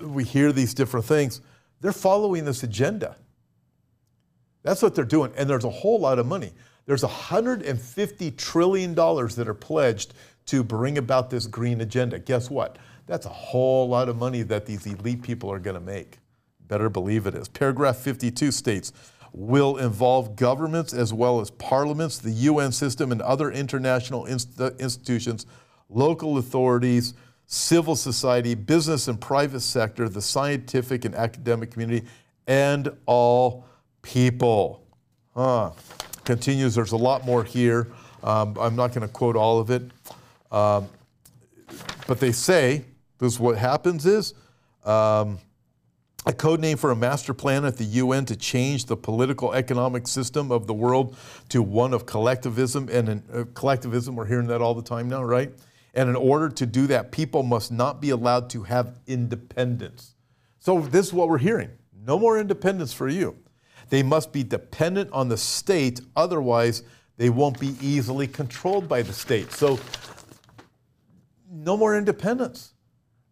we 0.00 0.24
hear 0.24 0.52
these 0.52 0.72
different 0.72 1.04
things. 1.04 1.40
They're 1.80 1.92
following 1.92 2.44
this 2.44 2.62
agenda. 2.62 3.16
That's 4.62 4.82
what 4.82 4.94
they're 4.94 5.04
doing. 5.04 5.32
And 5.36 5.48
there's 5.48 5.64
a 5.64 5.70
whole 5.70 5.98
lot 6.00 6.18
of 6.18 6.26
money. 6.26 6.52
There's 6.86 7.02
$150 7.02 8.36
trillion 8.36 8.94
that 8.94 9.44
are 9.46 9.54
pledged 9.54 10.14
to 10.46 10.64
bring 10.64 10.98
about 10.98 11.30
this 11.30 11.46
green 11.46 11.80
agenda. 11.80 12.18
Guess 12.18 12.50
what? 12.50 12.78
That's 13.06 13.26
a 13.26 13.30
whole 13.30 13.88
lot 13.88 14.08
of 14.08 14.16
money 14.16 14.42
that 14.42 14.66
these 14.66 14.86
elite 14.86 15.22
people 15.22 15.50
are 15.52 15.58
going 15.58 15.74
to 15.74 15.80
make. 15.80 16.18
Better 16.66 16.88
believe 16.88 17.26
it 17.26 17.34
is. 17.34 17.48
Paragraph 17.48 17.96
52 17.96 18.50
states 18.50 18.92
will 19.32 19.78
involve 19.78 20.36
governments 20.36 20.92
as 20.92 21.12
well 21.12 21.40
as 21.40 21.50
parliaments, 21.50 22.18
the 22.18 22.30
UN 22.30 22.72
system, 22.72 23.12
and 23.12 23.22
other 23.22 23.50
international 23.50 24.26
inst- 24.26 24.60
uh, 24.60 24.70
institutions, 24.78 25.46
local 25.88 26.38
authorities, 26.38 27.14
civil 27.46 27.96
society, 27.96 28.54
business 28.54 29.08
and 29.08 29.20
private 29.20 29.60
sector, 29.60 30.08
the 30.08 30.22
scientific 30.22 31.04
and 31.04 31.14
academic 31.14 31.70
community, 31.70 32.06
and 32.46 32.88
all 33.06 33.66
people. 34.02 34.86
Huh. 35.34 35.70
Continues, 36.24 36.74
there's 36.74 36.92
a 36.92 36.96
lot 36.96 37.24
more 37.24 37.42
here. 37.42 37.88
Um, 38.22 38.56
I'm 38.60 38.76
not 38.76 38.92
going 38.92 39.06
to 39.06 39.12
quote 39.12 39.34
all 39.34 39.58
of 39.58 39.70
it. 39.70 39.82
Um, 40.50 40.88
but 42.06 42.20
they 42.20 42.32
say, 42.32 42.84
this 43.18 43.34
is 43.34 43.40
what 43.40 43.56
happens 43.56 44.06
is, 44.06 44.34
um, 44.84 45.38
a 46.24 46.32
code 46.32 46.60
name 46.60 46.76
for 46.76 46.92
a 46.92 46.96
master 46.96 47.34
plan 47.34 47.64
at 47.64 47.76
the 47.76 47.84
UN 47.84 48.24
to 48.26 48.36
change 48.36 48.86
the 48.86 48.96
political 48.96 49.52
economic 49.52 50.06
system 50.06 50.52
of 50.52 50.66
the 50.66 50.74
world 50.74 51.16
to 51.48 51.62
one 51.62 51.92
of 51.92 52.06
collectivism 52.06 52.88
and 52.92 53.08
an, 53.08 53.22
uh, 53.32 53.44
collectivism. 53.54 54.14
We're 54.14 54.26
hearing 54.26 54.46
that 54.46 54.62
all 54.62 54.74
the 54.74 54.82
time 54.82 55.08
now, 55.08 55.24
right? 55.24 55.52
And 55.94 56.08
in 56.08 56.16
order 56.16 56.48
to 56.48 56.66
do 56.66 56.86
that, 56.88 57.10
people 57.10 57.42
must 57.42 57.72
not 57.72 58.00
be 58.00 58.10
allowed 58.10 58.50
to 58.50 58.62
have 58.62 59.00
independence. 59.06 60.14
So 60.60 60.80
this 60.80 61.06
is 61.08 61.12
what 61.12 61.28
we're 61.28 61.38
hearing: 61.38 61.70
no 62.06 62.18
more 62.18 62.38
independence 62.38 62.92
for 62.92 63.08
you. 63.08 63.36
They 63.92 64.02
must 64.02 64.32
be 64.32 64.42
dependent 64.42 65.12
on 65.12 65.28
the 65.28 65.36
state, 65.36 66.00
otherwise 66.16 66.82
they 67.18 67.28
won't 67.28 67.60
be 67.60 67.76
easily 67.78 68.26
controlled 68.26 68.88
by 68.88 69.02
the 69.02 69.12
state. 69.12 69.52
So 69.52 69.78
no 71.50 71.76
more 71.76 71.94
independence. 71.94 72.72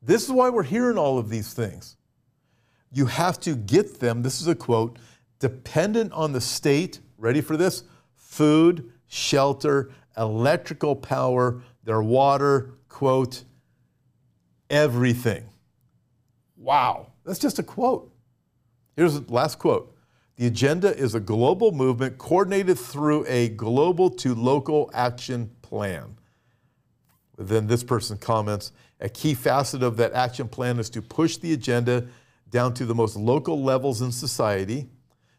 This 0.02 0.22
is 0.22 0.30
why 0.30 0.50
we're 0.50 0.62
hearing 0.62 0.98
all 0.98 1.16
of 1.16 1.30
these 1.30 1.54
things 1.54 1.96
you 2.92 3.06
have 3.06 3.40
to 3.40 3.54
get 3.54 4.00
them, 4.00 4.20
this 4.20 4.42
is 4.42 4.48
a 4.48 4.54
quote, 4.54 4.98
dependent 5.38 6.12
on 6.12 6.32
the 6.32 6.40
state, 6.42 7.00
ready 7.16 7.40
for 7.40 7.56
this? 7.56 7.84
Food, 8.14 8.92
shelter, 9.06 9.92
electrical 10.18 10.94
power, 10.94 11.62
their 11.84 12.02
water, 12.02 12.72
quote, 12.90 13.44
everything. 14.68 15.44
Wow, 16.58 17.06
that's 17.24 17.38
just 17.38 17.58
a 17.58 17.62
quote. 17.62 18.12
Here's 18.94 19.18
the 19.18 19.32
last 19.32 19.58
quote. 19.58 19.89
The 20.40 20.46
agenda 20.46 20.96
is 20.96 21.14
a 21.14 21.20
global 21.20 21.70
movement 21.70 22.16
coordinated 22.16 22.78
through 22.78 23.26
a 23.28 23.50
global 23.50 24.08
to 24.08 24.34
local 24.34 24.90
action 24.94 25.50
plan. 25.60 26.16
Then 27.36 27.66
this 27.66 27.84
person 27.84 28.16
comments 28.16 28.72
a 29.00 29.10
key 29.10 29.34
facet 29.34 29.82
of 29.82 29.98
that 29.98 30.14
action 30.14 30.48
plan 30.48 30.78
is 30.78 30.88
to 30.90 31.02
push 31.02 31.36
the 31.36 31.52
agenda 31.52 32.06
down 32.48 32.72
to 32.72 32.86
the 32.86 32.94
most 32.94 33.16
local 33.16 33.62
levels 33.62 34.00
in 34.00 34.10
society. 34.10 34.88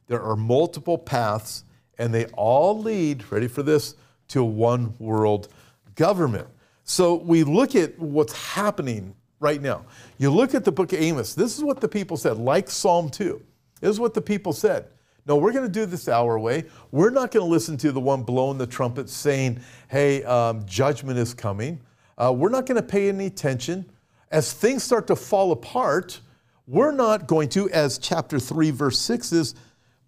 There 0.05 0.21
are 0.21 0.35
multiple 0.35 0.99
paths, 0.99 1.63
and 1.97 2.13
they 2.13 2.25
all 2.33 2.79
lead, 2.79 3.31
ready 3.31 3.47
for 3.47 3.63
this, 3.63 3.95
to 4.27 4.43
one 4.43 4.93
world 4.99 5.47
government. 5.95 6.47
So 6.83 7.15
we 7.15 7.43
look 7.43 7.73
at 7.73 7.97
what's 7.97 8.33
happening 8.33 9.15
right 9.39 9.63
now. 9.63 9.83
You 10.19 10.29
look 10.29 10.53
at 10.53 10.63
the 10.63 10.71
book 10.71 10.93
of 10.93 11.01
Amos, 11.01 11.33
this 11.33 11.57
is 11.57 11.63
what 11.63 11.81
the 11.81 11.89
people 11.89 12.17
said, 12.17 12.37
like 12.37 12.69
Psalm 12.69 13.09
2. 13.09 13.41
Is 13.81 13.99
what 13.99 14.13
the 14.13 14.21
people 14.21 14.53
said. 14.53 14.87
No, 15.25 15.35
we're 15.35 15.51
going 15.51 15.65
to 15.65 15.71
do 15.71 15.85
this 15.85 16.07
our 16.07 16.39
way. 16.39 16.65
We're 16.91 17.11
not 17.11 17.31
going 17.31 17.45
to 17.45 17.49
listen 17.49 17.77
to 17.77 17.91
the 17.91 17.99
one 17.99 18.23
blowing 18.23 18.57
the 18.57 18.65
trumpet 18.65 19.09
saying, 19.09 19.61
hey, 19.87 20.23
um, 20.23 20.65
judgment 20.65 21.19
is 21.19 21.33
coming. 21.33 21.79
Uh, 22.17 22.33
we're 22.35 22.49
not 22.49 22.65
going 22.65 22.81
to 22.81 22.87
pay 22.87 23.09
any 23.09 23.27
attention. 23.27 23.85
As 24.31 24.51
things 24.53 24.83
start 24.83 25.07
to 25.07 25.15
fall 25.15 25.51
apart, 25.51 26.21
we're 26.65 26.91
not 26.91 27.27
going 27.27 27.49
to, 27.49 27.69
as 27.69 27.97
chapter 27.97 28.39
3, 28.39 28.71
verse 28.71 28.97
6 28.99 29.31
is, 29.31 29.55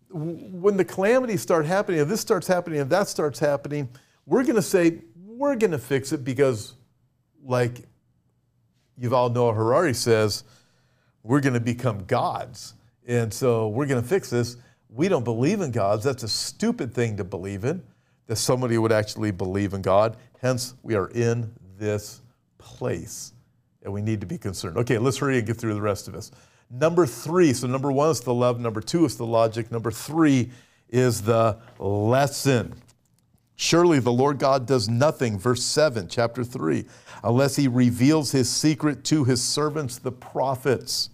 when 0.10 0.78
the 0.78 0.86
calamities 0.86 1.42
start 1.42 1.66
happening, 1.66 2.00
if 2.00 2.08
this 2.08 2.22
starts 2.22 2.48
happening, 2.48 2.80
if 2.80 2.90
that 2.90 3.08
starts 3.08 3.40
happening, 3.40 3.90
we're 4.26 4.44
going 4.44 4.56
to 4.56 4.62
say, 4.62 5.00
we're 5.26 5.56
going 5.56 5.72
to 5.72 5.80
fix 5.80 6.12
it 6.12 6.24
because, 6.24 6.76
like 7.44 7.82
Yuval 9.00 9.34
Noah 9.34 9.54
Harari 9.54 9.94
says, 9.94 10.44
we're 11.24 11.42
going 11.42 11.56
to 11.56 11.60
become 11.60 12.06
gods. 12.06 12.76
And 13.08 13.34
so 13.34 13.70
we're 13.70 13.86
going 13.86 14.02
to 14.02 14.08
fix 14.08 14.30
this. 14.30 14.58
We 14.90 15.08
don't 15.08 15.24
believe 15.24 15.62
in 15.62 15.72
gods. 15.72 16.04
That's 16.04 16.24
a 16.24 16.28
stupid 16.28 16.94
thing 16.94 17.18
to 17.18 17.24
believe 17.24 17.66
in, 17.66 17.84
that 18.28 18.36
somebody 18.36 18.78
would 18.78 18.92
actually 18.92 19.32
believe 19.32 19.74
in 19.74 19.82
God. 19.82 20.18
Hence, 20.42 20.76
we 20.84 20.96
are 20.96 21.08
in 21.10 21.52
this 21.78 22.22
place 22.58 23.34
and 23.84 23.92
we 23.92 24.02
need 24.02 24.22
to 24.22 24.28
be 24.28 24.38
concerned. 24.38 24.78
Okay, 24.78 24.98
let's 24.98 25.18
hurry 25.18 25.38
and 25.38 25.48
get 25.48 25.58
through 25.58 25.74
the 25.74 25.82
rest 25.82 26.08
of 26.08 26.14
this. 26.14 26.32
Number 26.70 27.06
three, 27.06 27.54
so 27.54 27.68
number 27.68 27.92
one 27.92 28.10
is 28.10 28.22
the 28.22 28.34
love, 28.34 28.60
number 28.60 28.82
two 28.82 29.06
is 29.06 29.18
the 29.18 29.26
logic, 29.26 29.72
number 29.72 29.92
three 29.92 30.52
is 30.90 31.22
the 31.22 31.58
lesson. 31.80 32.74
Surely 33.56 34.00
the 34.00 34.12
Lord 34.12 34.40
God 34.40 34.66
does 34.66 34.90
nothing, 34.90 35.38
verse 35.38 35.64
7, 35.64 36.08
chapter 36.08 36.44
3, 36.44 36.86
unless 37.24 37.56
he 37.56 37.68
reveals 37.68 38.32
his 38.32 38.50
secret 38.50 39.04
to 39.06 39.24
his 39.24 39.42
servants, 39.42 40.00
the 40.00 40.12
prophets. 40.12 41.10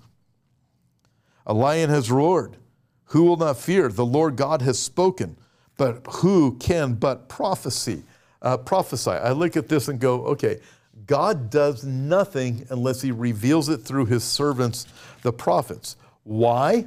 A 1.46 1.54
lion 1.54 1.90
has 1.90 2.12
roared. 2.12 2.58
Who 3.06 3.24
will 3.24 3.38
not 3.38 3.58
fear? 3.58 3.90
The 3.90 4.06
Lord 4.06 4.36
God 4.36 4.62
has 4.62 4.80
spoken. 4.80 5.38
But 5.78 6.06
who 6.08 6.58
can 6.58 6.94
but 6.94 7.30
prophecy? 7.30 8.04
Uh, 8.42 8.58
prophesy. 8.58 9.12
I 9.12 9.32
look 9.32 9.58
at 9.58 9.68
this 9.68 9.88
and 9.88 10.00
go, 10.00 10.26
okay, 10.26 10.60
God 11.06 11.50
does 11.50 11.84
nothing 11.84 12.66
unless 12.70 13.02
he 13.02 13.12
reveals 13.12 13.70
it 13.70 13.78
through 13.78 14.06
his 14.06 14.24
servants, 14.24 14.86
the 15.24 15.34
prophets. 15.34 15.96
Why? 16.24 16.86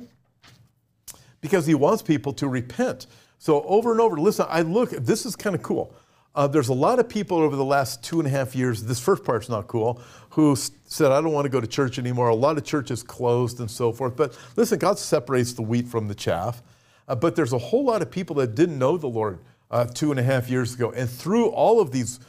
Because 1.40 1.66
he 1.66 1.74
wants 1.74 2.03
people 2.03 2.32
to 2.34 2.48
repent. 2.48 3.07
So 3.38 3.62
over 3.62 3.90
and 3.90 4.00
over, 4.00 4.16
listen, 4.16 4.46
I 4.48 4.62
look, 4.62 4.90
this 4.90 5.26
is 5.26 5.34
kind 5.34 5.57
of 5.57 5.62
cool. 5.62 5.94
Uh, 6.35 6.47
there's 6.47 6.68
a 6.68 6.74
lot 6.74 6.99
of 6.99 7.09
people 7.09 7.39
over 7.39 7.57
the 7.57 7.64
last 7.64 8.03
two 8.03 8.18
and 8.18 8.26
a 8.26 8.30
half 8.30 8.55
years, 8.55 8.83
this 8.85 8.99
first 8.99 9.22
part's 9.22 9.51
not 9.51 9.66
cool, 9.66 10.01
who 10.30 10.57
said, 10.57 11.12
I 11.12 11.20
don't 11.20 11.33
want 11.33 11.45
to 11.45 11.51
go 11.51 11.61
to 11.61 11.66
church 11.66 11.99
anymore. 11.99 12.28
A 12.28 12.35
lot 12.35 12.57
of 12.57 12.64
churches 12.64 13.03
closed 13.03 13.61
and 13.61 13.70
so 13.70 13.93
forth. 13.93 14.16
But 14.16 14.39
listen, 14.57 14.78
God 14.78 14.99
separates 14.99 15.53
the 15.53 15.62
wheat 15.62 15.87
from 15.87 16.09
the 16.09 16.14
chaff. 16.14 16.62
Uh, 17.07 17.14
but 17.14 17.37
there's 17.37 17.53
a 17.53 17.59
whole 17.59 17.85
lot 17.85 18.01
of 18.01 18.11
people 18.11 18.37
that 18.37 18.55
didn't 18.55 18.78
know 18.78 18.97
the 18.97 19.09
Lord 19.09 19.41
uh, 19.70 19.85
two 19.85 20.11
and 20.11 20.18
a 20.18 20.22
half 20.22 20.49
years 20.49 20.74
ago. 20.74 20.91
And 20.93 21.09
through 21.09 21.49
all 21.49 21.80
of 21.80 21.91
these 21.91 22.20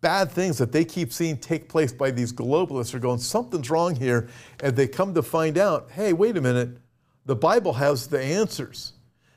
bad 0.00 0.30
things 0.30 0.58
that 0.58 0.70
they 0.70 0.84
keep 0.84 1.12
seeing 1.12 1.36
take 1.36 1.68
place 1.68 1.92
by 1.92 2.12
these 2.12 2.32
globalists 2.32 2.94
are 2.94 3.00
going, 3.00 3.18
something's 3.18 3.70
wrong 3.70 3.96
here. 3.96 4.28
And 4.60 4.76
they 4.76 4.86
come 4.86 5.14
to 5.14 5.22
find 5.22 5.58
out, 5.58 5.90
hey, 5.90 6.12
wait 6.12 6.36
a 6.36 6.40
minute, 6.40 6.76
the 7.26 7.34
Bible 7.34 7.72
has 7.72 8.06
the 8.06 8.20
answers. 8.20 8.92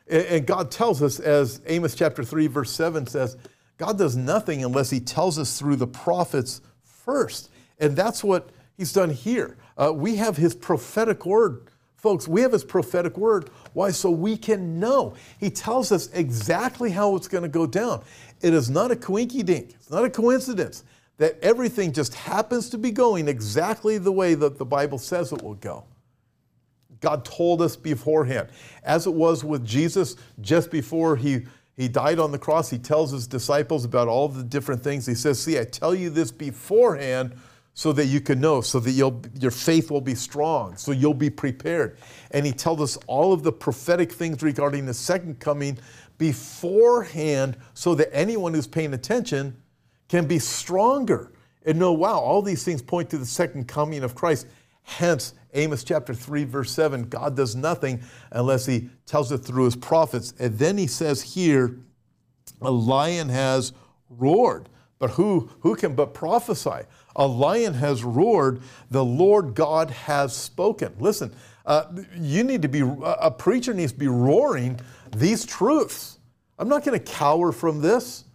And 0.08 0.46
God 0.46 0.72
tells 0.72 1.02
us, 1.02 1.20
as 1.20 1.62
Amos 1.66 1.96
chapter 1.96 2.24
3, 2.24 2.48
verse 2.48 2.72
7 2.72 3.08
says, 3.08 3.38
God 3.82 3.98
does 3.98 4.16
nothing 4.16 4.64
unless 4.64 4.92
He 4.92 5.00
tells 5.00 5.40
us 5.40 5.58
through 5.58 5.78
the 5.78 5.88
prophets 5.88 6.62
first. 6.84 7.50
And 7.80 7.96
that's 7.96 8.24
what 8.24 8.52
He's 8.78 8.94
done 8.94 9.10
here. 9.10 9.58
Uh, 9.76 9.92
we 9.92 10.18
have 10.18 10.38
His 10.38 10.54
prophetic 10.54 11.26
word. 11.26 11.64
Folks, 11.96 12.28
we 12.28 12.42
have 12.42 12.52
His 12.52 12.64
prophetic 12.64 13.18
word. 13.18 13.50
Why? 13.74 13.90
So 13.90 14.12
we 14.12 14.38
can 14.38 14.80
know. 14.80 15.16
He 15.40 15.50
tells 15.50 15.92
us 15.92 16.12
exactly 16.14 16.92
how 16.92 17.16
it's 17.16 17.28
going 17.28 17.42
to 17.42 17.50
go 17.50 17.66
down. 17.66 18.04
It 18.42 18.54
is 18.54 18.70
not 18.70 18.92
a 18.92 18.96
coinky 18.96 19.44
dink, 19.44 19.72
it's 19.72 19.90
not 19.90 20.06
a 20.06 20.12
coincidence 20.12 20.84
that 21.18 21.40
everything 21.42 21.92
just 21.92 22.14
happens 22.14 22.70
to 22.70 22.78
be 22.78 22.92
going 22.92 23.28
exactly 23.28 23.98
the 23.98 24.12
way 24.12 24.36
that 24.36 24.60
the 24.60 24.66
Bible 24.66 25.00
says 25.00 25.32
it 25.32 25.42
will 25.42 25.56
go. 25.56 25.86
God 27.00 27.26
told 27.26 27.64
us 27.64 27.76
beforehand. 27.76 28.50
As 28.84 29.08
it 29.08 29.14
was 29.14 29.44
with 29.44 29.66
Jesus, 29.66 30.18
just 30.40 30.70
before 30.70 31.16
he, 31.16 31.48
he 31.78 31.88
died 31.88 32.20
on 32.20 32.32
the 32.32 32.40
cross, 32.40 32.70
he 32.70 32.78
tells 32.78 33.12
his 33.12 33.28
disciples 33.28 33.86
about 33.86 34.08
all 34.08 34.28
the 34.28 34.44
different 34.44 34.84
things. 34.84 35.06
He 35.06 35.16
says, 35.16 35.42
See, 35.42 35.58
I 35.58 35.64
tell 35.64 35.96
you 35.96 36.10
this 36.10 36.32
beforehand 36.32 37.36
so 37.74 37.94
that 37.94 38.08
you 38.08 38.20
can 38.20 38.42
know, 38.42 38.62
so 38.62 38.80
that 38.80 38.92
your 38.92 39.52
faith 39.52 39.90
will 39.90 40.02
be 40.02 40.14
strong, 40.14 40.76
so 40.76 40.92
you'll 40.92 41.14
be 41.14 41.30
prepared. 41.30 41.98
And 42.32 42.46
he 42.46 42.52
tells 42.52 42.82
us 42.82 42.98
all 43.08 43.32
of 43.32 43.44
the 43.44 43.52
prophetic 43.52 44.12
things 44.12 44.44
regarding 44.44 44.86
the 44.86 44.94
second 44.94 45.40
coming 45.40 45.78
beforehand 46.18 47.58
so 47.74 47.96
that 47.96 48.14
anyone 48.14 48.54
who's 48.54 48.68
paying 48.68 48.94
attention 48.94 49.56
can 50.10 50.28
be 50.28 50.38
stronger 50.38 51.32
and 51.66 51.80
know, 51.80 51.94
wow, 51.94 52.20
all 52.20 52.42
these 52.42 52.64
things 52.64 52.82
point 52.82 53.10
to 53.10 53.18
the 53.18 53.26
second 53.26 53.68
coming 53.68 54.04
of 54.04 54.16
Christ. 54.16 54.48
Hence, 54.84 55.34
Amos 55.54 55.84
chapter 55.84 56.14
3, 56.14 56.44
verse 56.46 56.72
7, 56.72 57.10
God 57.10 57.36
does 57.36 57.56
nothing 57.56 58.02
unless 58.32 58.66
he 58.66 58.90
tells 59.06 59.32
it 59.32 59.40
through 59.40 59.66
his 59.66 59.76
prophets. 59.76 60.34
And 60.40 60.58
then 60.58 60.78
he 60.78 60.88
says 60.88 61.22
here, 61.22 61.78
a 62.62 62.72
lion 62.72 63.30
has 63.30 63.74
roared. 64.10 64.70
But 65.00 65.12
who, 65.12 65.50
who 65.62 65.76
can 65.76 65.96
but 65.96 66.14
prophesy? 66.14 66.86
A 67.16 67.26
lion 67.26 67.74
has 67.74 68.04
roared, 68.04 68.62
the 68.92 69.04
Lord 69.04 69.56
God 69.56 69.90
has 69.90 70.36
spoken. 70.36 70.94
Listen, 71.00 71.34
uh, 71.66 71.86
you 72.16 72.44
need 72.44 72.62
to 72.62 72.68
be, 72.68 72.82
a 73.04 73.32
preacher 73.32 73.74
needs 73.74 73.92
to 73.92 73.98
be 73.98 74.08
roaring 74.08 74.80
these 75.16 75.46
truths. 75.46 76.20
I'm 76.60 76.70
not 76.70 76.84
going 76.84 76.98
to 76.98 77.04
cower 77.04 77.52
from 77.52 77.82
this. 77.82 78.26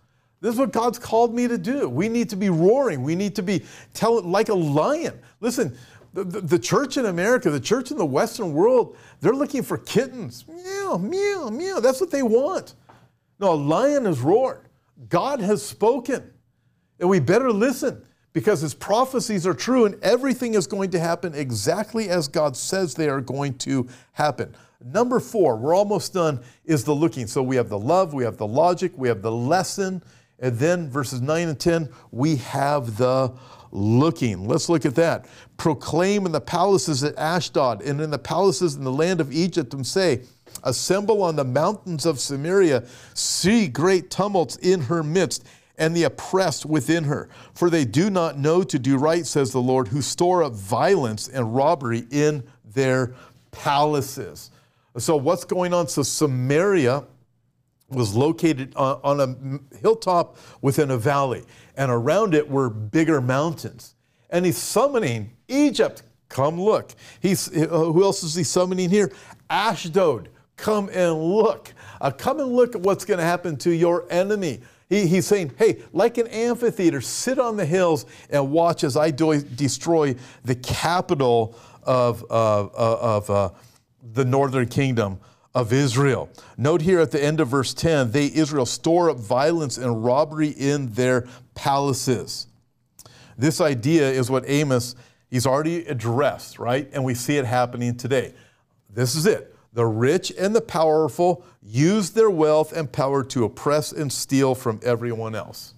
This 0.41 0.55
is 0.55 0.61
what 0.61 0.73
God's 0.73 0.99
called 0.99 1.35
me 1.35 1.49
to 1.49 1.57
do. 1.57 1.89
We 1.89 2.09
need 2.09 2.29
to 2.31 2.37
be 2.37 2.51
roaring. 2.51 3.03
We 3.03 3.15
need 3.15 3.37
to 3.37 3.43
be 3.43 3.65
telling 3.95 4.31
like 4.31 4.49
a 4.49 4.55
lion. 4.55 5.19
Listen, 5.41 5.77
the, 6.25 6.41
the, 6.41 6.59
church 6.59 6.97
in 6.97 7.07
America, 7.07 7.51
the 7.51 7.61
church 7.61 7.91
in 7.91 7.99
the 7.99 8.07
Western 8.07 8.53
world, 8.53 8.97
they're 9.21 9.35
looking 9.35 9.63
for 9.63 9.79
kittens. 9.79 10.45
Meow, 10.49 10.97
meow, 10.97 11.51
meow. 11.51 11.81
That's 11.81 12.01
what 12.01 12.11
they 12.11 12.23
want. 12.23 12.75
No, 13.39 13.53
a 13.53 13.55
lion 13.55 14.05
has 14.07 14.21
roared. 14.21 14.69
God 15.09 15.41
has 15.41 15.65
spoken. 15.65 16.33
And 16.99 17.09
we 17.09 17.21
better 17.21 17.53
listen 17.53 18.03
because 18.33 18.61
his 18.61 18.75
prophecies 18.75 19.47
are 19.47 19.55
true 19.55 19.85
and 19.85 20.03
everything 20.03 20.55
is 20.55 20.67
going 20.67 20.91
to 20.91 21.01
happen 21.01 21.35
exactly 21.35 22.09
as 22.09 22.29
God 22.29 22.57
says 22.57 22.95
they 22.95 23.09
are 23.09 23.21
going 23.21 23.59
to 23.59 23.89
happen. 24.13 24.55
Number 24.85 25.21
four, 25.21 25.57
we're 25.57 25.75
almost 25.75 26.13
done, 26.13 26.43
is 26.65 26.85
the 26.85 26.95
looking. 26.95 27.27
So 27.27 27.43
we 27.43 27.57
have 27.57 27.69
the 27.69 27.79
love, 27.79 28.15
we 28.15 28.25
have 28.25 28.37
the 28.37 28.47
logic, 28.47 28.93
we 28.97 29.09
have 29.09 29.23
the 29.23 29.33
lesson, 29.33 30.03
and 30.39 30.59
then 30.59 30.91
verses 30.91 31.23
9 31.23 31.49
and 31.49 31.59
10, 31.59 31.89
we 32.11 32.37
have 32.37 32.97
the 32.99 33.33
looking. 33.77 34.49
Let's 34.49 34.69
look 34.69 34.87
at 34.87 34.95
that. 34.95 35.27
Proclaim 35.59 36.27
in 36.27 36.33
the 36.33 36.41
palaces 36.41 37.05
at 37.05 37.17
Ashdod 37.17 37.83
and 37.83 38.01
in 38.01 38.11
the 38.11 38.19
palaces 38.19 38.75
in 38.75 38.85
the 38.85 38.93
land 38.93 39.21
of 39.21 39.33
Egypt 39.33 39.75
and 39.75 39.87
say, 39.87 40.23
Assemble 40.65 41.23
on 41.23 41.37
the 41.37 41.45
mountains 41.45 42.07
of 42.07 42.19
Samaria, 42.19 42.85
see 43.15 43.69
great 43.69 44.11
tumults 44.11 44.57
in 44.57 44.81
her 44.81 45.03
midst 45.03 45.45
and 45.79 45.95
the 45.95 46.05
oppressed 46.05 46.65
within 46.65 47.05
her. 47.05 47.29
For 47.55 47.69
they 47.69 47.85
do 47.85 48.09
not 48.09 48.39
know 48.39 48.63
to 48.63 48.79
do 48.79 48.97
right, 48.97 49.27
says 49.27 49.53
the 49.53 49.61
Lord, 49.61 49.89
who 49.89 50.01
store 50.01 50.43
up 50.43 50.55
violence 50.55 51.29
and 51.29 51.55
robbery 51.55 52.07
in 52.11 52.43
their 52.65 53.15
palaces. 53.51 54.51
So, 54.97 55.17
what's 55.17 55.45
going 55.45 55.75
on? 55.75 55.89
So, 55.89 56.03
Samaria 56.03 57.05
was 57.89 58.15
located 58.15 58.75
on, 58.77 59.21
a 59.21 59.77
hilltop 59.77 60.37
within 60.63 60.91
a 60.91 60.97
valley, 60.97 61.45
and 61.77 61.91
around 61.91 62.35
it 62.35 62.49
were 62.49 62.71
bigger 62.71 63.21
mountains. 63.21 63.95
And 64.31 64.45
he's 64.45 64.59
summoning 64.59 65.31
Egypt, 65.49 66.03
come 66.29 66.61
look. 66.61 66.95
He's, 67.21 67.49
uh, 67.57 67.67
who 67.67 68.03
else 68.03 68.23
is 68.23 68.35
he 68.35 68.45
summoning 68.45 68.91
here? 68.91 69.13
Ashdod, 69.49 70.29
come 70.57 70.89
and 70.93 71.15
look. 71.23 71.73
Uh, 72.01 72.11
come 72.11 72.41
and 72.41 72.53
look 72.53 72.75
at 72.75 72.81
what's 72.81 73.05
going 73.05 73.19
to 73.19 73.25
happen 73.25 73.57
to 73.59 73.71
your 73.71 74.07
enemy. 74.11 74.61
He, 74.89 75.07
he's 75.07 75.27
saying, 75.27 75.53
hey, 75.59 75.83
like 75.93 76.19
an 76.19 76.27
amphitheater, 76.29 77.01
sit 77.01 77.39
on 77.39 77.57
the 77.57 77.67
hills 77.67 78.07
and 78.31 78.51
watch 78.51 78.85
as 78.85 78.97
I 78.97 79.11
do, 79.11 79.41
destroy 79.41 80.15
the 80.45 80.55
capital 80.55 81.57
of, 81.83 82.25
uh, 82.31 82.67
of 82.75 83.31
uh, 83.31 83.51
the 84.13 84.25
northern 84.25 84.69
kingdom 84.69 85.19
of 85.57 85.73
Israel. 85.73 86.29
Note 86.59 86.83
here 86.83 87.01
at 87.01 87.11
the 87.11 87.25
end 87.25 87.41
of 87.41 87.49
verse 87.49 87.73
10 87.73 88.13
they, 88.13 88.27
Israel, 88.27 88.67
store 88.67 89.09
up 89.09 89.17
violence 89.17 89.79
and 89.79 90.05
robbery 90.05 90.51
in 90.51 90.93
their 90.93 91.27
palaces. 91.55 92.47
This 93.39 93.61
idea 93.63 94.11
is 94.11 94.31
what 94.31 94.45
Amos, 94.47 94.95
he's 95.31 95.47
already 95.47 95.87
addressed, 95.87 96.59
right? 96.59 96.89
And 96.93 97.03
we 97.05 97.15
see 97.15 97.39
it 97.39 97.47
happening 97.47 97.97
today. 97.97 98.35
This 98.91 99.17
is 99.17 99.25
it. 99.25 99.57
The 99.73 99.87
rich 99.87 100.31
and 100.39 100.55
the 100.55 100.61
powerful 100.61 101.43
use 101.63 102.11
their 102.11 102.31
wealth 102.31 102.75
and 102.75 102.91
power 102.91 103.25
to 103.25 103.45
oppress 103.45 103.93
and 103.93 104.13
steal 104.13 104.55
from 104.55 104.79
everyone 104.83 105.35
else. 105.35 105.73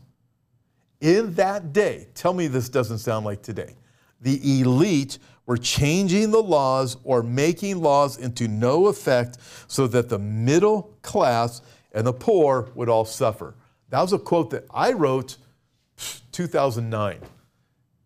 In 1.01 1.35
that 1.35 1.73
day, 1.73 2.09
tell 2.15 2.33
me 2.33 2.49
this 2.49 2.69
doesn't 2.69 2.99
sound 2.99 3.25
like 3.25 3.43
today. 3.43 3.77
The 4.21 4.61
elite 4.61 5.19
were 5.49 5.57
changing 5.57 6.31
the 6.31 6.43
laws 6.43 6.99
or 7.05 7.23
making 7.23 7.81
laws 7.81 8.19
into 8.19 8.47
no 8.47 8.87
effect 8.89 9.39
so 9.67 9.87
that 9.87 10.11
the 10.11 10.19
middle 10.19 10.95
class 11.01 11.63
and 11.93 12.07
the 12.07 12.13
poor 12.13 12.71
would 12.75 12.91
all 12.91 13.07
suffer. 13.07 13.55
That 13.89 14.03
was 14.03 14.13
a 14.13 14.19
quote 14.19 14.51
that 14.51 14.67
I 14.71 14.93
wrote 14.93 15.39
2009. 16.33 17.21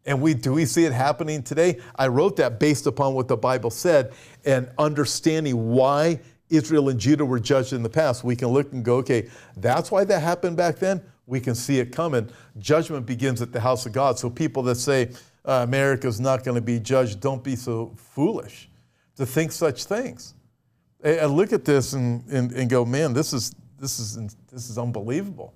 And 0.06 0.22
we 0.22 0.34
do 0.34 0.52
we 0.52 0.64
see 0.66 0.84
it 0.84 0.92
happening 0.92 1.42
today? 1.42 1.80
I 1.96 2.06
wrote 2.06 2.36
that 2.36 2.60
based 2.60 2.86
upon 2.86 3.14
what 3.14 3.26
the 3.26 3.36
Bible 3.36 3.70
said 3.70 4.12
and 4.44 4.68
understanding 4.78 5.70
why 5.70 6.20
Israel 6.48 6.90
and 6.90 7.00
Judah 7.00 7.24
were 7.24 7.40
judged 7.40 7.72
in 7.72 7.82
the 7.82 7.90
past. 7.90 8.22
We 8.22 8.36
can 8.36 8.48
look 8.48 8.72
and 8.72 8.84
go, 8.84 8.98
okay, 8.98 9.28
that's 9.56 9.90
why 9.90 10.04
that 10.04 10.20
happened 10.20 10.56
back 10.56 10.78
then. 10.78 11.02
We 11.26 11.40
can 11.40 11.56
see 11.56 11.80
it 11.80 11.90
coming. 11.90 12.30
Judgment 12.58 13.04
begins 13.04 13.42
at 13.42 13.52
the 13.52 13.60
house 13.60 13.84
of 13.84 13.92
God. 13.92 14.16
So 14.16 14.30
people 14.30 14.62
that 14.64 14.76
say, 14.76 15.10
uh, 15.44 15.66
is 15.70 16.20
not 16.20 16.44
going 16.44 16.54
to 16.54 16.60
be 16.60 16.78
judged. 16.78 17.20
Don't 17.20 17.42
be 17.42 17.56
so 17.56 17.92
foolish 17.96 18.68
to 19.16 19.26
think 19.26 19.52
such 19.52 19.84
things. 19.84 20.34
I, 21.04 21.18
I 21.18 21.24
look 21.26 21.52
at 21.52 21.64
this 21.64 21.92
and, 21.92 22.24
and, 22.28 22.52
and 22.52 22.70
go, 22.70 22.84
man, 22.84 23.12
this 23.12 23.32
is, 23.32 23.54
this, 23.78 23.98
is, 23.98 24.36
this 24.50 24.70
is 24.70 24.78
unbelievable. 24.78 25.54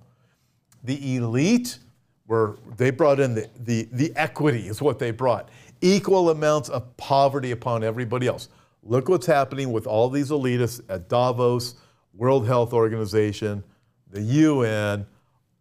The 0.83 1.15
elite 1.15 1.79
were, 2.27 2.57
they 2.75 2.91
brought 2.91 3.19
in 3.19 3.33
the, 3.33 3.49
the, 3.59 3.87
the 3.91 4.13
equity, 4.15 4.67
is 4.67 4.81
what 4.81 4.99
they 4.99 5.11
brought. 5.11 5.49
Equal 5.81 6.29
amounts 6.29 6.69
of 6.69 6.95
poverty 6.97 7.51
upon 7.51 7.83
everybody 7.83 8.27
else. 8.27 8.49
Look 8.83 9.09
what's 9.09 9.25
happening 9.25 9.71
with 9.71 9.87
all 9.87 10.09
these 10.09 10.29
elitists 10.29 10.81
at 10.89 11.09
Davos, 11.09 11.75
World 12.13 12.47
Health 12.47 12.73
Organization, 12.73 13.63
the 14.11 14.21
UN, 14.21 15.05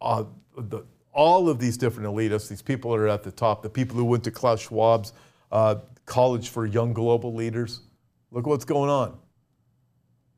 uh, 0.01 0.25
the, 0.57 0.85
all 1.17 1.49
of 1.49 1.59
these 1.59 1.79
different 1.79 2.09
elitists, 2.09 2.49
these 2.49 2.63
people 2.63 2.93
that 2.93 2.99
are 2.99 3.09
at 3.09 3.23
the 3.23 3.33
top, 3.33 3.63
the 3.63 3.71
people 3.71 3.97
who 3.97 4.05
went 4.05 4.23
to 4.25 4.31
Klaus 4.31 4.69
Schwab's 4.69 5.15
uh, 5.51 5.77
College 6.05 6.51
for 6.51 6.67
Young 6.67 6.93
Global 6.93 7.35
Leaders, 7.35 7.81
look 8.31 8.47
what's 8.47 8.67
going 8.67 8.91
on. 8.91 9.19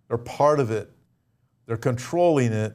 They're 0.07 0.17
part 0.17 0.61
of 0.61 0.71
it. 0.71 0.91
They're 1.67 1.77
controlling 1.77 2.53
it. 2.53 2.75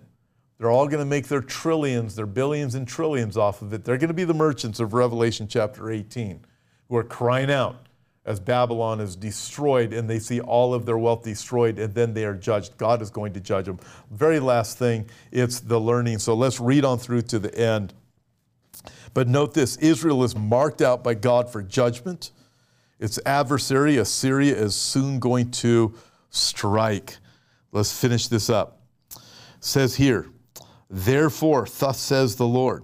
They're 0.59 0.69
all 0.69 0.85
going 0.87 0.99
to 0.99 1.05
make 1.05 1.29
their 1.29 1.41
trillions, 1.41 2.15
their 2.15 2.27
billions 2.27 2.75
and 2.75 2.85
trillions 2.87 3.37
off 3.37 3.61
of 3.61 3.73
it. 3.73 3.85
They're 3.85 3.97
going 3.97 4.09
to 4.09 4.13
be 4.13 4.25
the 4.25 4.33
merchants 4.33 4.79
of 4.79 4.93
Revelation 4.93 5.47
chapter 5.47 5.89
18 5.89 6.45
who 6.89 6.95
are 6.97 7.03
crying 7.03 7.49
out 7.49 7.82
as 8.25 8.39
Babylon 8.39 9.01
is 9.01 9.15
destroyed 9.15 9.93
and 9.93 10.09
they 10.09 10.19
see 10.19 10.39
all 10.39 10.73
of 10.73 10.85
their 10.85 10.97
wealth 10.97 11.23
destroyed 11.23 11.77
and 11.77 11.93
then 11.93 12.13
they 12.13 12.25
are 12.25 12.33
judged. 12.33 12.77
God 12.77 13.01
is 13.01 13.09
going 13.09 13.33
to 13.33 13.39
judge 13.39 13.65
them. 13.65 13.79
Very 14.11 14.39
last 14.39 14.77
thing, 14.77 15.09
it's 15.31 15.59
the 15.59 15.79
learning. 15.79 16.19
So 16.19 16.33
let's 16.33 16.59
read 16.59 16.85
on 16.85 16.99
through 16.99 17.23
to 17.23 17.39
the 17.39 17.53
end. 17.57 17.93
But 19.13 19.27
note 19.27 19.53
this 19.53 19.75
Israel 19.77 20.23
is 20.23 20.35
marked 20.35 20.81
out 20.81 21.03
by 21.03 21.13
God 21.13 21.51
for 21.51 21.61
judgment. 21.61 22.31
Its 22.99 23.19
adversary, 23.25 23.97
Assyria, 23.97 24.55
is 24.55 24.75
soon 24.75 25.19
going 25.19 25.51
to 25.51 25.93
strike. 26.29 27.17
Let's 27.71 27.97
finish 27.97 28.27
this 28.27 28.49
up. 28.49 28.79
It 29.11 29.21
says 29.59 29.95
here, 29.95 30.27
Therefore, 30.89 31.67
thus 31.79 31.99
says 31.99 32.35
the 32.35 32.47
Lord, 32.47 32.83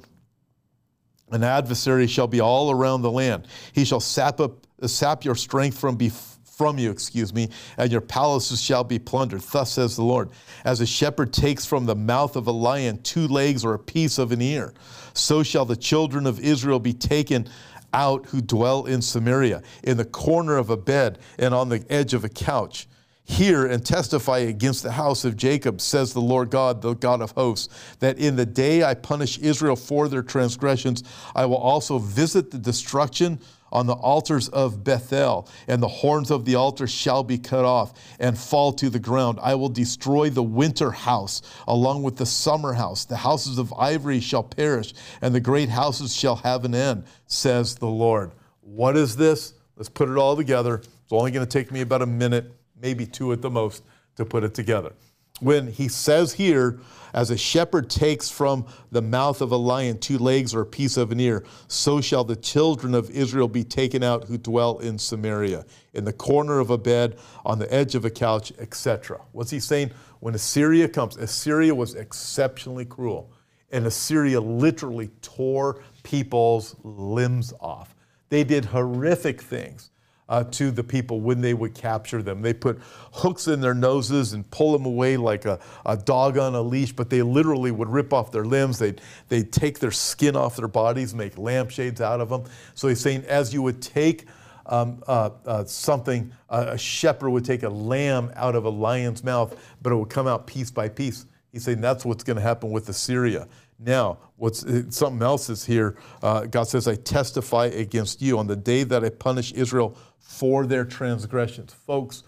an 1.31 1.43
adversary 1.43 2.07
shall 2.07 2.27
be 2.27 2.41
all 2.41 2.71
around 2.71 3.03
the 3.03 3.11
land. 3.11 3.47
He 3.71 3.85
shall 3.85 3.99
sap 3.99 4.39
up 4.39 4.58
sap 4.87 5.25
your 5.25 5.35
strength 5.35 5.77
from, 5.77 5.97
from 6.43 6.77
you, 6.77 6.91
excuse 6.91 7.33
me, 7.33 7.49
and 7.77 7.91
your 7.91 8.01
palaces 8.01 8.61
shall 8.61 8.83
be 8.83 8.99
plundered. 8.99 9.41
Thus 9.41 9.71
says 9.71 9.95
the 9.95 10.03
Lord. 10.03 10.29
As 10.65 10.81
a 10.81 10.85
shepherd 10.85 11.33
takes 11.33 11.65
from 11.65 11.85
the 11.85 11.95
mouth 11.95 12.35
of 12.35 12.47
a 12.47 12.51
lion 12.51 13.01
two 13.01 13.27
legs 13.27 13.63
or 13.63 13.73
a 13.73 13.79
piece 13.79 14.17
of 14.17 14.31
an 14.31 14.41
ear, 14.41 14.73
so 15.13 15.43
shall 15.43 15.65
the 15.65 15.75
children 15.75 16.27
of 16.27 16.39
Israel 16.39 16.79
be 16.79 16.93
taken 16.93 17.47
out 17.93 18.25
who 18.27 18.41
dwell 18.41 18.85
in 18.85 19.01
Samaria, 19.01 19.63
in 19.83 19.97
the 19.97 20.05
corner 20.05 20.57
of 20.57 20.69
a 20.69 20.77
bed 20.77 21.19
and 21.37 21.53
on 21.53 21.69
the 21.69 21.83
edge 21.89 22.13
of 22.13 22.23
a 22.23 22.29
couch. 22.29 22.87
Hear 23.23 23.67
and 23.67 23.85
testify 23.85 24.39
against 24.39 24.81
the 24.81 24.91
house 24.91 25.23
of 25.23 25.37
Jacob, 25.37 25.81
says 25.81 26.13
the 26.13 26.19
Lord 26.19 26.49
God, 26.49 26.81
the 26.81 26.95
God 26.95 27.21
of 27.21 27.31
hosts, 27.31 27.95
that 27.99 28.17
in 28.17 28.35
the 28.35 28.45
day 28.45 28.83
I 28.83 28.95
punish 28.95 29.37
Israel 29.37 29.75
for 29.75 30.07
their 30.07 30.23
transgressions, 30.23 31.03
I 31.35 31.45
will 31.45 31.57
also 31.57 31.99
visit 31.99 32.49
the 32.49 32.57
destruction 32.57 33.39
on 33.71 33.85
the 33.85 33.93
altars 33.93 34.49
of 34.49 34.83
Bethel, 34.83 35.47
and 35.67 35.81
the 35.81 35.87
horns 35.87 36.31
of 36.31 36.45
the 36.45 36.55
altar 36.55 36.87
shall 36.87 37.23
be 37.23 37.37
cut 37.37 37.65
off 37.65 37.93
and 38.19 38.37
fall 38.37 38.73
to 38.73 38.89
the 38.89 38.99
ground. 38.99 39.39
I 39.41 39.55
will 39.55 39.69
destroy 39.69 40.29
the 40.29 40.43
winter 40.43 40.91
house 40.91 41.41
along 41.67 42.03
with 42.03 42.17
the 42.17 42.25
summer 42.25 42.73
house. 42.73 43.05
The 43.05 43.17
houses 43.17 43.57
of 43.57 43.73
ivory 43.73 44.19
shall 44.19 44.43
perish, 44.43 44.93
and 45.21 45.33
the 45.33 45.39
great 45.39 45.69
houses 45.69 46.15
shall 46.15 46.37
have 46.37 46.65
an 46.65 46.73
end, 46.75 47.05
says 47.27 47.75
the 47.75 47.87
Lord. 47.87 48.31
What 48.61 48.97
is 48.97 49.15
this? 49.15 49.53
Let's 49.75 49.89
put 49.89 50.09
it 50.09 50.17
all 50.17 50.35
together. 50.35 50.75
It's 50.75 51.11
only 51.11 51.31
going 51.31 51.45
to 51.45 51.51
take 51.51 51.71
me 51.71 51.81
about 51.81 52.01
a 52.01 52.05
minute, 52.05 52.51
maybe 52.81 53.05
two 53.05 53.31
at 53.33 53.41
the 53.41 53.49
most, 53.49 53.83
to 54.15 54.25
put 54.25 54.43
it 54.43 54.53
together. 54.53 54.93
when 55.39 55.67
he 55.67 55.87
says 55.87 56.33
here, 56.33 56.79
as 57.13 57.31
a 57.31 57.37
shepherd 57.37 57.89
takes 57.89 58.29
from 58.29 58.65
the 58.91 59.01
mouth 59.01 59.41
of 59.41 59.51
a 59.51 59.57
lion 59.57 59.97
two 59.97 60.17
legs 60.17 60.53
or 60.53 60.61
a 60.61 60.65
piece 60.65 60.97
of 60.97 61.11
an 61.11 61.19
ear, 61.19 61.43
so 61.67 62.01
shall 62.01 62.23
the 62.23 62.35
children 62.35 62.93
of 62.95 63.09
Israel 63.09 63.47
be 63.47 63.63
taken 63.63 64.03
out 64.03 64.25
who 64.25 64.37
dwell 64.37 64.79
in 64.79 64.97
Samaria, 64.97 65.65
in 65.93 66.05
the 66.05 66.13
corner 66.13 66.59
of 66.59 66.69
a 66.69 66.77
bed, 66.77 67.17
on 67.45 67.59
the 67.59 67.71
edge 67.73 67.95
of 67.95 68.05
a 68.05 68.09
couch, 68.09 68.51
etc. 68.59 69.19
What's 69.31 69.51
he 69.51 69.59
saying? 69.59 69.91
When 70.19 70.35
Assyria 70.35 70.89
comes, 70.89 71.17
Assyria 71.17 71.73
was 71.73 71.95
exceptionally 71.95 72.85
cruel, 72.85 73.31
and 73.71 73.85
Assyria 73.85 74.41
literally 74.41 75.09
tore 75.21 75.81
people's 76.03 76.75
limbs 76.83 77.53
off. 77.59 77.95
They 78.29 78.43
did 78.43 78.65
horrific 78.65 79.41
things 79.41 79.91
uh, 80.29 80.43
to 80.45 80.71
the 80.71 80.83
people 80.83 81.19
when 81.19 81.41
they 81.41 81.53
would 81.53 81.73
capture 81.73 82.21
them. 82.21 82.41
They 82.41 82.53
put 82.53 82.79
hooks 83.11 83.47
in 83.47 83.59
their 83.59 83.73
noses 83.73 84.33
and 84.33 84.49
pull 84.51 84.71
them 84.71 84.85
away 84.85 85.17
like 85.17 85.45
a, 85.45 85.59
a 85.85 85.97
dog 85.97 86.37
on 86.37 86.55
a 86.55 86.61
leash, 86.61 86.93
but 86.93 87.09
they 87.09 87.23
literally 87.23 87.71
would 87.71 87.89
rip 87.89 88.13
off 88.13 88.31
their 88.31 88.45
limbs. 88.45 88.79
They'd, 88.79 89.01
they'd 89.27 89.51
take 89.51 89.79
their 89.79 89.91
skin 89.91 90.35
off 90.35 90.55
their 90.55 90.67
bodies, 90.67 91.13
make 91.15 91.37
lampshades 91.37 91.99
out 91.99 92.21
of 92.21 92.29
them. 92.29 92.43
So 92.75 92.87
he's 92.87 93.01
saying, 93.01 93.25
as 93.25 93.53
you 93.53 93.63
would 93.63 93.81
take 93.81 94.27
um, 94.67 95.03
uh, 95.07 95.31
uh, 95.45 95.65
something, 95.65 96.31
a 96.47 96.77
shepherd 96.77 97.31
would 97.31 97.45
take 97.45 97.63
a 97.63 97.69
lamb 97.69 98.31
out 98.35 98.55
of 98.55 98.65
a 98.65 98.69
lion's 98.69 99.23
mouth, 99.23 99.59
but 99.81 99.91
it 99.91 99.95
would 99.95 100.09
come 100.09 100.27
out 100.27 100.45
piece 100.45 100.69
by 100.69 100.89
piece. 100.89 101.25
He's 101.51 101.63
saying 101.63 101.81
that's 101.81 102.05
what's 102.05 102.23
going 102.23 102.37
to 102.37 102.43
happen 102.43 102.69
with 102.69 102.87
Assyria. 102.87 103.47
Now, 103.79 104.19
what's 104.35 104.65
something 104.95 105.21
else 105.21 105.49
is 105.49 105.65
here. 105.65 105.95
Uh, 106.21 106.45
God 106.45 106.63
says, 106.63 106.87
"I 106.87 106.95
testify 106.95 107.65
against 107.65 108.21
you 108.21 108.37
on 108.37 108.47
the 108.47 108.55
day 108.55 108.83
that 108.83 109.03
I 109.05 109.09
punish 109.09 109.53
Israel 109.53 109.97
for 110.19 110.65
their 110.65 110.85
transgressions." 110.85 111.73
Folks, 111.73 112.23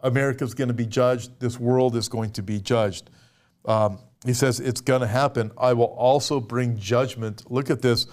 America's 0.00 0.54
going 0.54 0.68
to 0.68 0.74
be 0.74 0.86
judged. 0.86 1.40
This 1.40 1.58
world 1.58 1.96
is 1.96 2.08
going 2.08 2.30
to 2.32 2.42
be 2.42 2.60
judged. 2.60 3.10
Um, 3.64 3.98
he 4.24 4.34
says 4.34 4.60
it's 4.60 4.80
going 4.80 5.00
to 5.00 5.06
happen. 5.06 5.50
I 5.58 5.72
will 5.72 5.84
also 5.84 6.40
bring 6.40 6.78
judgment. 6.78 7.50
Look 7.50 7.70
at 7.70 7.82
this. 7.82 8.06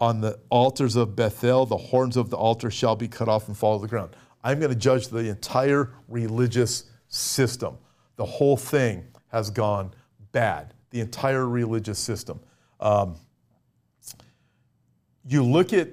On 0.00 0.20
the 0.20 0.40
altars 0.50 0.96
of 0.96 1.14
Bethel, 1.14 1.64
the 1.64 1.76
horns 1.76 2.16
of 2.16 2.28
the 2.28 2.36
altar 2.36 2.72
shall 2.72 2.96
be 2.96 3.06
cut 3.06 3.28
off 3.28 3.46
and 3.46 3.56
fall 3.56 3.78
to 3.78 3.82
the 3.82 3.88
ground. 3.88 4.16
I'm 4.42 4.58
going 4.58 4.72
to 4.72 4.78
judge 4.78 5.08
the 5.08 5.28
entire 5.28 5.94
religious 6.08 6.84
system. 7.06 7.78
The 8.16 8.24
whole 8.24 8.56
thing 8.56 9.04
has 9.28 9.50
gone 9.50 9.94
bad 10.32 10.74
the 10.90 11.00
entire 11.00 11.48
religious 11.48 11.98
system. 11.98 12.40
Um, 12.78 13.16
you 15.24 15.42
look 15.44 15.72
at 15.72 15.88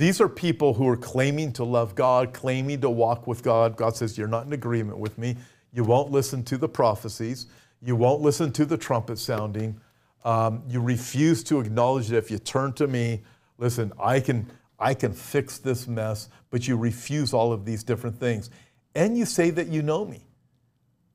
these 0.00 0.18
are 0.18 0.30
people 0.30 0.72
who 0.72 0.88
are 0.88 0.96
claiming 0.96 1.52
to 1.52 1.62
love 1.62 1.94
God, 1.94 2.32
claiming 2.32 2.80
to 2.80 2.88
walk 2.88 3.26
with 3.26 3.42
God. 3.42 3.76
God 3.76 3.94
says, 3.94 4.16
You're 4.16 4.28
not 4.28 4.46
in 4.46 4.54
agreement 4.54 4.96
with 4.96 5.18
me. 5.18 5.36
You 5.74 5.84
won't 5.84 6.10
listen 6.10 6.42
to 6.44 6.56
the 6.56 6.70
prophecies. 6.70 7.48
You 7.82 7.96
won't 7.96 8.22
listen 8.22 8.50
to 8.52 8.64
the 8.64 8.78
trumpet 8.78 9.18
sounding. 9.18 9.78
Um, 10.24 10.62
you 10.66 10.80
refuse 10.80 11.44
to 11.44 11.60
acknowledge 11.60 12.08
that 12.08 12.16
if 12.16 12.30
you 12.30 12.38
turn 12.38 12.72
to 12.74 12.86
me, 12.86 13.20
listen, 13.58 13.92
I 14.00 14.20
can, 14.20 14.50
I 14.78 14.94
can 14.94 15.12
fix 15.12 15.58
this 15.58 15.86
mess, 15.86 16.30
but 16.48 16.66
you 16.66 16.78
refuse 16.78 17.34
all 17.34 17.52
of 17.52 17.66
these 17.66 17.84
different 17.84 18.18
things. 18.18 18.48
And 18.94 19.18
you 19.18 19.26
say 19.26 19.50
that 19.50 19.68
you 19.68 19.82
know 19.82 20.06
me. 20.06 20.24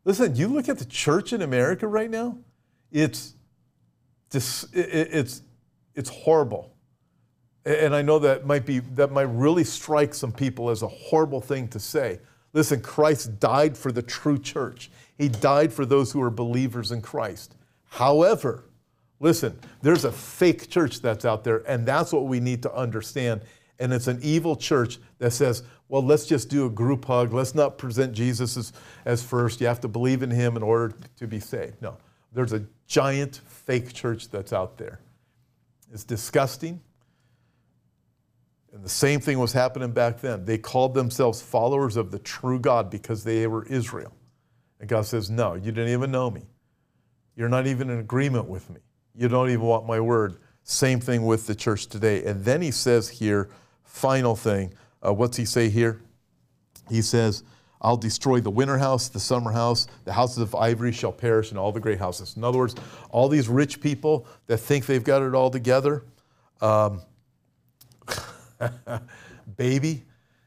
Listen, 0.04 0.36
you 0.36 0.48
look 0.48 0.70
at 0.70 0.78
the 0.78 0.86
church 0.86 1.34
in 1.34 1.42
America 1.42 1.88
right 1.88 2.12
now, 2.12 2.38
it's, 2.92 3.34
it's, 4.32 5.42
it's 5.96 6.10
horrible. 6.10 6.75
And 7.66 7.96
I 7.96 8.02
know 8.02 8.20
that 8.20 8.46
might 8.46 8.66
be 8.66 8.80
that 8.80 9.12
might 9.12 9.24
really 9.24 9.64
strike 9.64 10.14
some 10.14 10.32
people 10.32 10.70
as 10.70 10.84
a 10.84 10.88
horrible 10.88 11.42
thing 11.42 11.68
to 11.70 11.80
say. 11.80 12.20
Listen, 12.54 12.80
Christ 12.80 13.40
died 13.40 13.78
for 13.78 13.92
the 13.92 14.02
true 14.02 14.38
church. 14.38 14.92
He 15.18 15.28
died 15.28 15.74
for 15.74 15.86
those 15.86 16.12
who 16.12 16.22
are 16.22 16.30
believers 16.30 16.92
in 16.92 17.02
Christ. 17.02 17.56
However, 17.90 18.66
listen, 19.20 19.60
there's 19.82 20.06
a 20.06 20.12
fake 20.12 20.70
church 20.70 21.02
that's 21.02 21.26
out 21.26 21.44
there, 21.44 21.64
and 21.70 21.86
that's 21.86 22.14
what 22.14 22.26
we 22.26 22.40
need 22.40 22.62
to 22.64 22.74
understand. 22.74 23.42
And 23.80 23.92
it's 23.92 24.08
an 24.08 24.20
evil 24.22 24.56
church 24.56 25.00
that 25.18 25.32
says, 25.32 25.64
well, 25.90 26.04
let's 26.04 26.26
just 26.26 26.50
do 26.50 26.66
a 26.66 26.70
group 26.70 27.06
hug. 27.06 27.34
Let's 27.34 27.54
not 27.54 27.78
present 27.78 28.14
Jesus 28.14 28.58
as, 28.58 28.74
as 29.04 29.22
first. 29.22 29.60
You 29.60 29.68
have 29.68 29.82
to 29.82 29.88
believe 29.88 30.24
in 30.24 30.32
him 30.32 30.56
in 30.56 30.64
order 30.64 30.96
to 31.18 31.28
be 31.28 31.40
saved. 31.40 31.82
No. 31.82 31.98
There's 32.32 32.54
a 32.54 32.66
giant 32.88 33.42
fake 33.48 33.94
church 33.94 34.30
that's 34.30 34.54
out 34.54 34.78
there. 34.78 35.00
It's 35.92 36.04
disgusting. 36.04 36.82
And 38.76 38.84
the 38.84 38.90
same 38.90 39.22
thing 39.22 39.40
was 39.40 39.54
happening 39.54 39.92
back 39.92 40.20
then. 40.20 40.44
They 40.44 40.58
called 40.58 40.94
themselves 40.94 41.42
followers 41.42 41.96
of 41.96 42.12
the 42.12 42.20
true 42.20 42.60
God 42.60 42.90
because 42.90 43.24
they 43.24 43.48
were 43.48 43.66
Israel. 43.68 44.14
And 44.82 44.90
God 44.90 45.06
says, 45.06 45.30
No, 45.30 45.54
you 45.54 45.72
didn't 45.72 45.94
even 45.94 46.12
know 46.12 46.30
me. 46.30 46.44
You're 47.38 47.48
not 47.48 47.68
even 47.68 47.90
in 47.90 48.00
agreement 48.00 48.50
with 48.50 48.70
me. 48.70 48.82
You 49.16 49.30
don't 49.30 49.50
even 49.50 49.62
want 49.62 49.88
my 49.88 50.02
word. 50.02 50.40
Same 50.64 51.00
thing 51.00 51.26
with 51.26 51.48
the 51.48 51.56
church 51.56 51.88
today. 51.88 52.26
And 52.26 52.44
then 52.44 52.62
he 52.62 52.72
says 52.72 53.08
here, 53.08 53.50
final 53.84 54.36
thing. 54.36 54.74
Uh, 55.06 55.14
what's 55.14 55.38
he 55.38 55.46
say 55.46 55.70
here? 55.70 56.02
He 56.90 57.02
says, 57.02 57.44
I'll 57.82 57.96
destroy 57.96 58.42
the 58.42 58.50
winter 58.50 58.78
house, 58.78 59.08
the 59.08 59.22
summer 59.22 59.52
house, 59.52 59.88
the 60.04 60.12
houses 60.12 60.40
of 60.40 60.54
ivory 60.54 60.92
shall 60.92 61.14
perish, 61.14 61.52
and 61.52 61.58
all 61.58 61.72
the 61.72 61.80
great 61.80 62.00
houses. 62.00 62.36
In 62.36 62.44
other 62.44 62.58
words, 62.58 62.76
all 63.10 63.30
these 63.30 63.48
rich 63.48 63.80
people 63.80 64.28
that 64.48 64.58
think 64.58 64.86
they've 64.86 65.04
got 65.04 65.22
it 65.22 65.34
all 65.34 65.50
together, 65.50 66.04
um, 66.60 67.02
baby, 69.58 70.04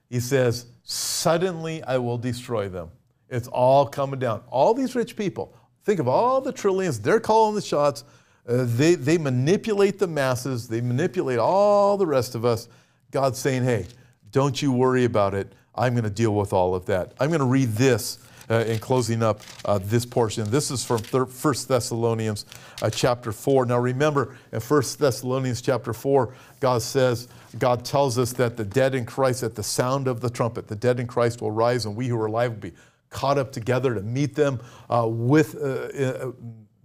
he 0.09 0.21
says, 0.21 0.67
suddenly 0.83 1.83
I 1.83 1.99
will 1.99 2.19
destroy 2.19 2.69
them. 2.69 2.91
It's 3.29 3.49
all 3.49 3.87
coming 3.87 4.19
down. 4.19 4.43
All 4.51 4.75
these 4.75 4.95
rich 4.95 5.17
people, 5.17 5.55
think 5.85 6.01
of 6.01 6.09
all 6.09 6.41
the 6.41 6.53
trillions, 6.53 6.99
they're 6.99 7.21
calling 7.21 7.55
the 7.55 7.61
shots. 7.61 8.05
Uh, 8.49 8.65
they, 8.67 8.95
they 8.95 9.19
manipulate 9.19 9.99
the 9.99 10.07
masses, 10.07 10.69
they 10.69 10.81
manipulate 10.81 11.39
all 11.39 11.97
the 11.99 12.07
rest 12.07 12.35
of 12.35 12.45
us. 12.45 12.69
God's 13.11 13.39
saying, 13.39 13.65
hey, 13.65 13.87
don't 14.31 14.61
you 14.61 14.73
worry 14.73 15.05
about 15.05 15.35
it. 15.35 15.53
I'm 15.75 15.93
going 15.93 16.05
to 16.05 16.11
deal 16.11 16.35
with 16.35 16.53
all 16.53 16.75
of 16.75 16.87
that. 16.87 17.13
I'm 17.21 17.29
going 17.29 17.41
to 17.41 17.47
read 17.47 17.73
this 17.75 18.19
in 18.57 18.79
closing 18.79 19.23
up 19.23 19.41
uh, 19.65 19.79
this 19.79 20.07
portion. 20.07 20.51
This 20.51 20.71
is 20.71 20.85
from 20.85 21.01
1 21.01 21.29
Thessalonians 21.69 22.47
uh, 22.83 22.91
chapter 22.91 23.33
4. 23.33 23.67
Now 23.67 23.79
remember, 23.79 24.37
in 24.53 24.61
1 24.61 24.83
Thessalonians 24.99 25.61
chapter 25.61 25.93
4, 25.93 26.35
God 26.61 26.83
says, 26.83 27.29
God 27.59 27.85
tells 27.85 28.19
us 28.19 28.33
that 28.35 28.57
the 28.57 28.65
dead 28.65 28.95
in 28.95 29.07
Christ, 29.07 29.43
at 29.43 29.55
the 29.55 29.63
sound 29.63 30.09
of 30.09 30.21
the 30.21 30.31
trumpet, 30.31 30.69
the 30.69 30.77
dead 30.77 31.01
in 31.01 31.07
Christ 31.07 31.41
will 31.41 31.51
rise, 31.51 31.87
and 31.87 31.97
we 31.97 32.09
who 32.09 32.21
are 32.21 32.27
alive 32.27 32.53
will 32.53 32.59
be 32.59 32.73
caught 33.11 33.39
up 33.39 33.53
together 33.53 33.95
to 33.95 34.03
meet 34.03 34.35
them 34.35 34.61
uh, 34.91 35.07
with. 35.09 35.55
Uh, 35.57 36.29
uh, 36.29 36.33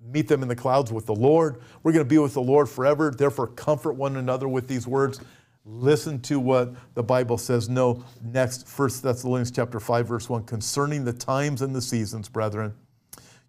meet 0.06 0.28
them 0.28 0.44
in 0.44 0.48
the 0.48 0.56
clouds 0.56 0.92
with 0.92 1.08
the 1.08 1.16
Lord. 1.16 1.60
We're 1.82 1.92
going 1.92 2.06
to 2.06 2.10
be 2.10 2.20
with 2.20 2.36
the 2.36 2.42
Lord 2.42 2.70
forever. 2.70 3.10
Therefore, 3.10 3.48
comfort 3.48 3.94
one 3.94 4.18
another 4.18 4.48
with 4.48 4.68
these 4.68 4.86
words. 4.86 5.20
Listen 5.66 6.20
to 6.22 6.40
what 6.40 6.74
the 6.94 7.04
Bible 7.04 7.38
says. 7.38 7.70
No, 7.70 8.04
next, 8.22 8.68
1 8.68 8.90
Thessalonians 9.02 9.50
chapter 9.50 9.80
5, 9.80 10.08
verse 10.08 10.30
1. 10.30 10.44
Concerning 10.44 11.06
the 11.06 11.14
times 11.14 11.62
and 11.62 11.74
the 11.74 11.82
seasons, 11.82 12.28
brethren, 12.28 12.74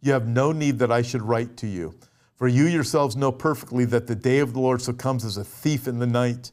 you 0.00 0.12
have 0.12 0.28
no 0.28 0.52
need 0.52 0.78
that 0.78 0.92
I 0.92 1.02
should 1.02 1.22
write 1.22 1.56
to 1.58 1.66
you. 1.66 1.94
For 2.36 2.46
you 2.46 2.66
yourselves 2.66 3.16
know 3.16 3.32
perfectly 3.32 3.84
that 3.86 4.06
the 4.06 4.14
day 4.14 4.38
of 4.38 4.52
the 4.52 4.60
Lord 4.60 4.80
so 4.80 4.92
comes 4.92 5.24
as 5.24 5.38
a 5.38 5.44
thief 5.44 5.88
in 5.88 5.98
the 5.98 6.06
night. 6.06 6.52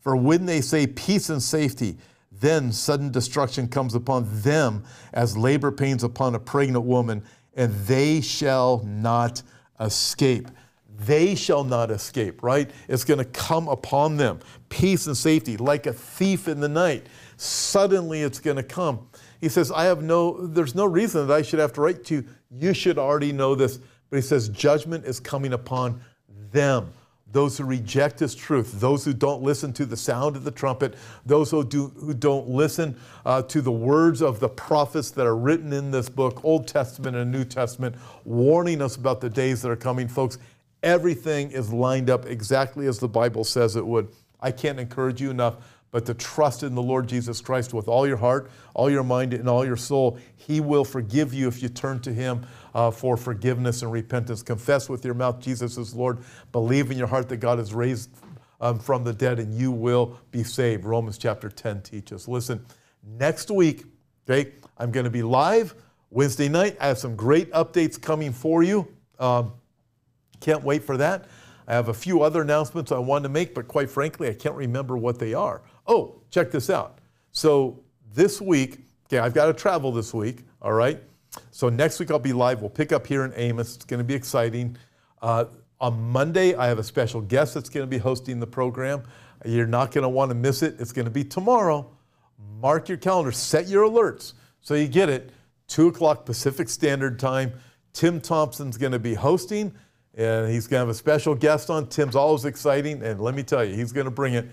For 0.00 0.14
when 0.14 0.44
they 0.44 0.60
say 0.60 0.86
peace 0.86 1.30
and 1.30 1.42
safety, 1.42 1.96
then 2.30 2.70
sudden 2.70 3.10
destruction 3.10 3.66
comes 3.66 3.94
upon 3.94 4.26
them 4.42 4.84
as 5.14 5.38
labor 5.38 5.72
pains 5.72 6.04
upon 6.04 6.34
a 6.34 6.38
pregnant 6.38 6.84
woman, 6.84 7.22
and 7.54 7.74
they 7.86 8.20
shall 8.20 8.82
not 8.84 9.42
escape 9.80 10.48
they 10.98 11.34
shall 11.36 11.62
not 11.62 11.90
escape, 11.90 12.42
right? 12.42 12.68
It's 12.88 13.04
going 13.04 13.18
to 13.18 13.24
come 13.24 13.68
upon 13.68 14.16
them. 14.16 14.40
Peace 14.68 15.06
and 15.06 15.16
safety, 15.16 15.56
like 15.56 15.86
a 15.86 15.92
thief 15.92 16.48
in 16.48 16.58
the 16.60 16.68
night. 16.68 17.06
Suddenly 17.36 18.22
it's 18.22 18.40
going 18.40 18.56
to 18.56 18.64
come. 18.64 19.08
He 19.40 19.48
says, 19.48 19.70
I 19.70 19.84
have 19.84 20.02
no, 20.02 20.46
there's 20.46 20.74
no 20.74 20.84
reason 20.84 21.28
that 21.28 21.34
I 21.34 21.42
should 21.42 21.60
have 21.60 21.72
to 21.74 21.80
write 21.80 22.04
to 22.06 22.16
you. 22.16 22.24
You 22.50 22.74
should 22.74 22.98
already 22.98 23.30
know 23.30 23.54
this. 23.54 23.78
But 24.10 24.16
he 24.16 24.22
says, 24.22 24.48
judgment 24.48 25.04
is 25.04 25.20
coming 25.20 25.52
upon 25.52 26.00
them. 26.50 26.92
Those 27.30 27.58
who 27.58 27.64
reject 27.64 28.18
his 28.18 28.34
truth, 28.34 28.80
those 28.80 29.04
who 29.04 29.12
don't 29.12 29.42
listen 29.42 29.72
to 29.74 29.84
the 29.84 29.98
sound 29.98 30.34
of 30.34 30.44
the 30.44 30.50
trumpet, 30.50 30.94
those 31.26 31.50
who, 31.50 31.62
do, 31.62 31.88
who 31.88 32.14
don't 32.14 32.48
listen 32.48 32.96
uh, 33.26 33.42
to 33.42 33.60
the 33.60 33.70
words 33.70 34.22
of 34.22 34.40
the 34.40 34.48
prophets 34.48 35.10
that 35.10 35.26
are 35.26 35.36
written 35.36 35.74
in 35.74 35.90
this 35.90 36.08
book, 36.08 36.42
Old 36.42 36.66
Testament 36.66 37.16
and 37.16 37.30
New 37.30 37.44
Testament, 37.44 37.96
warning 38.24 38.80
us 38.80 38.96
about 38.96 39.20
the 39.20 39.28
days 39.28 39.60
that 39.60 39.70
are 39.70 39.76
coming. 39.76 40.08
Folks, 40.08 40.38
Everything 40.82 41.50
is 41.50 41.72
lined 41.72 42.10
up 42.10 42.26
exactly 42.26 42.86
as 42.86 42.98
the 42.98 43.08
Bible 43.08 43.44
says 43.44 43.76
it 43.76 43.86
would. 43.86 44.08
I 44.40 44.52
can't 44.52 44.78
encourage 44.78 45.20
you 45.20 45.30
enough 45.30 45.56
but 45.90 46.04
to 46.04 46.14
trust 46.14 46.62
in 46.62 46.74
the 46.74 46.82
Lord 46.82 47.08
Jesus 47.08 47.40
Christ 47.40 47.72
with 47.72 47.88
all 47.88 48.06
your 48.06 48.18
heart, 48.18 48.50
all 48.74 48.90
your 48.90 49.02
mind, 49.02 49.32
and 49.32 49.48
all 49.48 49.64
your 49.64 49.76
soul. 49.76 50.18
He 50.36 50.60
will 50.60 50.84
forgive 50.84 51.32
you 51.32 51.48
if 51.48 51.62
you 51.62 51.70
turn 51.70 52.00
to 52.00 52.12
Him 52.12 52.46
uh, 52.74 52.90
for 52.90 53.16
forgiveness 53.16 53.80
and 53.82 53.90
repentance. 53.90 54.42
Confess 54.42 54.88
with 54.88 55.04
your 55.04 55.14
mouth 55.14 55.40
Jesus 55.40 55.78
is 55.78 55.94
Lord. 55.94 56.18
Believe 56.52 56.90
in 56.90 56.98
your 56.98 57.06
heart 57.06 57.28
that 57.30 57.38
God 57.38 57.58
has 57.58 57.72
raised 57.72 58.10
um, 58.60 58.78
from 58.78 59.02
the 59.02 59.14
dead, 59.14 59.38
and 59.38 59.54
you 59.54 59.72
will 59.72 60.18
be 60.30 60.44
saved. 60.44 60.84
Romans 60.84 61.16
chapter 61.16 61.48
10 61.48 61.80
teaches. 61.82 62.28
Listen, 62.28 62.64
next 63.02 63.50
week, 63.50 63.84
okay, 64.28 64.52
I'm 64.76 64.90
going 64.90 65.04
to 65.04 65.10
be 65.10 65.22
live 65.22 65.74
Wednesday 66.10 66.48
night, 66.48 66.76
I 66.80 66.86
have 66.86 66.98
some 66.98 67.16
great 67.16 67.52
updates 67.52 68.00
coming 68.00 68.32
for 68.32 68.62
you. 68.62 68.88
Um, 69.18 69.52
can't 70.40 70.62
wait 70.62 70.84
for 70.84 70.96
that. 70.96 71.26
I 71.66 71.74
have 71.74 71.88
a 71.88 71.94
few 71.94 72.22
other 72.22 72.42
announcements 72.42 72.92
I 72.92 72.98
wanted 72.98 73.24
to 73.24 73.28
make, 73.28 73.54
but 73.54 73.68
quite 73.68 73.90
frankly, 73.90 74.28
I 74.28 74.34
can't 74.34 74.54
remember 74.54 74.96
what 74.96 75.18
they 75.18 75.34
are. 75.34 75.62
Oh, 75.86 76.22
check 76.30 76.50
this 76.50 76.70
out. 76.70 76.98
So 77.32 77.80
this 78.14 78.40
week, 78.40 78.78
okay, 79.06 79.18
I've 79.18 79.34
got 79.34 79.46
to 79.46 79.52
travel 79.52 79.92
this 79.92 80.14
week, 80.14 80.44
all 80.62 80.72
right? 80.72 81.02
So 81.50 81.68
next 81.68 82.00
week 82.00 82.10
I'll 82.10 82.18
be 82.18 82.32
live. 82.32 82.60
We'll 82.60 82.70
pick 82.70 82.90
up 82.92 83.06
here 83.06 83.24
in 83.24 83.32
Amos. 83.36 83.76
It's 83.76 83.84
going 83.84 83.98
to 83.98 84.04
be 84.04 84.14
exciting. 84.14 84.76
Uh, 85.20 85.46
on 85.80 86.00
Monday, 86.00 86.54
I 86.54 86.66
have 86.66 86.78
a 86.78 86.84
special 86.84 87.20
guest 87.20 87.54
that's 87.54 87.68
going 87.68 87.84
to 87.84 87.90
be 87.90 87.98
hosting 87.98 88.40
the 88.40 88.46
program. 88.46 89.02
You're 89.44 89.66
not 89.66 89.92
going 89.92 90.02
to 90.02 90.08
want 90.08 90.30
to 90.30 90.34
miss 90.34 90.62
it. 90.62 90.76
It's 90.80 90.92
going 90.92 91.04
to 91.04 91.10
be 91.10 91.22
tomorrow. 91.22 91.90
Mark 92.60 92.88
your 92.88 92.98
calendar, 92.98 93.30
set 93.30 93.68
your 93.68 93.88
alerts 93.88 94.32
so 94.60 94.74
you 94.74 94.88
get 94.88 95.08
it. 95.08 95.30
2 95.68 95.88
o'clock 95.88 96.24
Pacific 96.24 96.68
Standard 96.68 97.18
Time. 97.18 97.52
Tim 97.92 98.20
Thompson's 98.20 98.76
going 98.76 98.92
to 98.92 98.98
be 98.98 99.14
hosting, 99.14 99.74
and 100.18 100.50
he's 100.50 100.66
going 100.66 100.80
to 100.80 100.86
have 100.86 100.88
a 100.88 100.94
special 100.94 101.34
guest 101.34 101.70
on. 101.70 101.86
Tim's 101.86 102.16
always 102.16 102.44
exciting, 102.44 103.02
and 103.02 103.20
let 103.20 103.34
me 103.34 103.44
tell 103.44 103.64
you, 103.64 103.74
he's 103.74 103.92
going 103.92 104.04
to 104.04 104.10
bring 104.10 104.34
it. 104.34 104.46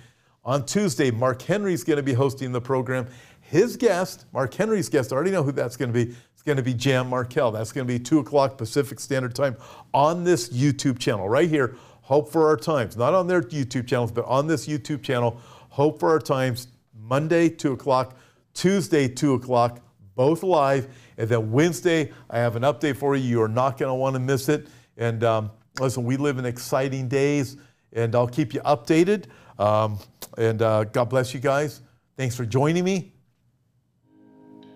On 0.46 0.64
Tuesday, 0.64 1.10
Mark 1.10 1.42
Henry's 1.42 1.84
going 1.84 1.98
to 1.98 2.04
be 2.04 2.14
hosting 2.14 2.52
the 2.52 2.62
program. 2.62 3.08
His 3.42 3.76
guest, 3.76 4.26
Mark 4.32 4.54
Henry's 4.54 4.90
guest, 4.90 5.12
I 5.12 5.16
already 5.16 5.32
know 5.32 5.42
who 5.42 5.52
that's 5.52 5.76
going 5.76 5.92
to 5.92 6.06
be. 6.06 6.16
It's 6.34 6.44
going 6.44 6.58
to 6.58 6.64
be 6.64 6.76
Jan 6.76 7.10
Markell. 7.10 7.52
That's 7.52 7.72
going 7.72 7.88
to 7.88 7.92
be 7.92 8.00
2 8.00 8.20
o'clock 8.20 8.60
Pacific 8.60 9.00
Standard 9.00 9.34
Time 9.34 9.58
on 9.92 10.24
this 10.24 10.50
YouTube 10.50 11.00
channel 11.00 11.28
right 11.28 11.50
here. 11.50 11.76
Hope 12.02 12.32
for 12.32 12.48
Our 12.48 12.58
Times. 12.58 12.96
Not 12.96 13.16
on 13.16 13.26
their 13.26 13.42
YouTube 13.42 13.88
channels, 13.88 14.12
but 14.12 14.26
on 14.26 14.46
this 14.46 14.68
YouTube 14.68 15.02
channel. 15.02 15.42
Hope 15.70 16.00
for 16.00 16.12
Our 16.12 16.20
Times, 16.20 16.68
Monday, 16.94 17.50
2 17.50 17.74
o'clock, 17.74 18.16
Tuesday, 18.54 19.08
2 19.08 19.34
o'clock, 19.34 19.82
both 20.14 20.44
live. 20.44 20.88
And 21.18 21.28
then 21.28 21.52
Wednesday, 21.52 22.12
I 22.30 22.38
have 22.38 22.56
an 22.56 22.62
update 22.62 22.98
for 22.98 23.16
you. 23.16 23.24
You 23.24 23.42
are 23.42 23.48
not 23.48 23.80
going 23.80 23.90
to 23.90 23.96
want 23.96 24.14
to 24.14 24.20
miss 24.20 24.48
it. 24.48 24.68
And 24.98 25.24
um, 25.24 25.52
listen, 25.80 26.04
we 26.04 26.18
live 26.18 26.38
in 26.38 26.46
exciting 26.46 27.08
days, 27.08 27.58
and 27.94 28.16
I'll 28.16 28.28
keep 28.28 28.54
you 28.54 28.62
updated. 28.62 29.26
Um, 29.60 30.00
and 30.38 30.62
uh, 30.62 30.86
God 30.86 31.06
bless 31.06 31.34
you 31.34 31.40
guys. 31.40 31.82
Thanks 32.18 32.36
for 32.36 32.46
joining 32.46 32.84
me. 32.84 33.14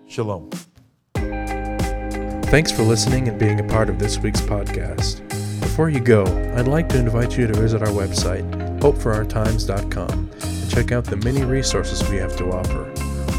Shalom. 0.06 0.50
Thanks 2.50 2.72
for 2.72 2.82
listening 2.82 3.28
and 3.28 3.38
being 3.38 3.60
a 3.60 3.64
part 3.64 3.88
of 3.88 3.98
this 3.98 4.18
week's 4.18 4.40
podcast. 4.40 5.26
Before 5.60 5.88
you 5.88 6.00
go, 6.00 6.24
I'd 6.56 6.66
like 6.66 6.88
to 6.90 6.98
invite 6.98 7.38
you 7.38 7.46
to 7.46 7.54
visit 7.54 7.80
our 7.80 7.88
website, 7.88 8.42
hopeforourtimes.com, 8.80 10.30
and 10.42 10.70
check 10.70 10.90
out 10.90 11.04
the 11.04 11.16
many 11.18 11.44
resources 11.44 12.02
we 12.10 12.16
have 12.16 12.36
to 12.38 12.50
offer. 12.50 12.90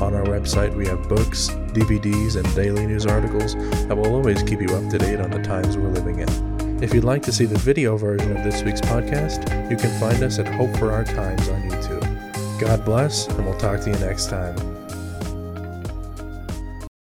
On 0.01 0.15
our 0.15 0.23
website, 0.23 0.73
we 0.75 0.87
have 0.87 1.09
books, 1.09 1.49
DVDs, 1.73 2.37
and 2.37 2.55
daily 2.55 2.87
news 2.87 3.05
articles 3.05 3.53
that 3.87 3.95
will 3.95 4.15
always 4.15 4.41
keep 4.43 4.61
you 4.61 4.73
up 4.75 4.89
to 4.89 4.97
date 4.97 5.19
on 5.19 5.29
the 5.29 5.43
times 5.43 5.77
we're 5.77 5.89
living 5.89 6.19
in. 6.19 6.50
If 6.81 6.95
you'd 6.95 7.03
like 7.03 7.21
to 7.23 7.31
see 7.31 7.45
the 7.45 7.59
video 7.59 7.95
version 7.95 8.35
of 8.35 8.43
this 8.43 8.63
week's 8.63 8.81
podcast, 8.81 9.69
you 9.69 9.77
can 9.77 9.99
find 9.99 10.23
us 10.23 10.39
at 10.39 10.47
Hope 10.47 10.75
for 10.77 10.91
Our 10.91 11.03
Times 11.03 11.47
on 11.47 11.61
YouTube. 11.69 12.59
God 12.59 12.83
bless, 12.83 13.27
and 13.27 13.45
we'll 13.45 13.57
talk 13.59 13.81
to 13.81 13.91
you 13.91 13.97
next 13.99 14.29
time. 14.31 14.70